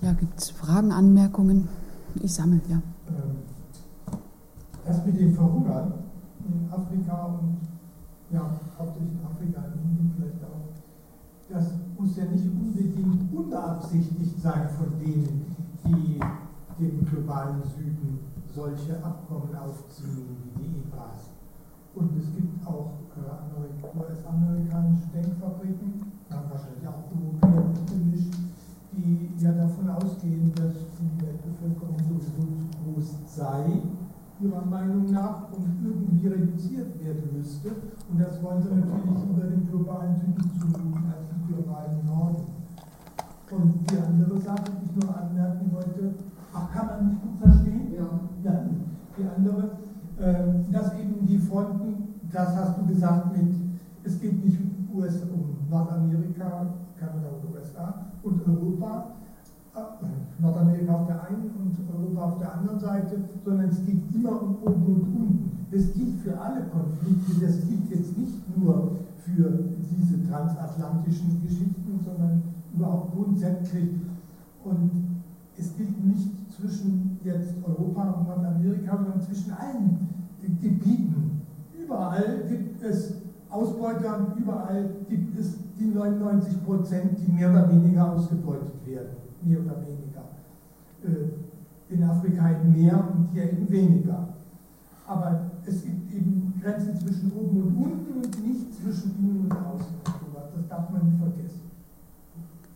[0.02, 1.70] Ja, gibt es Fragen, Anmerkungen?
[2.22, 2.82] Ich sammle, ja.
[4.88, 5.94] Ähm, mit dem Verhungern
[6.48, 7.58] in Afrika und
[8.32, 8.42] ja,
[8.78, 10.70] hauptsächlich in Afrika, in Indien vielleicht auch,
[11.50, 15.56] das muss ja nicht unbedingt unbeabsichtigt sein von denen,
[15.86, 16.20] die
[16.80, 18.20] dem globalen Süden
[18.54, 21.32] solche Abkommen aufziehen wie die EPAs.
[21.96, 28.36] Und es gibt auch äh, US-amerikanische Denkfabriken, wahrscheinlich auch Europäer gemischt,
[28.92, 33.82] die ja davon ausgehen, dass die Weltbevölkerung sowieso zu groß sei,
[34.40, 37.70] ihrer Meinung nach, und irgendwie reduziert werden müsste.
[38.12, 42.44] Und das wollen sie natürlich über den globalen Süden zumuten als den globalen Norden.
[43.52, 46.16] Und die andere Sache, die ich nur anmerken wollte,
[46.54, 47.94] ach, kann man nicht gut verstehen?
[47.94, 48.20] Ja.
[48.44, 48.66] ja
[49.18, 49.70] die andere,
[50.20, 53.56] ähm, dass eben die Fronten, das hast du gesagt mit,
[54.04, 54.60] es geht nicht
[54.94, 56.68] US, um Nordamerika,
[57.00, 59.25] Kanada und USA und Europa, äh,
[60.40, 64.56] Nordamerika auf der einen und Europa auf der anderen Seite, sondern es geht immer um
[64.64, 65.68] oben und unten.
[65.72, 72.44] Das gilt für alle Konflikte, das gilt jetzt nicht nur für diese transatlantischen Geschichten, sondern
[72.74, 73.90] überhaupt grundsätzlich.
[74.64, 74.92] Und
[75.58, 80.08] es gilt nicht zwischen jetzt Europa und Nordamerika, sondern zwischen allen
[80.62, 81.42] Gebieten.
[81.78, 83.16] Überall gibt es
[83.50, 89.25] Ausbeuter überall gibt es die 99 Prozent, die mehr oder weniger ausgebeutet werden.
[89.46, 90.24] Mehr oder weniger.
[91.04, 94.28] Äh, in Afrika eben mehr und hier eben weniger.
[95.08, 99.96] Aber es gibt eben Grenzen zwischen oben und unten und nicht zwischen innen und außen.
[100.56, 101.62] Das darf man nicht vergessen.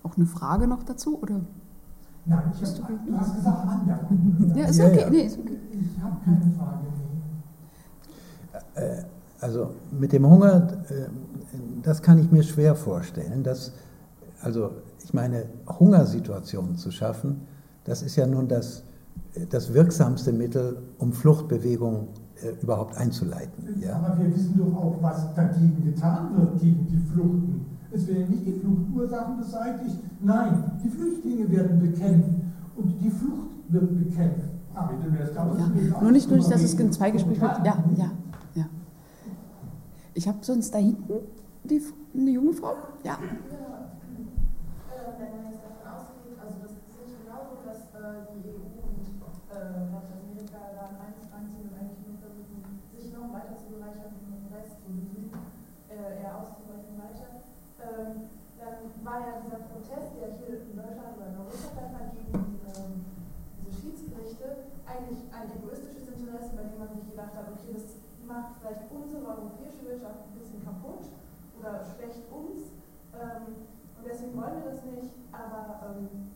[0.04, 1.20] Auch eine Frage noch dazu?
[1.22, 1.42] Oder?
[2.26, 4.54] Nein, ich hab, du hast gesagt Anmerkungen.
[4.56, 4.96] Ja, ist okay.
[4.96, 5.10] Ja, ja.
[5.10, 5.58] Nee, ist okay.
[5.72, 6.80] Ich habe keine Frage.
[8.76, 9.04] Äh,
[9.42, 11.08] also mit dem Hunger, äh,
[11.82, 13.44] das kann ich mir schwer vorstellen.
[13.44, 13.74] Dass,
[14.42, 14.72] also
[15.04, 17.42] ich meine, Hungersituationen zu schaffen,
[17.84, 18.84] das ist ja nun das,
[19.50, 22.08] das wirksamste Mittel, um Fluchtbewegungen
[22.42, 23.82] äh, überhaupt einzuleiten.
[23.82, 23.96] Ja?
[23.96, 27.66] Aber wir wissen doch auch, was dagegen getan wird, gegen die Fluchten.
[27.92, 32.30] Es werden nicht die Fluchtursachen beseitigt, nein, die Flüchtlinge werden bekämpft
[32.76, 34.50] und die Flucht wird bekämpft.
[34.76, 36.02] Ah, ja.
[36.02, 37.66] Nur nicht nur, dass es in zwei Gesprächen wird.
[37.66, 38.12] Ja, ja,
[38.54, 38.66] ja.
[40.14, 41.14] Ich habe sonst da hinten
[41.64, 41.82] die,
[42.16, 42.74] eine junge Frau.
[43.04, 43.18] Ja.
[59.04, 63.06] War ja dieser Protest, der hier in Deutschland oder in Europa stattfand, gegen ähm,
[63.58, 68.62] diese Schiedsgerichte, eigentlich ein egoistisches Interesse, bei dem man sich gedacht hat, okay, das macht
[68.62, 71.10] vielleicht unsere europäische Wirtschaft ein bisschen kaputt
[71.58, 72.78] oder schwächt uns.
[73.18, 73.66] Ähm,
[73.98, 76.32] und deswegen wollen wir das nicht, aber ähm,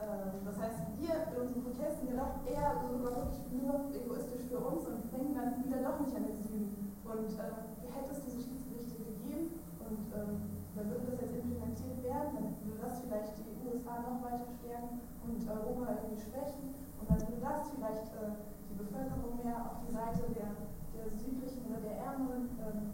[0.00, 4.86] ähm das heißt, wir in unseren Protesten doch eher sogar wirklich nur egoistisch für uns
[4.86, 6.94] und denken dann wieder doch nicht an den Süden.
[7.04, 12.34] Und ähm, hätte es diese Schiedsgerichte gegeben und ähm, dann würde das jetzt implementiert werden,
[12.34, 16.74] dann würde das vielleicht die USA noch weiter stärken und Europa irgendwie schwächen.
[16.98, 18.34] Und dann würde das vielleicht äh,
[18.66, 20.50] die Bevölkerung mehr auf die Seite der,
[20.98, 22.90] der südlichen oder der ärmeren ähm,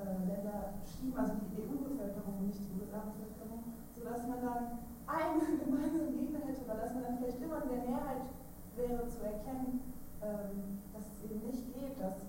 [0.00, 3.60] äh, Länder schieben, also die EU-Bevölkerung, nicht die USA-Bevölkerung,
[3.92, 4.64] sodass man dann
[5.04, 8.24] einen gemeinsamen Gegner hätte oder dass man dann vielleicht immer in der Mehrheit
[8.72, 9.84] wäre zu erkennen,
[10.24, 12.24] ähm, dass es eben nicht geht, dass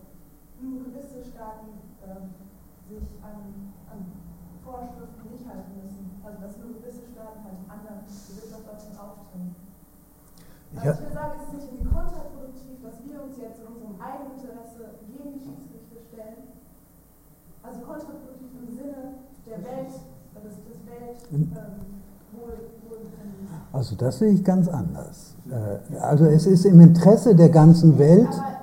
[0.59, 1.71] nur gewisse Staaten
[2.03, 2.35] ähm,
[2.89, 3.71] sich an
[4.69, 6.05] Vorschriften nicht halten müssen.
[6.21, 9.55] Also dass nur gewisse Staaten halt anderen Gesellschaften auftreten.
[10.69, 13.97] Also ich würde sagen, es ist nicht irgendwie kontraproduktiv, dass wir uns jetzt in unserem
[13.97, 16.41] eigenen Interesse gegen die Schiedsgerichte stellen.
[17.65, 19.01] Also kontraproduktiv im Sinne
[19.49, 19.91] der Welt,
[20.37, 21.17] des, des Welt.
[21.33, 21.49] Hm.
[21.57, 21.99] Ähm,
[23.71, 25.35] also das sehe ich ganz anders.
[25.49, 28.27] Äh, also es ist im Interesse der ganzen Welt.
[28.27, 28.58] Aber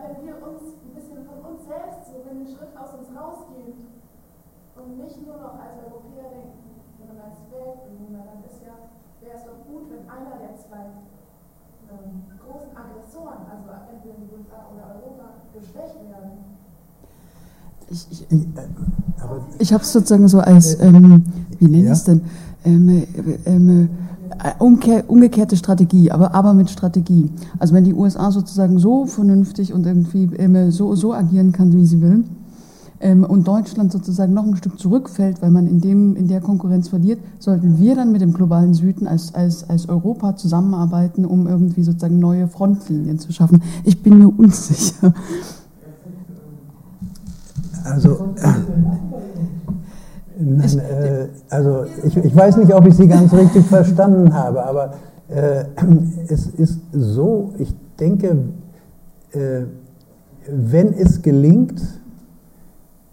[17.91, 18.45] ich, ich, äh,
[19.59, 21.25] ich habe es sozusagen so als, äh, ähm,
[21.59, 22.21] wie nenne ich es denn,
[22.65, 23.03] ähm,
[23.45, 23.89] ähm,
[24.43, 27.31] äh, umkehr, umgekehrte Strategie, aber, aber mit Strategie.
[27.59, 31.87] Also wenn die USA sozusagen so vernünftig und irgendwie ähm, so, so agieren kann, wie
[31.87, 32.25] sie will, ähm,
[32.99, 37.19] und Deutschland sozusagen noch ein Stück zurückfällt, weil man in, dem, in der Konkurrenz verliert,
[37.39, 42.19] sollten wir dann mit dem globalen Süden als, als, als Europa zusammenarbeiten, um irgendwie sozusagen
[42.19, 43.63] neue Frontlinien zu schaffen.
[43.85, 45.13] Ich bin mir unsicher.
[47.85, 48.49] Also, äh,
[50.41, 54.95] nein, äh, also ich, ich, weiß nicht, ob ich Sie ganz richtig verstanden habe, aber
[55.29, 55.65] äh,
[56.29, 58.39] es ist so, ich denke,
[59.33, 59.63] äh,
[60.49, 61.81] wenn es gelingt,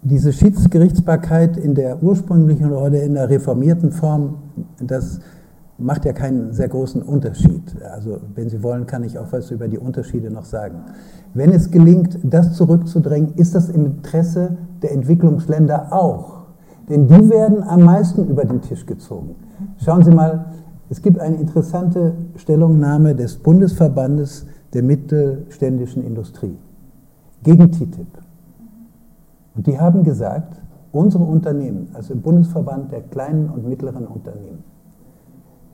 [0.04, 4.36] diese Schiedsgerichtsbarkeit in der ursprünglichen oder in der reformierten Form,
[4.80, 5.20] das
[5.78, 7.74] macht ja keinen sehr großen Unterschied.
[7.92, 10.82] Also wenn Sie wollen, kann ich auch was über die Unterschiede noch sagen.
[11.32, 16.44] Wenn es gelingt, das zurückzudrängen, ist das im Interesse der Entwicklungsländer auch.
[16.88, 19.34] Denn die werden am meisten über den Tisch gezogen.
[19.78, 20.52] Schauen Sie mal,
[20.90, 26.56] es gibt eine interessante Stellungnahme des Bundesverbandes der mittelständischen Industrie
[27.42, 28.23] gegen TTIP.
[29.54, 30.60] Und die haben gesagt,
[30.92, 34.64] unsere Unternehmen, also im Bundesverband der kleinen und mittleren Unternehmen,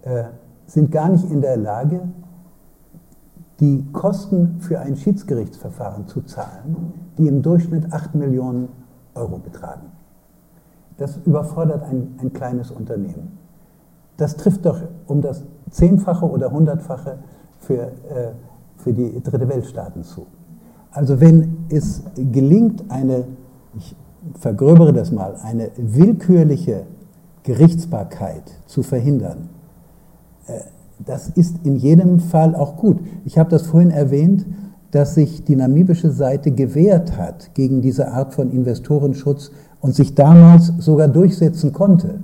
[0.03, 0.25] äh,
[0.67, 2.01] sind gar nicht in der Lage,
[3.61, 8.69] die Kosten für ein Schiedsgerichtsverfahren zu zahlen, die im Durchschnitt 8 Millionen
[9.15, 9.93] Euro betragen.
[10.97, 13.39] Das überfordert ein, ein kleines Unternehmen.
[14.17, 17.19] Das trifft doch um das Zehnfache oder Hundertfache
[17.59, 18.33] für, äh,
[18.77, 20.27] für die Dritte Weltstaaten zu.
[20.93, 23.25] Also wenn es gelingt, eine,
[23.77, 23.95] ich
[24.39, 26.85] vergröbere das mal, eine willkürliche
[27.43, 29.49] Gerichtsbarkeit zu verhindern,
[30.47, 30.61] äh,
[31.07, 32.99] das ist in jedem Fall auch gut.
[33.25, 34.45] Ich habe das vorhin erwähnt,
[34.91, 40.73] dass sich die namibische Seite gewehrt hat gegen diese Art von Investorenschutz und sich damals
[40.79, 42.21] sogar durchsetzen konnte.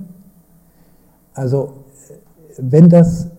[1.33, 1.73] Also
[2.57, 3.29] wenn das,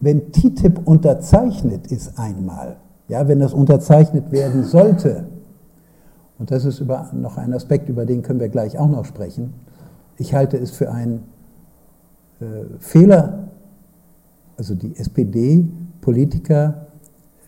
[0.00, 2.76] wenn TTIP unterzeichnet ist einmal,
[3.08, 5.26] ja, wenn das unterzeichnet werden sollte,
[6.38, 9.54] und das ist über, noch ein Aspekt, über den können wir gleich auch noch sprechen,
[10.16, 11.24] ich halte es für einen
[12.40, 12.44] äh,
[12.78, 13.48] Fehler,
[14.56, 16.86] also die SPD-Politiker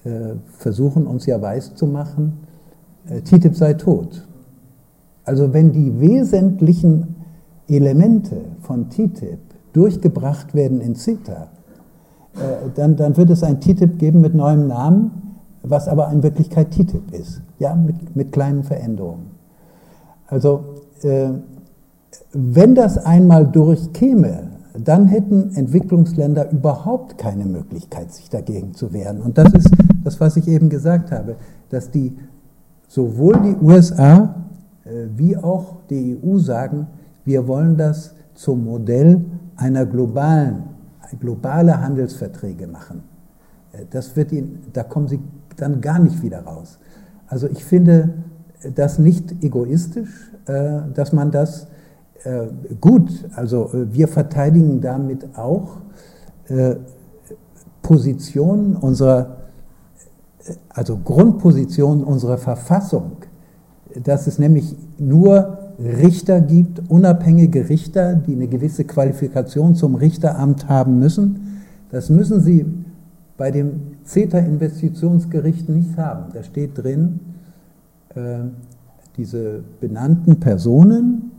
[0.04, 2.38] äh, versuchen uns ja weiszumachen,
[3.08, 4.26] äh, TTIP sei tot.
[5.24, 7.16] Also wenn die wesentlichen
[7.68, 9.40] Elemente von TTIP
[9.72, 11.48] durchgebracht werden in CETA,
[12.34, 15.25] äh, dann, dann wird es ein TTIP geben mit neuem Namen,
[15.68, 19.30] was aber in Wirklichkeit TTIP ist, ja, mit, mit kleinen Veränderungen.
[20.26, 20.64] Also
[21.02, 21.30] äh,
[22.32, 29.22] wenn das einmal durchkäme, dann hätten Entwicklungsländer überhaupt keine Möglichkeit, sich dagegen zu wehren.
[29.22, 29.70] Und das ist
[30.04, 31.36] das, was ich eben gesagt habe,
[31.70, 32.16] dass die,
[32.88, 34.34] sowohl die USA
[35.16, 36.86] wie auch die EU sagen,
[37.24, 39.24] wir wollen das zum Modell
[39.56, 40.64] einer globalen,
[41.18, 43.02] globale Handelsverträge machen.
[43.90, 45.18] Das wird ihnen, da kommen sie
[45.56, 46.78] dann gar nicht wieder raus.
[47.26, 48.14] Also ich finde
[48.74, 51.66] das nicht egoistisch, dass man das
[52.80, 55.78] gut, also wir verteidigen damit auch
[57.82, 59.36] Positionen unserer,
[60.68, 63.12] also Grundpositionen unserer Verfassung,
[64.02, 70.98] dass es nämlich nur Richter gibt, unabhängige Richter, die eine gewisse Qualifikation zum Richteramt haben
[70.98, 71.62] müssen.
[71.90, 72.66] Das müssen sie
[73.36, 76.32] bei dem CETA-Investitionsgericht nicht haben.
[76.32, 77.20] Da steht drin,
[78.14, 78.38] äh,
[79.16, 81.32] diese benannten Personen,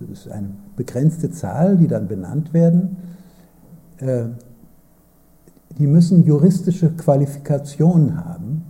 [0.00, 2.96] das ist eine begrenzte Zahl, die dann benannt werden,
[3.98, 4.24] äh,
[5.78, 8.64] die müssen juristische Qualifikationen haben.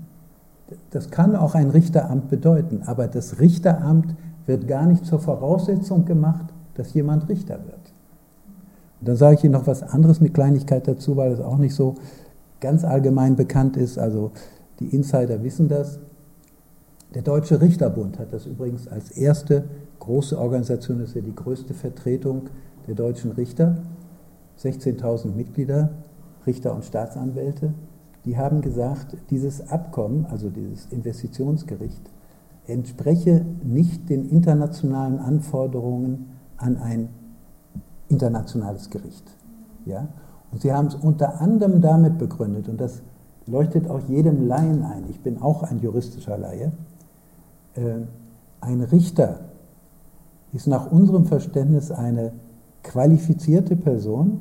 [0.91, 4.15] Das kann auch ein Richteramt bedeuten, aber das Richteramt
[4.47, 7.93] wird gar nicht zur Voraussetzung gemacht, dass jemand Richter wird.
[9.01, 11.75] Und dann sage ich Ihnen noch was anderes, eine Kleinigkeit dazu, weil es auch nicht
[11.75, 11.95] so
[12.61, 13.99] ganz allgemein bekannt ist.
[13.99, 14.33] Also
[14.81, 16.01] die Insider wissen das.
[17.15, 19.65] Der Deutsche Richterbund hat das übrigens als erste
[19.99, 22.51] große Organisation, das ist ja die größte Vertretung
[22.87, 23.79] der deutschen Richter,
[24.59, 25.91] 16.000 Mitglieder,
[26.47, 27.73] Richter und Staatsanwälte,
[28.25, 32.11] die haben gesagt, dieses Abkommen, also dieses Investitionsgericht,
[32.67, 36.27] entspreche nicht den internationalen Anforderungen
[36.57, 37.09] an ein
[38.09, 39.25] internationales Gericht.
[39.87, 40.09] Ja?
[40.51, 43.03] Und sie haben es unter anderem damit begründet, und das
[43.47, 46.73] leuchtet auch jedem Laien ein, ich bin auch ein juristischer Laie,
[47.75, 47.81] äh,
[48.61, 49.41] ein Richter
[50.53, 52.33] ist nach unserem Verständnis eine
[52.83, 54.41] qualifizierte Person,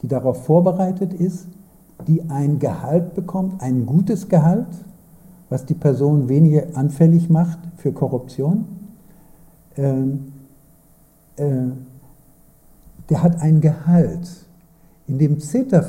[0.00, 1.48] die darauf vorbereitet ist,
[2.06, 4.66] die ein Gehalt bekommt, ein gutes Gehalt,
[5.48, 8.64] was die Person weniger anfällig macht für Korruption.
[9.76, 10.32] Ähm,
[11.36, 11.68] äh,
[13.10, 14.28] der hat ein Gehalt.
[15.06, 15.82] In dem, CETA,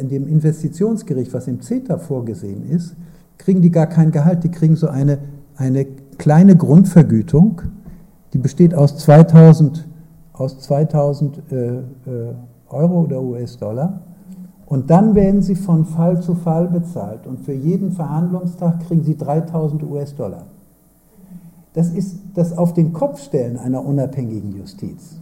[0.00, 2.94] in dem Investitionsgericht, was im CETA vorgesehen ist,
[3.38, 5.18] kriegen die gar kein Gehalt, die kriegen so eine,
[5.56, 5.84] eine
[6.18, 7.62] kleine Grundvergütung,
[8.32, 9.88] die besteht aus 2000,
[10.32, 11.82] aus 2000 äh, äh,
[12.68, 14.00] Euro oder US-Dollar.
[14.66, 19.16] Und dann werden sie von Fall zu Fall bezahlt und für jeden Verhandlungstag kriegen sie
[19.16, 20.46] 3000 US-Dollar.
[21.72, 25.18] Das ist das Auf den Kopf stellen einer unabhängigen Justiz.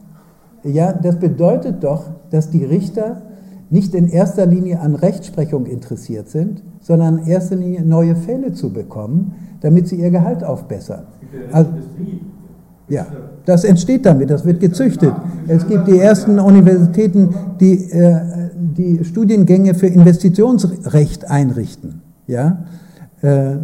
[0.65, 3.23] Ja, das bedeutet doch, dass die Richter
[3.71, 8.73] nicht in erster Linie an Rechtsprechung interessiert sind, sondern in erster Linie neue Fälle zu
[8.73, 11.05] bekommen, damit sie ihr Gehalt aufbessern.
[11.53, 11.71] Also,
[12.89, 13.07] ja,
[13.45, 15.13] das entsteht damit, das wird gezüchtet.
[15.47, 22.03] Es gibt die ersten Universitäten, die äh, die Studiengänge für Investitionsrecht einrichten.
[22.27, 22.65] Ja?
[23.23, 23.59] Äh, äh,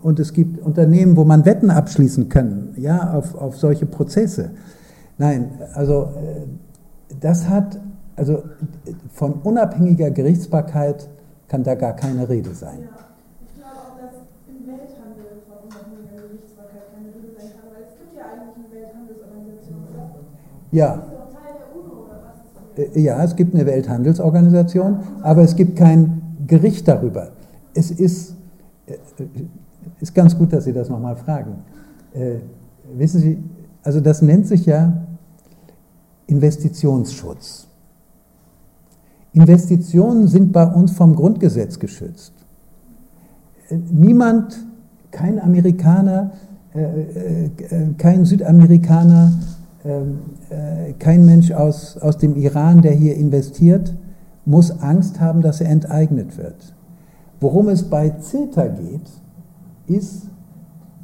[0.00, 4.50] und es gibt Unternehmen, wo man Wetten abschließen kann, ja, auf, auf solche Prozesse.
[5.18, 7.80] Nein, also äh, das hat,
[8.18, 8.42] also
[9.12, 11.08] von unabhängiger Gerichtsbarkeit
[11.46, 12.80] kann da gar keine Rede sein.
[12.82, 13.08] Ja.
[20.70, 21.02] Ja.
[22.76, 27.30] Äh, ja, es gibt eine Welthandelsorganisation, aber es gibt kein Gericht darüber.
[27.74, 28.34] Es ist,
[28.86, 28.96] äh,
[30.00, 31.62] ist ganz gut, dass Sie das nochmal fragen.
[32.12, 32.36] Äh,
[32.94, 33.38] wissen Sie,
[33.82, 34.92] also das nennt sich ja
[36.26, 37.67] Investitionsschutz.
[39.38, 42.32] Investitionen sind bei uns vom Grundgesetz geschützt.
[43.70, 44.58] Niemand,
[45.10, 46.32] kein Amerikaner,
[47.98, 49.32] kein Südamerikaner,
[49.84, 53.94] äh, kein Mensch aus, aus dem Iran, der hier investiert,
[54.44, 56.74] muss Angst haben, dass er enteignet wird.
[57.40, 59.08] Worum es bei CETA geht,
[59.86, 60.24] ist,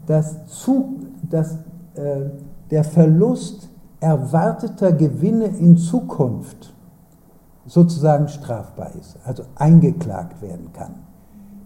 [0.06, 0.96] dass, zu,
[1.30, 1.54] dass
[1.94, 2.30] äh,
[2.70, 3.68] der Verlust
[4.00, 6.73] erwarteter Gewinne in Zukunft
[7.66, 10.94] sozusagen strafbar ist, also eingeklagt werden kann.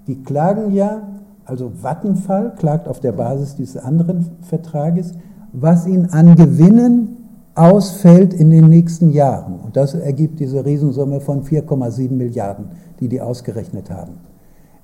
[0.06, 1.02] Die klagen ja,
[1.44, 5.14] also Vattenfall klagt auf der Basis dieses anderen Vertrages,
[5.52, 7.16] was ihn an Gewinnen
[7.54, 9.58] ausfällt in den nächsten Jahren.
[9.60, 12.66] Und das ergibt diese Riesensumme von 4,7 Milliarden,
[13.00, 14.18] die die ausgerechnet haben.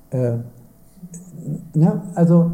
[0.09, 0.37] Äh,
[1.73, 2.51] na, also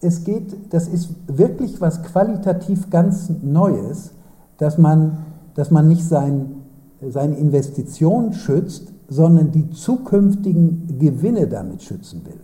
[0.00, 4.12] es geht, das ist wirklich was qualitativ ganz Neues,
[4.56, 5.18] dass man,
[5.54, 6.57] dass man nicht sein,
[7.06, 12.40] seine Investition schützt, sondern die zukünftigen Gewinne damit schützen will.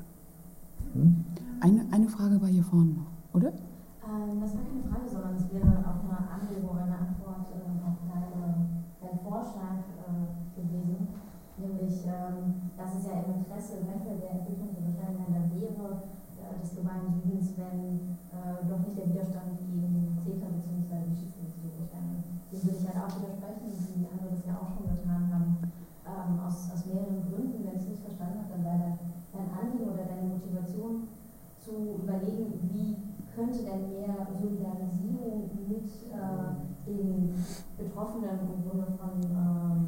[0.94, 1.24] Hm?
[1.60, 3.48] Eine, eine Frage war hier vorne noch, oder?
[3.48, 7.98] Ähm, das war keine Frage, sondern es wäre auch eine Anregung, eine Antwort äh, auf
[8.04, 8.68] deine,
[9.00, 11.08] deinen Vorschlag äh, gewesen.
[11.56, 16.04] Nämlich, ähm, dass es ja im Interesse eventuell der Entwicklung der Beschleunigung wäre,
[16.36, 21.08] äh, des globalen Südens, wenn äh, doch nicht der Widerstand gegen CETA bzw.
[21.08, 22.33] die Schiedsgerichte durchgangen.
[22.54, 25.58] Dem würde ich halt auch widersprechen, wie andere das ja auch schon getan haben,
[26.06, 27.66] ähm, aus, aus mehreren Gründen.
[27.66, 28.94] Wenn ich es nicht verstanden habe, dann wäre
[29.34, 31.10] dein Anliegen oder deine Motivation
[31.58, 32.94] zu überlegen, wie
[33.34, 36.46] könnte denn mehr Solidarisierung mit äh,
[36.86, 37.34] den
[37.76, 39.78] Betroffenen im Grunde von, ähm,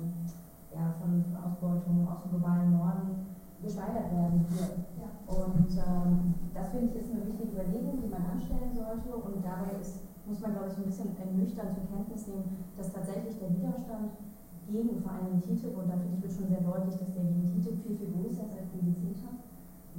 [0.75, 3.31] ja, von, von Ausbeutung aus dem globalen Norden
[3.63, 4.83] gesteigert werden hier.
[4.99, 5.15] Ja.
[5.31, 9.15] Und ähm, das finde ich ist eine wichtige Überlegung, die man anstellen sollte.
[9.15, 13.39] Und dabei ist, muss man, glaube ich, ein bisschen nüchtern zur Kenntnis nehmen, dass tatsächlich
[13.39, 14.19] der Widerstand
[14.67, 17.79] gegen vor allem TTIP, und da finde ich schon sehr deutlich, dass der gegen TTIP
[17.87, 19.31] viel, viel größer ist als gegen CETA,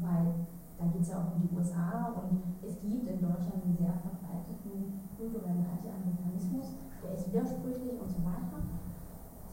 [0.03, 0.45] weil
[0.77, 3.95] da geht es ja auch um die USA und es gibt in Deutschland einen sehr
[4.03, 8.61] verbreiteten kulturellen Anti-Amerikanismus, der ist widersprüchlich und so weiter.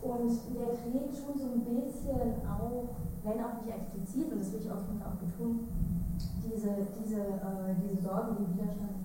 [0.04, 2.92] Und der trägt schon so ein bisschen auch,
[3.24, 5.68] wenn auch nicht explizit, und das will ich auf jeden Fall auch betonen,
[6.44, 9.03] diese, diese, äh, diese Sorgen, den Widerstand.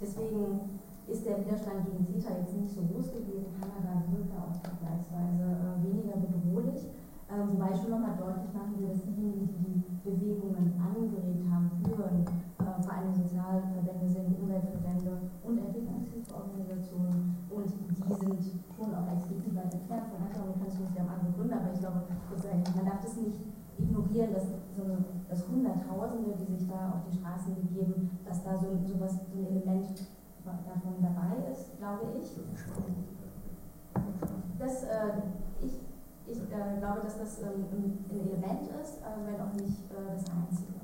[0.00, 3.52] Deswegen ist der Widerstand gegen CETA jetzt nicht so groß gewesen.
[3.60, 6.88] Kanada wirkt auch vergleichsweise äh, weniger bedrohlich.
[7.28, 11.70] Ähm, wobei ich schon nochmal deutlich machen will, dass diejenigen, die die Bewegungen angeregt haben,
[11.84, 17.36] führen, äh, vor allem Sozialverbände sind, Umweltverbände und Entwicklungshilfeorganisationen.
[17.52, 18.40] Und die sind
[18.74, 22.86] schon auch explizit weit entfernt von Anti-Amerikanismus, die haben andere Gründe, aber ich glaube, man
[22.86, 23.38] darf das nicht
[23.78, 24.82] ignorieren, dass, so,
[25.30, 29.38] dass Hunderttausende, die sich da auf die Straßen begeben, dass da so, so, was, so
[29.38, 29.86] ein Element
[30.44, 32.36] davon dabei ist, glaube ich.
[34.58, 35.22] Das, äh,
[35.62, 35.80] ich
[36.30, 40.24] ich äh, glaube, dass das ähm, ein Element ist, äh, wenn auch nicht äh, das
[40.30, 40.78] einzige.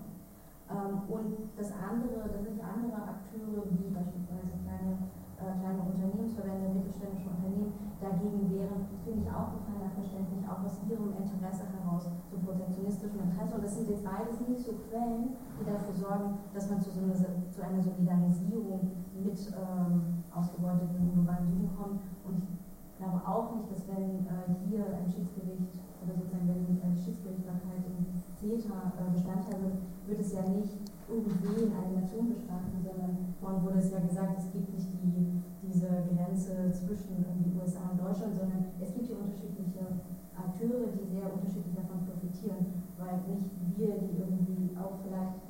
[0.66, 5.06] Ähm, und das andere, das sind andere Akteure, wie beispielsweise kleine,
[5.39, 11.16] äh, kleine Unternehmensverbände, mittelständische Unternehmen, dagegen wären, finde ich auch total verständlich, auch aus ihrem
[11.16, 13.55] Interesse heraus, so protektionistischem Interesse.
[13.56, 17.01] Und das sind jetzt beides nicht so Quellen, die dafür sorgen, dass man zu, so
[17.01, 22.01] einer, zu einer Solidarisierung mit ähm, ausgebeuteten globalen Süden kommt.
[22.28, 26.97] Und ich glaube auch nicht, dass wenn äh, hier ein Schiedsgericht oder sozusagen wenn eine
[26.97, 28.05] Schiedsgerichtsbarkeit in
[28.36, 30.77] CETA äh, Bestandteil wird, wird es ja nicht
[31.09, 35.36] irgendwie eine Nation bestrafen, sondern vorhin wurde es ja gesagt, es gibt nicht die,
[35.67, 40.07] diese Grenze zwischen die USA und Deutschland, sondern es gibt hier unterschiedliche
[40.39, 45.43] Akteure, die sehr unterschiedlich davon profitieren, weil nicht wir, die irgendwie auch vielleicht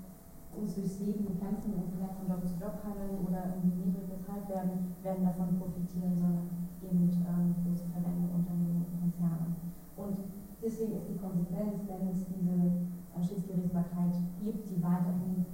[0.56, 4.48] uns durchs Leben kämpfen und vielleicht von Job zu Job handeln oder irgendwie niedrig bezahlt
[4.48, 6.48] werden, werden davon profitieren, sondern
[6.80, 9.52] eben ähm, große Verbände, Unternehmen und Konzerne.
[9.96, 10.16] Und
[10.62, 15.44] deswegen ist die Konsequenz, wenn es diese äh, Schiedsgerichtsbarkeit gibt, die weiterhin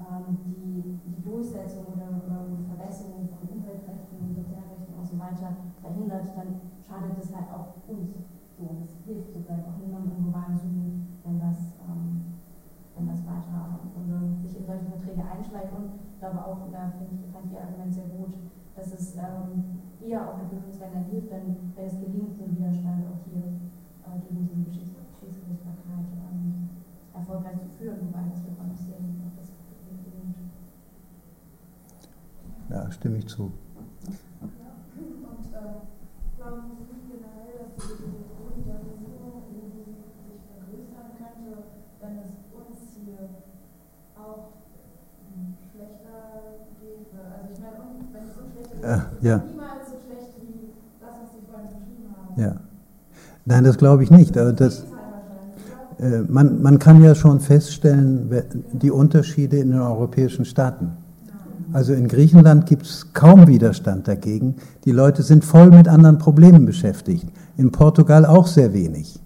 [0.00, 3.39] ähm, die, die Durchsetzung oder ähm, Verbesserung von
[5.30, 8.16] So weiter verhindert, dann schadet es halt auch uns.
[8.58, 11.56] So, es hilft sozusagen auch niemandem im globalen Süden, wenn das
[11.88, 12.30] ähm,
[13.00, 15.72] wenn das weiter und, sich in solche Verträge einschleicht.
[15.72, 18.36] Und ich glaube auch, da finde ich, fand Ihr Argument sehr gut,
[18.76, 23.46] dass es ähm, eher auch Entwicklungsländern hilft, wenn, wenn es gelingt, den Widerstand auch hier
[24.04, 26.68] äh, gegen diese Geschichtsgerichtsbarkeit ähm,
[27.14, 30.36] erfolgreich zu führen, wobei das wird man noch sehen, ob das gelingt.
[32.68, 33.50] Ja, stimme ich zu.
[34.40, 34.76] Ja.
[35.00, 35.72] Und äh,
[36.36, 41.64] glauben Sie generell, dass die Solidarisierung irgendwie sich vergrößern könnte,
[42.00, 42.40] wenn es
[44.20, 44.52] auch
[45.24, 47.08] hm, schlechter geht.
[47.16, 47.76] Also ich meine,
[48.12, 48.60] wenn es so schlecht ist, äh, ja.
[48.60, 49.34] niemals so schlecht wie das, was Sie vorhin beschrieben
[52.16, 52.40] haben.
[52.40, 52.56] Ja.
[53.44, 54.36] Nein, das glaube ich nicht.
[54.36, 54.84] Also das,
[55.98, 58.30] äh, man, man kann ja schon feststellen,
[58.72, 60.92] die Unterschiede in den europäischen Staaten.
[61.72, 64.56] Also in Griechenland gibt es kaum Widerstand dagegen.
[64.84, 67.28] Die Leute sind voll mit anderen Problemen beschäftigt.
[67.56, 69.20] In Portugal auch sehr wenig.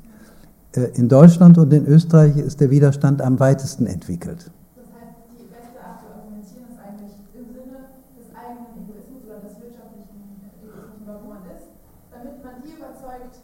[0.76, 4.50] Äh, in Deutschland und in Österreich ist der Widerstand am weitesten entwickelt.
[4.76, 9.40] Das heißt, die beste Art zu argumentieren ist eigentlich im Sinne des eigenen Egoismus oder
[9.40, 11.72] des wirtschaftlichen Egoismus, wo man ist,
[12.12, 13.40] damit man die überzeugt,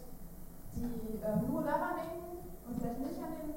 [0.77, 2.37] die äh, nur daran denken
[2.69, 3.49] und vielleicht nicht an den.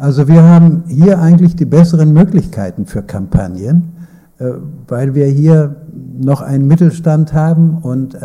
[0.00, 3.92] Also wir haben hier eigentlich die besseren Möglichkeiten für Kampagnen,
[4.38, 4.52] äh,
[4.88, 5.76] weil wir hier
[6.18, 8.16] noch einen Mittelstand haben und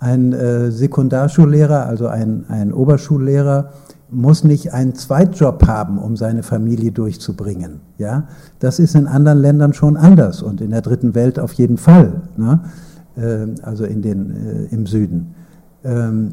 [0.00, 3.70] ein äh, Sekundarschullehrer, also ein, ein Oberschullehrer,
[4.10, 7.80] muss nicht einen Zweitjob haben, um seine Familie durchzubringen.
[7.98, 8.28] Ja,
[8.58, 12.22] das ist in anderen Ländern schon anders und in der dritten Welt auf jeden Fall.
[12.36, 12.60] Ne?
[13.16, 15.34] Äh, also in den, äh, im Süden.
[15.84, 16.32] Ähm,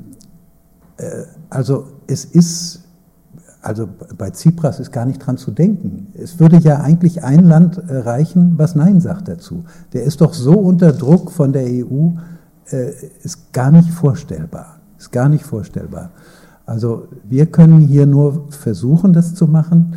[0.97, 2.86] äh, also es ist,
[3.67, 6.07] also bei Tsipras ist gar nicht dran zu denken.
[6.13, 9.65] Es würde ja eigentlich ein Land äh, reichen, was Nein sagt dazu.
[9.91, 12.11] Der ist doch so unter Druck von der EU,
[12.71, 12.91] äh,
[13.23, 14.77] ist gar nicht vorstellbar.
[14.97, 16.11] Ist gar nicht vorstellbar.
[16.65, 19.95] Also wir können hier nur versuchen, das zu machen.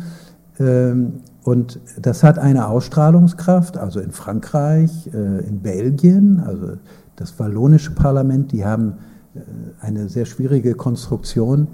[0.59, 6.73] Ähm, und das hat eine Ausstrahlungskraft, also in Frankreich, äh, in Belgien, also
[7.15, 8.95] das wallonische Parlament, die haben
[9.79, 11.69] eine sehr schwierige Konstruktion,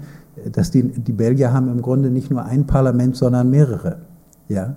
[0.52, 3.98] dass die, die Belgier haben im Grunde nicht nur ein Parlament, sondern mehrere.
[4.48, 4.76] Ja?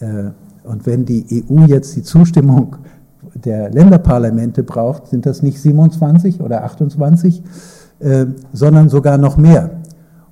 [0.00, 0.30] Äh,
[0.64, 2.76] und wenn die EU jetzt die Zustimmung
[3.34, 7.42] der Länderparlamente braucht, sind das nicht 27 oder 28,
[8.52, 9.70] sondern sogar noch mehr.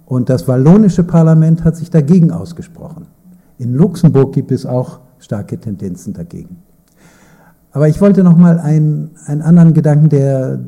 [0.06, 3.06] Und das wallonische Parlament hat sich dagegen ausgesprochen.
[3.58, 6.58] In Luxemburg gibt es auch starke Tendenzen dagegen.
[7.72, 10.60] Aber ich wollte noch mal einen, einen anderen Gedanken, der,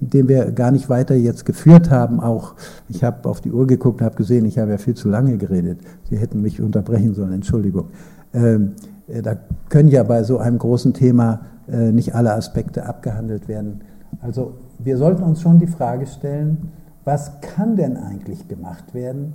[0.00, 2.54] den wir gar nicht weiter jetzt geführt haben, auch,
[2.88, 5.38] ich habe auf die Uhr geguckt und habe gesehen, ich habe ja viel zu lange
[5.38, 5.80] geredet.
[6.08, 7.88] Sie hätten mich unterbrechen sollen, Entschuldigung.
[8.34, 8.72] Ähm,
[9.08, 9.36] äh, da
[9.68, 13.82] können ja bei so einem großen Thema äh, nicht alle Aspekte abgehandelt werden.
[14.20, 16.72] Also wir sollten uns schon die Frage stellen,
[17.04, 19.34] was kann denn eigentlich gemacht werden,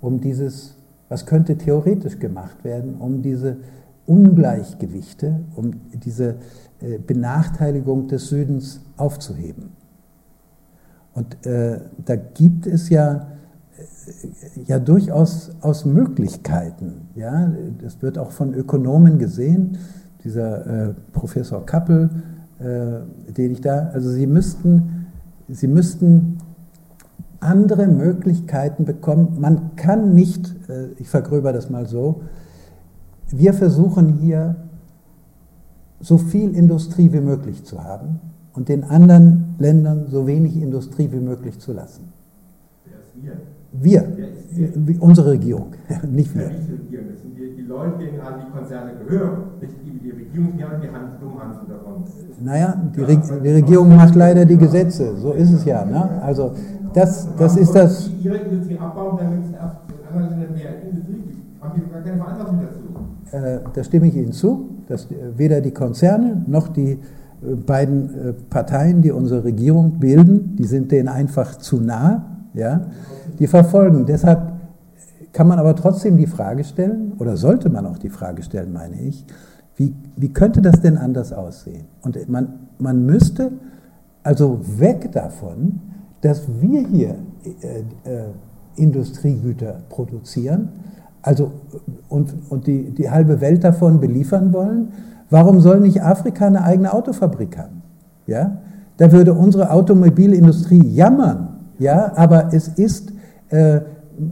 [0.00, 0.76] um dieses
[1.10, 3.56] was könnte theoretisch gemacht werden, um diese
[4.06, 6.36] Ungleichgewichte, um diese
[6.80, 9.72] äh, Benachteiligung des Südens aufzuheben?
[11.14, 13.26] Und äh, da gibt es ja,
[13.76, 17.08] äh, ja durchaus aus Möglichkeiten.
[17.14, 17.52] Ja?
[17.82, 19.78] Das wird auch von Ökonomen gesehen.
[20.24, 22.10] Dieser äh, Professor Kappel,
[22.58, 25.06] äh, den ich da, also Sie müssten,
[25.48, 26.38] Sie müssten
[27.40, 29.40] andere Möglichkeiten bekommen.
[29.40, 32.22] Man kann nicht, äh, ich vergröber das mal so,
[33.30, 34.56] wir versuchen hier
[36.00, 38.20] so viel Industrie wie möglich zu haben
[38.54, 42.12] und den anderen Ländern so wenig Industrie wie möglich zu lassen.
[42.84, 44.72] Wer ist wir?
[44.74, 45.68] Wir, unsere Regierung,
[46.10, 46.42] nicht wir.
[46.42, 49.74] Ja, nicht die Regierung, das sind die, die Leute, denen an die Konzerne gehören, nicht
[49.84, 52.04] die, die Regierung, die haben die Hand, Dummhansen davon.
[52.40, 55.84] Naja, die, Re die Regierung macht leider die Gesetze, so ist es ja.
[55.84, 56.20] Ne?
[56.22, 56.52] Also
[56.92, 58.10] das, das ist das.
[58.22, 61.62] Ihre Industrie abbauen, damit es in anderen Ländern mehr Industrie gibt.
[61.62, 63.36] Haben die gar keine Verantwortung dazu?
[63.36, 65.06] Äh, da stimme ich Ihnen zu, dass
[65.36, 66.98] weder die Konzerne noch die äh,
[67.42, 72.46] beiden äh, Parteien, die unsere Regierung bilden, die sind denen einfach zu nah.
[72.54, 72.86] Ja?
[73.38, 74.06] Die verfolgen.
[74.06, 74.52] Deshalb
[75.32, 79.00] kann man aber trotzdem die Frage stellen, oder sollte man auch die Frage stellen, meine
[79.00, 79.24] ich,
[79.76, 81.86] wie, wie könnte das denn anders aussehen?
[82.02, 83.52] Und man, man müsste
[84.22, 85.80] also weg davon,
[86.20, 87.16] dass wir hier
[87.62, 88.24] äh, äh,
[88.76, 90.68] Industriegüter produzieren
[91.22, 91.52] also,
[92.08, 94.88] und, und die, die halbe Welt davon beliefern wollen,
[95.30, 97.82] warum soll nicht Afrika eine eigene Autofabrik haben?
[98.26, 98.58] Ja?
[98.96, 102.12] Da würde unsere Automobilindustrie jammern, ja?
[102.16, 103.12] aber es ist,
[103.48, 103.80] äh,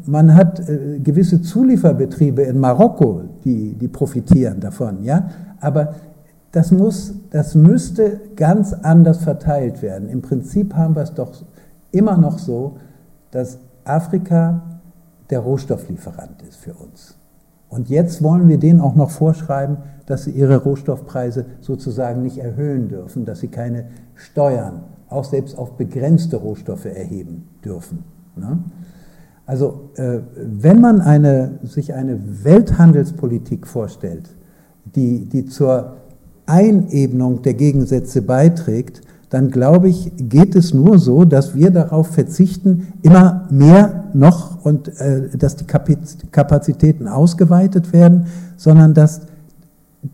[0.04, 5.28] man hat äh, gewisse Zulieferbetriebe in Marokko, die, die profitieren davon, ja?
[5.60, 5.94] aber
[6.52, 10.08] das, muss, das müsste ganz anders verteilt werden.
[10.08, 11.32] Im Prinzip haben wir es doch
[11.92, 12.76] immer noch so,
[13.30, 14.62] dass Afrika
[15.30, 17.17] der Rohstofflieferant ist für uns.
[17.68, 22.88] Und jetzt wollen wir denen auch noch vorschreiben, dass sie ihre Rohstoffpreise sozusagen nicht erhöhen
[22.88, 28.04] dürfen, dass sie keine Steuern, auch selbst auf begrenzte Rohstoffe erheben dürfen.
[28.36, 28.58] Ne?
[29.46, 34.28] Also äh, wenn man eine, sich eine Welthandelspolitik vorstellt,
[34.94, 35.96] die, die zur
[36.46, 42.88] Einebnung der Gegensätze beiträgt, dann glaube ich, geht es nur so, dass wir darauf verzichten,
[43.02, 48.26] immer mehr noch und äh, dass die Kapazitäten ausgeweitet werden,
[48.56, 49.22] sondern dass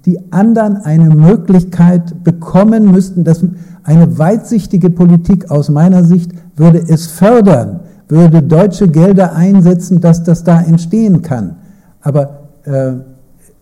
[0.04, 3.44] die anderen eine Möglichkeit bekommen müssten, dass
[3.84, 10.42] eine weitsichtige Politik aus meiner Sicht würde es fördern, würde deutsche Gelder einsetzen, dass das
[10.42, 11.56] da entstehen kann.
[12.00, 12.92] Aber äh,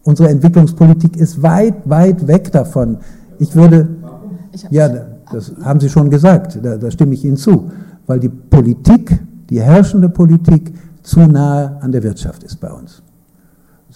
[0.05, 2.99] unsere Entwicklungspolitik ist weit, weit weg davon.
[3.39, 3.89] Ich würde,
[4.71, 4.89] ja,
[5.33, 7.71] das haben Sie schon gesagt, da, da stimme ich Ihnen zu,
[8.07, 9.19] weil die Politik,
[9.51, 10.73] die herrschende Politik
[11.03, 13.03] zu nahe an der Wirtschaft ist bei uns.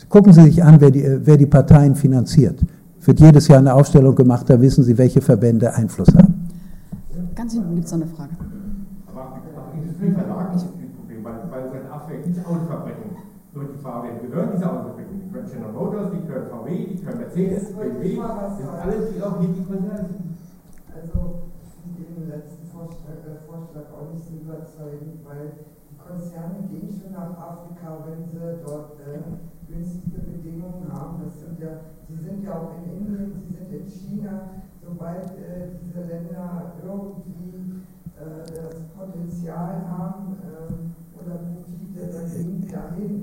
[0.09, 2.61] Gucken Sie sich an, wer die, wer die Parteien finanziert.
[3.01, 6.49] Wird jedes Jahr eine Aufstellung gemacht, da wissen Sie, welche Verbände Einfluss haben.
[7.35, 8.31] Ganz hinten gibt es noch eine Frage.
[9.07, 9.41] Aber
[9.75, 13.17] Industrieverlag ist ein Problem, weil, weil seit Abweg nicht Autofabriken
[13.55, 15.21] durch die Farbe gehören, diese Autofabriken.
[15.25, 19.41] Die können General Motors, die können VW, die können Mercedes, BMW, das sind alles auch
[19.41, 20.26] hier die Konzerne
[21.07, 21.47] also
[21.87, 25.53] den letzten Vorschlag, äh, Vorschlag auch nicht so überzeugend, weil
[25.91, 29.23] die Konzerne gehen schon nach Afrika, wenn sie dort äh,
[29.69, 31.23] günstige Bedingungen haben.
[31.25, 34.51] Das sind ja, sie sind ja auch in Indien, sie sind in China.
[34.83, 37.83] Sobald äh, diese Länder irgendwie
[38.17, 40.37] äh, das Potenzial haben
[42.73, 43.23] dahin.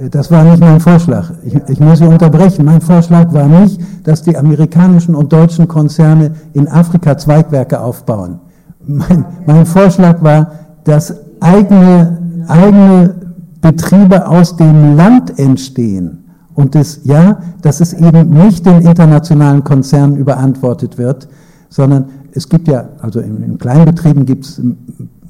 [0.00, 1.30] Äh, das war nicht mein Vorschlag.
[1.44, 2.64] Ich, ich, muss Sie unterbrechen.
[2.64, 8.40] Mein Vorschlag war nicht, dass die amerikanischen und deutschen Konzerne in Afrika Zweigwerke aufbauen.
[8.86, 10.52] Mein, mein Vorschlag war,
[10.84, 13.14] dass eigene, eigene
[13.60, 16.24] Betriebe aus dem Land entstehen
[16.54, 21.28] und das, ja, dass es eben nicht den internationalen Konzernen überantwortet wird,
[21.68, 24.60] sondern es gibt ja, also in, in Kleinbetrieben gibt es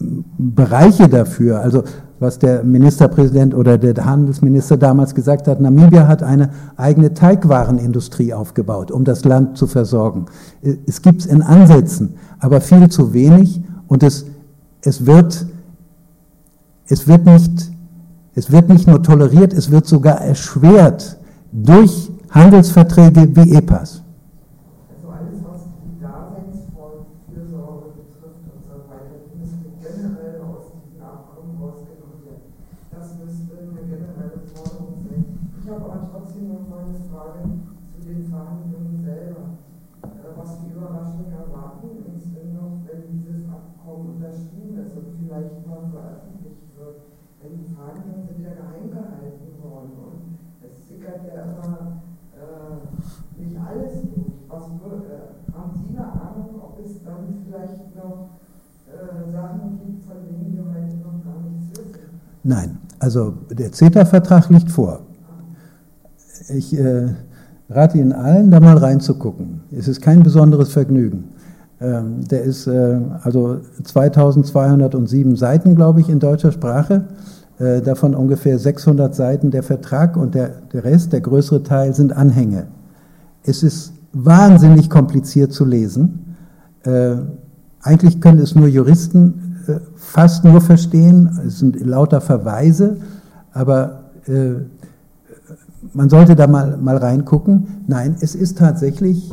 [0.00, 1.60] Bereiche dafür.
[1.60, 1.84] Also
[2.20, 8.90] was der Ministerpräsident oder der Handelsminister damals gesagt hat, Namibia hat eine eigene Teigwarenindustrie aufgebaut,
[8.90, 10.26] um das Land zu versorgen.
[10.86, 14.26] Es gibt es in Ansätzen, aber viel zu wenig und es,
[14.82, 15.46] es, wird,
[16.86, 17.72] es, wird nicht,
[18.34, 21.18] es wird nicht nur toleriert, es wird sogar erschwert
[21.52, 24.02] durch Handelsverträge wie EPAS.
[62.42, 65.00] Nein, also der CETA-Vertrag liegt vor.
[66.48, 67.08] Ich äh,
[67.68, 69.60] rate Ihnen allen, da mal reinzugucken.
[69.70, 71.28] Es ist kein besonderes Vergnügen.
[71.80, 77.04] Ähm, der ist äh, also 2207 Seiten, glaube ich, in deutscher Sprache.
[77.58, 82.14] Äh, davon ungefähr 600 Seiten der Vertrag und der, der Rest, der größere Teil, sind
[82.14, 82.68] Anhänge.
[83.44, 86.36] Es ist wahnsinnig kompliziert zu lesen.
[86.82, 87.16] Äh,
[87.82, 89.50] eigentlich können es nur Juristen
[89.94, 92.98] fast nur verstehen, es sind lauter Verweise,
[93.52, 94.54] aber äh,
[95.92, 97.84] man sollte da mal, mal reingucken.
[97.86, 99.32] Nein, es ist tatsächlich,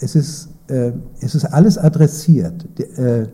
[0.00, 2.66] es ist, äh, es ist alles adressiert.
[2.78, 3.26] Der, äh,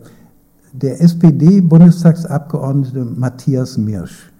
[0.73, 4.31] der SPD-Bundestagsabgeordnete Matthias Mirsch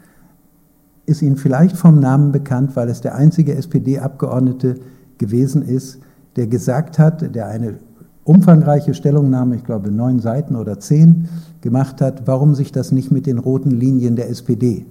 [1.05, 4.79] ist Ihnen vielleicht vom Namen bekannt, weil es der einzige SPD-Abgeordnete
[5.17, 5.99] gewesen ist,
[6.35, 7.75] der gesagt hat, der eine
[8.23, 11.29] umfangreiche Stellungnahme, ich glaube neun Seiten oder zehn,
[11.61, 14.85] gemacht hat, warum sich das nicht mit den roten Linien der SPD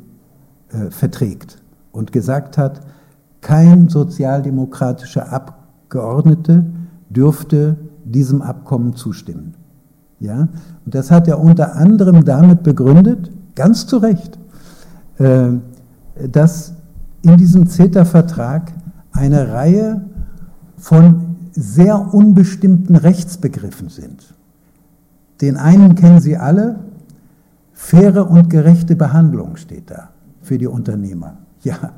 [0.71, 1.59] äh, verträgt
[1.93, 2.81] und gesagt hat,
[3.41, 6.65] kein sozialdemokratischer Abgeordnete
[7.11, 9.55] dürfte diesem Abkommen zustimmen.
[10.21, 10.49] Ja?
[10.85, 14.39] Und das hat er unter anderem damit begründet, ganz zu Recht,
[15.19, 15.49] äh,
[16.31, 16.75] dass
[17.23, 18.73] in diesem CETA-Vertrag
[19.13, 20.03] eine Reihe
[20.77, 21.24] von
[21.55, 24.35] sehr unbestimmten Rechtsbegriffen sind.
[25.41, 26.81] Den einen kennen Sie alle,
[27.73, 30.11] faire und gerechte Behandlung steht da
[30.43, 31.39] für die Unternehmer.
[31.65, 31.95] Ja,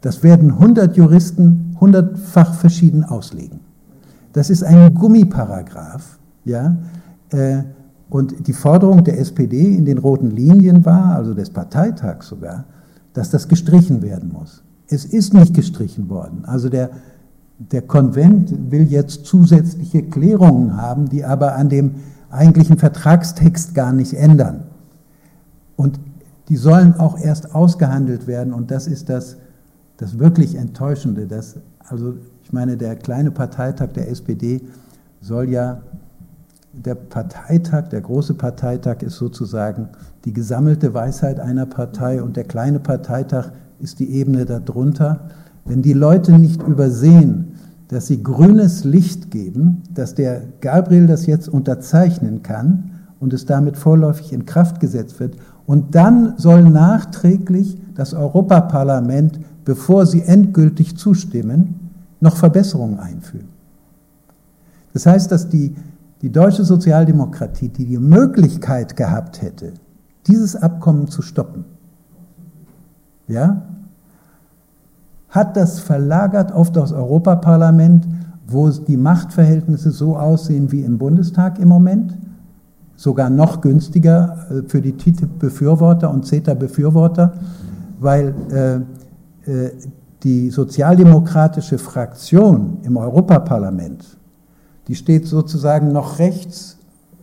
[0.00, 3.60] das werden 100 Juristen hundertfach verschieden auslegen.
[4.32, 6.76] Das ist ein Gummiparagraph, ja,
[7.28, 7.64] äh,
[8.08, 12.64] und die Forderung der SPD in den roten Linien war, also des Parteitags sogar,
[13.12, 14.62] dass das gestrichen werden muss.
[14.88, 16.44] Es ist nicht gestrichen worden.
[16.44, 16.90] Also der,
[17.58, 21.96] der Konvent will jetzt zusätzliche Klärungen haben, die aber an dem
[22.30, 24.64] eigentlichen Vertragstext gar nicht ändern.
[25.76, 26.00] Und
[26.48, 29.36] die sollen auch erst ausgehandelt werden und das ist das,
[29.96, 31.26] das wirklich Enttäuschende.
[31.26, 34.60] Dass, also ich meine, der kleine Parteitag der SPD
[35.20, 35.80] soll ja,
[36.72, 39.88] der Parteitag, der große Parteitag ist sozusagen
[40.24, 45.28] die gesammelte Weisheit einer Partei und der kleine Parteitag ist die Ebene darunter.
[45.64, 47.54] Wenn die Leute nicht übersehen,
[47.88, 53.76] dass sie grünes Licht geben, dass der Gabriel das jetzt unterzeichnen kann und es damit
[53.76, 55.36] vorläufig in Kraft gesetzt wird.
[55.66, 63.48] Und dann soll nachträglich das Europaparlament, bevor sie endgültig zustimmen, noch Verbesserungen einführen.
[64.92, 65.74] Das heißt, dass die,
[66.22, 69.72] die deutsche Sozialdemokratie, die die Möglichkeit gehabt hätte,
[70.26, 71.64] dieses Abkommen zu stoppen,
[73.26, 73.62] ja,
[75.34, 78.06] hat das verlagert auf das Europaparlament,
[78.46, 82.16] wo die Machtverhältnisse so aussehen wie im Bundestag im Moment,
[82.94, 87.32] sogar noch günstiger äh, für die TTIP-Befürworter und CETA-Befürworter,
[87.98, 89.72] weil äh, äh,
[90.22, 94.16] die sozialdemokratische Fraktion im Europaparlament,
[94.86, 96.78] die steht sozusagen noch rechts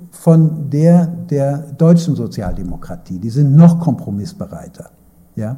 [0.10, 3.20] von der der deutschen Sozialdemokratie.
[3.20, 4.90] Die sind noch kompromissbereiter.
[5.38, 5.58] Ja?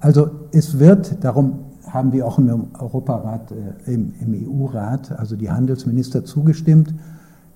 [0.00, 1.65] Also es wird, darum
[1.96, 6.94] haben wir auch im Europarat, äh, im, im EU-Rat, also die Handelsminister zugestimmt,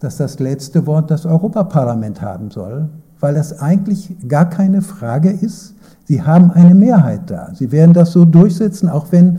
[0.01, 2.89] dass das letzte Wort das Europaparlament haben soll,
[3.21, 5.75] weil das eigentlich gar keine Frage ist.
[6.07, 7.53] Sie haben eine Mehrheit da.
[7.55, 9.39] Sie werden das so durchsetzen, auch wenn,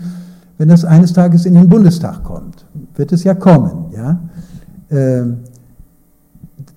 [0.57, 2.65] wenn das eines Tages in den Bundestag kommt.
[2.95, 3.91] Wird es ja kommen.
[3.95, 4.19] Ja?
[4.91, 5.39] Ähm,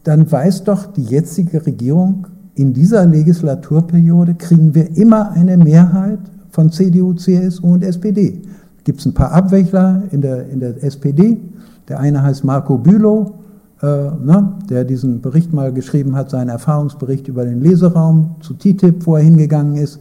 [0.02, 6.20] dann weiß doch die jetzige Regierung in dieser Legislaturperiode kriegen wir immer eine Mehrheit
[6.55, 8.40] von CDU, CSU und SPD.
[8.85, 11.40] Gibt es ein paar Abwächler in der, in der SPD.
[11.89, 13.35] Der eine heißt Marco Bülow,
[13.82, 19.05] äh, ne, der diesen Bericht mal geschrieben hat, seinen Erfahrungsbericht über den Leseraum zu TTIP,
[19.05, 19.98] wo er hingegangen ist.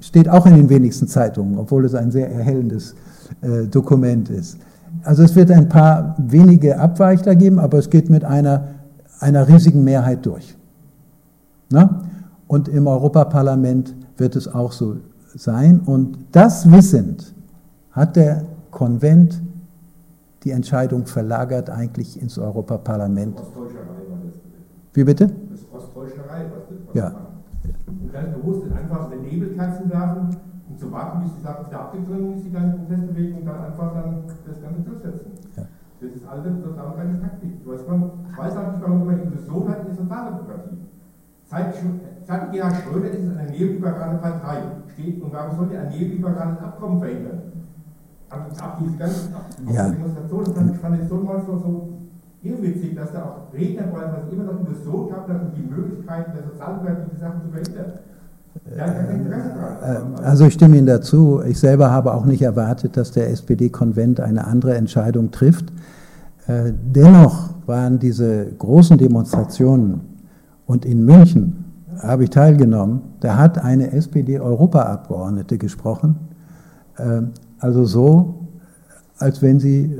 [0.00, 2.94] Steht auch in den wenigsten Zeitungen, obwohl es ein sehr erhellendes
[3.40, 4.58] äh, Dokument ist.
[5.04, 8.64] Also es wird ein paar wenige Abweichler geben, aber es geht mit einer,
[9.20, 10.54] einer riesigen Mehrheit durch.
[11.70, 11.88] Ne?
[12.46, 14.96] Und im Europaparlament wird es auch so
[15.34, 15.80] sein.
[15.80, 17.34] Und das wissend
[17.92, 19.42] hat der Konvent
[20.44, 23.42] die Entscheidung verlagert eigentlich ins Europaparlament.
[24.92, 25.26] Wie bitte?
[25.50, 27.14] Das ist Osttäuscherei, was das Ja.
[27.86, 30.36] Und ganz bewusst einfach eine Nebelkerzen werfen
[30.70, 33.92] um zu warten, bis die Sache wieder abgeklungen ist, die ganze Protestbewegung, und dann einfach
[33.92, 35.32] dann das Ganze durchsetzen.
[35.56, 35.64] Ja.
[36.00, 37.50] Das ist alles total keine Taktik.
[37.60, 40.78] Ich weiß, ich weiß auch nicht, warum man Illusion hat in der Sozialdemokratie.
[41.44, 41.74] Seit,
[42.30, 44.58] seit Gerhard Schröder ist es eine neoliberale Partei.
[44.94, 47.42] Steht, und warum soll die ein neoliberales Abkommen verhindern?
[48.28, 49.34] Aber ab diese ganzen
[49.72, 49.88] ja.
[49.88, 51.88] Demonstrationen fand ich fand es so mal so, so
[52.42, 56.44] irrwitzig, dass da auch Redner waren, was immer noch Illusion gab, dass die Möglichkeiten der
[56.44, 57.92] Sozialdemokratie die Sachen zu verhindern.
[58.70, 61.42] Äh, also ich stimme Ihnen dazu.
[61.44, 65.72] Ich selber habe auch nicht erwartet, dass der SPD-Konvent eine andere Entscheidung trifft.
[66.46, 70.00] Äh, dennoch waren diese großen Demonstrationen
[70.66, 71.59] und in München
[72.02, 76.16] habe ich teilgenommen, da hat eine SPD-Europaabgeordnete gesprochen,
[76.96, 77.22] äh,
[77.58, 78.34] also so,
[79.18, 79.94] als wenn sie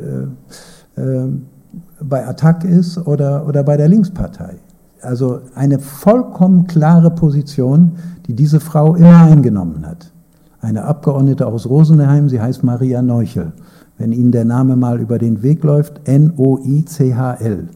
[2.01, 4.57] bei Attac ist oder, oder bei der Linkspartei.
[5.03, 7.93] Also eine vollkommen klare Position,
[8.27, 10.13] die diese Frau immer eingenommen hat.
[10.61, 13.53] Eine Abgeordnete aus Rosenheim, sie heißt Maria Neuchel.
[13.97, 17.69] Wenn Ihnen der Name mal über den Weg läuft, N-O-I-C-H-L.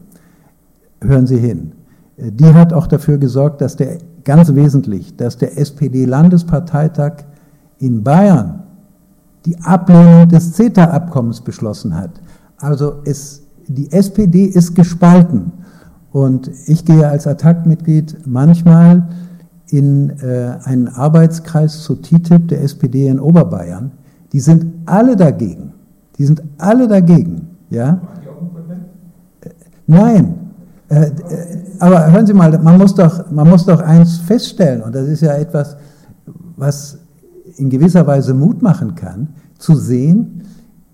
[1.01, 1.71] Hören Sie hin.
[2.17, 7.23] Die hat auch dafür gesorgt, dass der, ganz wesentlich, dass der SPD-Landesparteitag
[7.79, 8.63] in Bayern
[9.45, 12.09] die Ablehnung des CETA-Abkommens beschlossen hat.
[12.57, 15.51] Also es, die SPD ist gespalten.
[16.11, 19.07] Und ich gehe als Attac-Mitglied manchmal
[19.69, 23.91] in äh, einen Arbeitskreis zu TTIP der SPD in Oberbayern.
[24.31, 25.73] Die sind alle dagegen.
[26.17, 27.49] Die sind alle dagegen.
[27.69, 28.01] Ja?
[29.41, 29.49] Äh,
[29.87, 30.44] nein.
[30.89, 31.11] Äh, äh,
[31.79, 35.21] aber hören Sie mal, man muss, doch, man muss doch eins feststellen, und das ist
[35.21, 35.75] ja etwas,
[36.55, 36.99] was
[37.57, 40.43] in gewisser Weise Mut machen kann, zu sehen,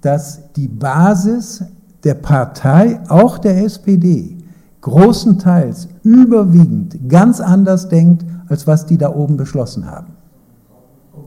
[0.02, 1.64] dass die Basis
[2.04, 4.38] der Partei, auch der SPD,
[4.82, 10.14] großenteils überwiegend ganz anders denkt, als was die da oben beschlossen haben.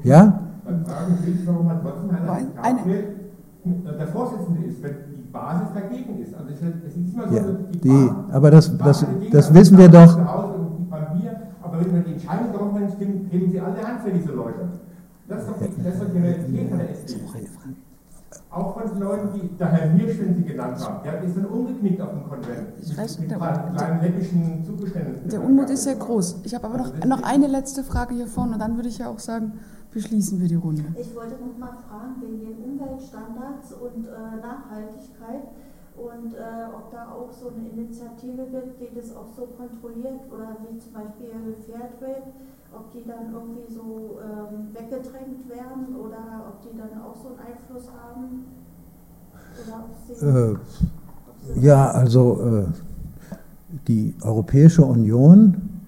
[0.02, 0.40] Ja?
[0.64, 2.30] Dann fragen Sie sich, warum man trotzdem eine,
[2.60, 6.34] eine, der Vorsitzende ist, wenn Basis dagegen ist.
[6.34, 9.88] Also es ist immer so, ja, die, die Basis, aber das, das, das wissen wir
[9.88, 10.16] doch.
[10.16, 14.68] Aber wenn man die Entscheidung getroffen hat, heben Sie alle Hand für diese Leute.
[15.28, 17.20] Das ist doch die, das ist doch die Realität von der SPD
[18.54, 21.46] auch von den Leuten, die der Herr Hirsch, den Sie genannt haben, der ist dann
[21.46, 22.68] umgeknickt auf dem Konvent.
[22.80, 25.28] Ich weiß, mit der, kleinen leckischen Zugeständnissen.
[25.28, 26.40] Der Unmut ist sehr groß.
[26.44, 29.08] Ich habe aber noch, noch eine letzte Frage hier vorne und dann würde ich ja
[29.08, 29.54] auch sagen,
[29.94, 30.84] beschließen wir die Runde.
[31.00, 35.48] Ich wollte noch mal fragen wegen den Umweltstandards und äh, Nachhaltigkeit
[35.96, 40.56] und äh, ob da auch so eine Initiative gibt, die das auch so kontrolliert oder
[40.66, 42.34] wie zum Beispiel Fairtrade
[42.76, 47.38] ob die dann irgendwie so ähm, weggedrängt werden oder ob die dann auch so einen
[47.38, 48.44] Einfluss haben?
[50.20, 52.66] Äh, ja, also äh,
[53.86, 55.82] die Europäische Union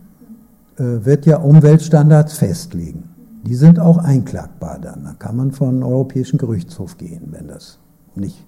[0.76, 3.15] äh, wird ja Umweltstandards festlegen.
[3.46, 5.04] Die sind auch einklagbar dann.
[5.04, 7.78] Da kann man von Europäischen Gerichtshof gehen, wenn das
[8.16, 8.44] nicht,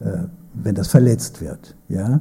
[0.00, 1.76] äh, wenn das verletzt wird.
[1.88, 2.20] Ja?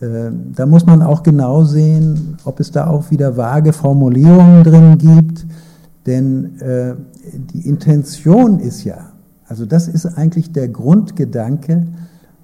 [0.00, 4.96] Ähm, da muss man auch genau sehen, ob es da auch wieder vage Formulierungen drin
[4.98, 5.46] gibt,
[6.06, 6.94] denn äh,
[7.34, 9.12] die Intention ist ja,
[9.46, 11.86] also das ist eigentlich der Grundgedanke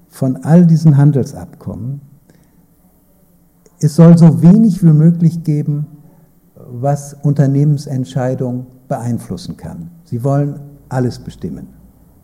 [0.07, 2.01] von all diesen Handelsabkommen.
[3.79, 5.87] Es soll so wenig wie möglich geben,
[6.55, 9.91] was Unternehmensentscheidungen beeinflussen kann.
[10.03, 10.59] Sie wollen
[10.89, 11.67] alles bestimmen.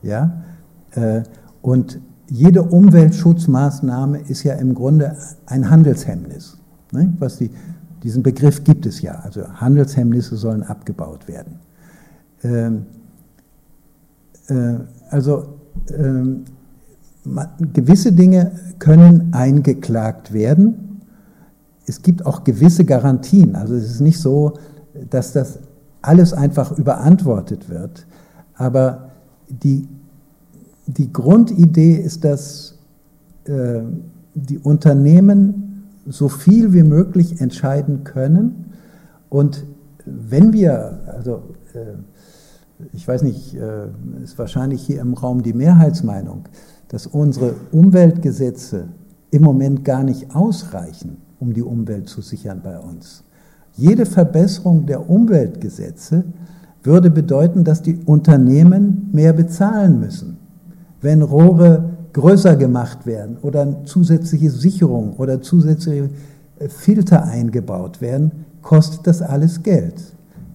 [0.01, 0.43] Ja?
[0.91, 1.23] Äh,
[1.61, 5.15] und jede Umweltschutzmaßnahme ist ja im Grunde
[5.45, 6.57] ein Handelshemmnis.
[6.91, 7.13] Ne?
[7.19, 7.51] Was die,
[8.03, 9.13] diesen Begriff gibt es ja.
[9.23, 11.59] Also Handelshemmnisse sollen abgebaut werden.
[12.43, 12.85] Ähm,
[14.47, 14.79] äh,
[15.09, 15.59] also
[15.95, 16.45] ähm,
[17.73, 21.01] gewisse Dinge können eingeklagt werden.
[21.87, 23.55] Es gibt auch gewisse Garantien.
[23.55, 24.53] Also es ist nicht so,
[25.09, 25.59] dass das
[26.07, 28.05] alles einfach überantwortet wird.
[28.55, 29.09] Aber
[29.49, 29.87] die
[30.87, 32.77] die Grundidee ist, dass
[33.45, 33.81] äh,
[34.33, 38.73] die Unternehmen so viel wie möglich entscheiden können
[39.29, 39.65] Und
[40.05, 41.41] wenn wir, also
[41.73, 41.95] äh,
[42.93, 43.87] ich weiß nicht, äh,
[44.23, 46.45] ist wahrscheinlich hier im Raum die Mehrheitsmeinung,
[46.87, 48.87] dass unsere Umweltgesetze
[49.31, 53.24] im Moment gar nicht ausreichen, um die Umwelt zu sichern bei uns.
[53.77, 56.23] Jede Verbesserung der Umweltgesetze
[56.83, 60.37] würde bedeuten, dass die Unternehmen mehr bezahlen müssen.
[61.01, 66.09] Wenn Rohre größer gemacht werden oder zusätzliche Sicherung oder zusätzliche
[66.59, 68.31] äh, Filter eingebaut werden,
[68.61, 69.95] kostet das alles Geld.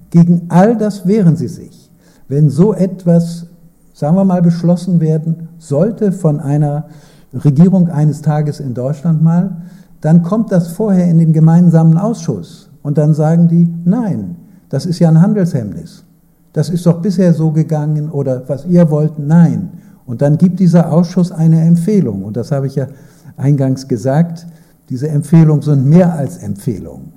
[0.09, 1.91] Gegen all das wehren sie sich.
[2.27, 3.47] Wenn so etwas,
[3.93, 6.87] sagen wir mal, beschlossen werden sollte von einer
[7.35, 9.63] Regierung eines Tages in Deutschland mal,
[10.01, 14.37] dann kommt das vorher in den gemeinsamen Ausschuss und dann sagen die, nein,
[14.69, 16.05] das ist ja ein Handelshemmnis.
[16.53, 19.71] Das ist doch bisher so gegangen oder was ihr wollt, nein.
[20.07, 22.25] Und dann gibt dieser Ausschuss eine Empfehlung.
[22.25, 22.89] Und das habe ich ja
[23.37, 24.47] eingangs gesagt.
[24.89, 27.13] Diese Empfehlungen sind mehr als Empfehlungen.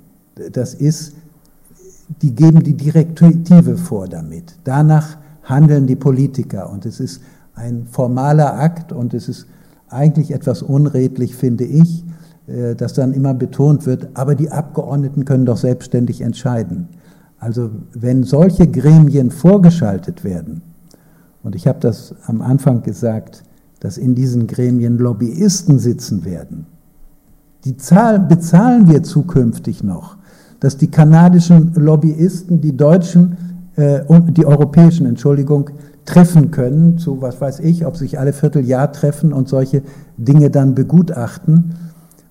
[0.52, 1.14] Das ist,
[2.22, 4.54] die geben die Direktive vor damit.
[4.62, 6.70] Danach handeln die Politiker.
[6.70, 7.20] Und es ist
[7.54, 9.46] ein formaler Akt und es ist
[9.88, 12.04] eigentlich etwas unredlich, finde ich,
[12.46, 16.88] dass dann immer betont wird, aber die Abgeordneten können doch selbstständig entscheiden.
[17.38, 20.62] Also wenn solche Gremien vorgeschaltet werden,
[21.42, 23.44] und ich habe das am Anfang gesagt,
[23.80, 26.66] dass in diesen Gremien Lobbyisten sitzen werden,
[27.64, 30.16] die Zahl bezahlen wir zukünftig noch,
[30.60, 33.36] dass die kanadischen Lobbyisten die deutschen
[33.76, 35.70] äh, und die europäischen, Entschuldigung,
[36.04, 39.82] treffen können, zu was weiß ich, ob sich alle Vierteljahr treffen und solche
[40.16, 41.74] Dinge dann begutachten.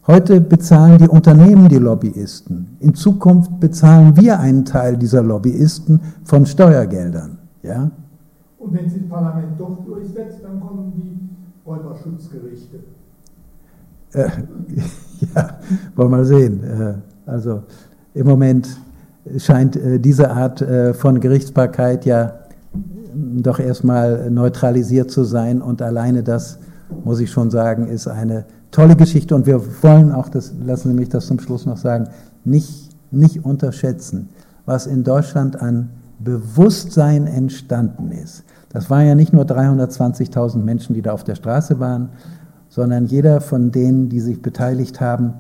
[0.06, 2.76] Heute bezahlen die Unternehmen die Lobbyisten.
[2.82, 7.38] In Zukunft bezahlen wir einen Teil dieser Lobbyisten von Steuergeldern.
[7.62, 7.90] Ja?
[8.58, 11.30] Und wenn sie das Parlament doch durchsetzt, dann kommen die
[11.66, 12.80] Räuberschutzgerichte.
[14.12, 14.28] Äh,
[15.36, 15.60] ja,
[15.96, 16.64] wollen wir mal sehen.
[16.64, 17.64] Äh, also
[18.14, 18.78] im Moment
[19.38, 22.34] scheint äh, diese Art äh, von Gerichtsbarkeit ja
[23.16, 26.60] doch erstmal neutralisiert zu sein und alleine das,
[27.06, 30.96] muss ich schon sagen, ist eine tolle Geschichte und wir wollen auch, das, lassen Sie
[30.96, 32.10] mich das zum Schluss noch sagen,
[32.44, 34.30] nicht, nicht unterschätzen,
[34.66, 35.90] was in Deutschland an
[36.20, 38.44] Bewusstsein entstanden ist.
[38.70, 42.10] Das waren ja nicht nur 320.000 Menschen, die da auf der Straße waren,
[42.70, 45.34] sondern jeder von denen, die sich beteiligt haben,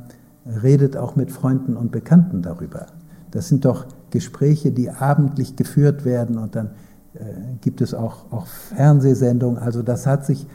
[0.61, 2.85] redet auch mit Freunden und Bekannten darüber.
[3.31, 6.67] Das sind doch Gespräche, die abendlich geführt werden und dann
[7.15, 7.19] äh,
[7.61, 9.57] gibt es auch, auch Fernsehsendungen.
[9.57, 10.45] Also das hat sich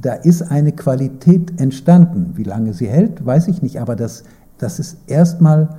[0.00, 2.32] da ist eine Qualität entstanden.
[2.36, 4.24] Wie lange sie hält, weiß ich nicht, aber das,
[4.58, 5.76] das ist erstmal,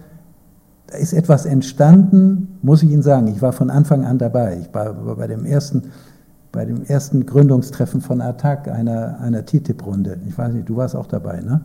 [0.88, 3.28] da ist etwas entstanden, muss ich Ihnen sagen.
[3.28, 4.60] Ich war von Anfang an dabei.
[4.62, 5.84] Ich war bei dem ersten,
[6.52, 10.18] bei dem ersten Gründungstreffen von ATTAC, einer, einer TTIP-Runde.
[10.28, 11.62] Ich weiß nicht, du warst auch dabei, ne?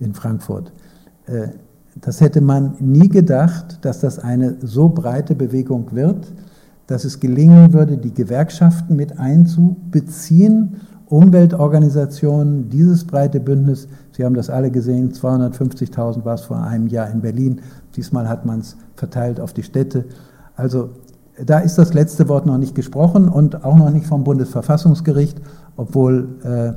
[0.00, 0.72] In Frankfurt.
[1.26, 1.48] Äh,
[2.00, 6.32] das hätte man nie gedacht, dass das eine so breite Bewegung wird,
[6.88, 10.80] dass es gelingen würde, die Gewerkschaften mit einzubeziehen
[11.14, 17.08] Umweltorganisationen, dieses breite Bündnis, Sie haben das alle gesehen, 250.000 war es vor einem Jahr
[17.08, 17.60] in Berlin,
[17.94, 20.06] diesmal hat man es verteilt auf die Städte.
[20.56, 20.90] Also
[21.44, 25.40] da ist das letzte Wort noch nicht gesprochen und auch noch nicht vom Bundesverfassungsgericht,
[25.76, 26.68] obwohl äh,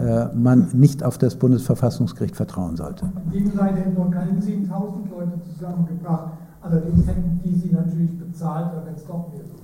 [0.00, 3.10] äh, man nicht auf das Bundesverfassungsgericht vertrauen sollte.
[3.34, 4.70] Die Seite hätten noch keine 10.000
[5.10, 9.59] Leute zusammengebracht, allerdings hätten die sie natürlich bezahlt, wenn es doch mehr so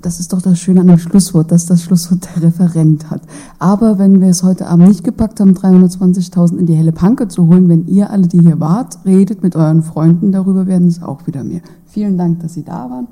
[0.00, 3.22] das ist doch das Schöne an dem Schlusswort, dass das Schlusswort der Referent hat.
[3.58, 7.46] Aber wenn wir es heute Abend nicht gepackt haben, 320.000 in die helle Panke zu
[7.46, 11.26] holen, wenn ihr alle, die hier wart, redet mit euren Freunden darüber, werden es auch
[11.26, 11.60] wieder mehr.
[11.86, 13.06] Vielen Dank, dass Sie da waren.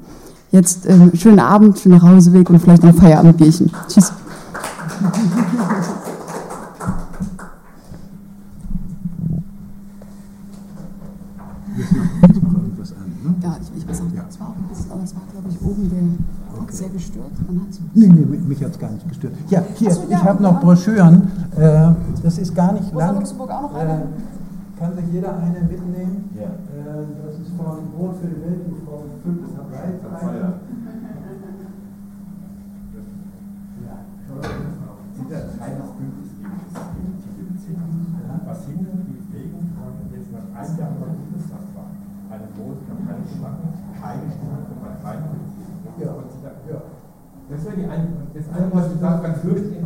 [0.50, 3.70] Jetzt äh, schönen Abend, schönen Nachhauseweg und vielleicht noch Feierabendbierchen.
[3.88, 4.12] Tschüss.
[13.42, 15.62] Ja, ich, ich weiß auch, das war auch ein bisschen, aber es war, glaube ich,
[15.62, 16.29] oben der
[16.70, 16.76] okay.
[16.76, 17.32] sehr gestört?
[17.94, 19.34] Nee, nee, mich hat es gar nicht gestört.
[19.48, 21.30] Ja, hier, so, ja, ich habe noch Broschüren.
[21.56, 21.90] Äh,
[22.22, 23.16] das ist gar nicht lang.
[23.16, 23.92] Luxemburg auch noch eine?
[23.92, 26.30] Äh, kann sich jeder eine mitnehmen?
[26.34, 26.44] Ja.
[26.44, 29.92] Äh, das ist von Brot für die Welt, die Frau Fünf ist dabei.
[38.46, 41.94] Was hindert die Bewegung von jetzt nach einem Jahr von Bundestagswahl
[42.30, 45.40] eine große Kampagne zu machen, keine Stimme für Parteien
[46.00, 46.16] ja.
[47.50, 49.80] Das wäre die eine, das eine, was ich sage, ganz fürchterlich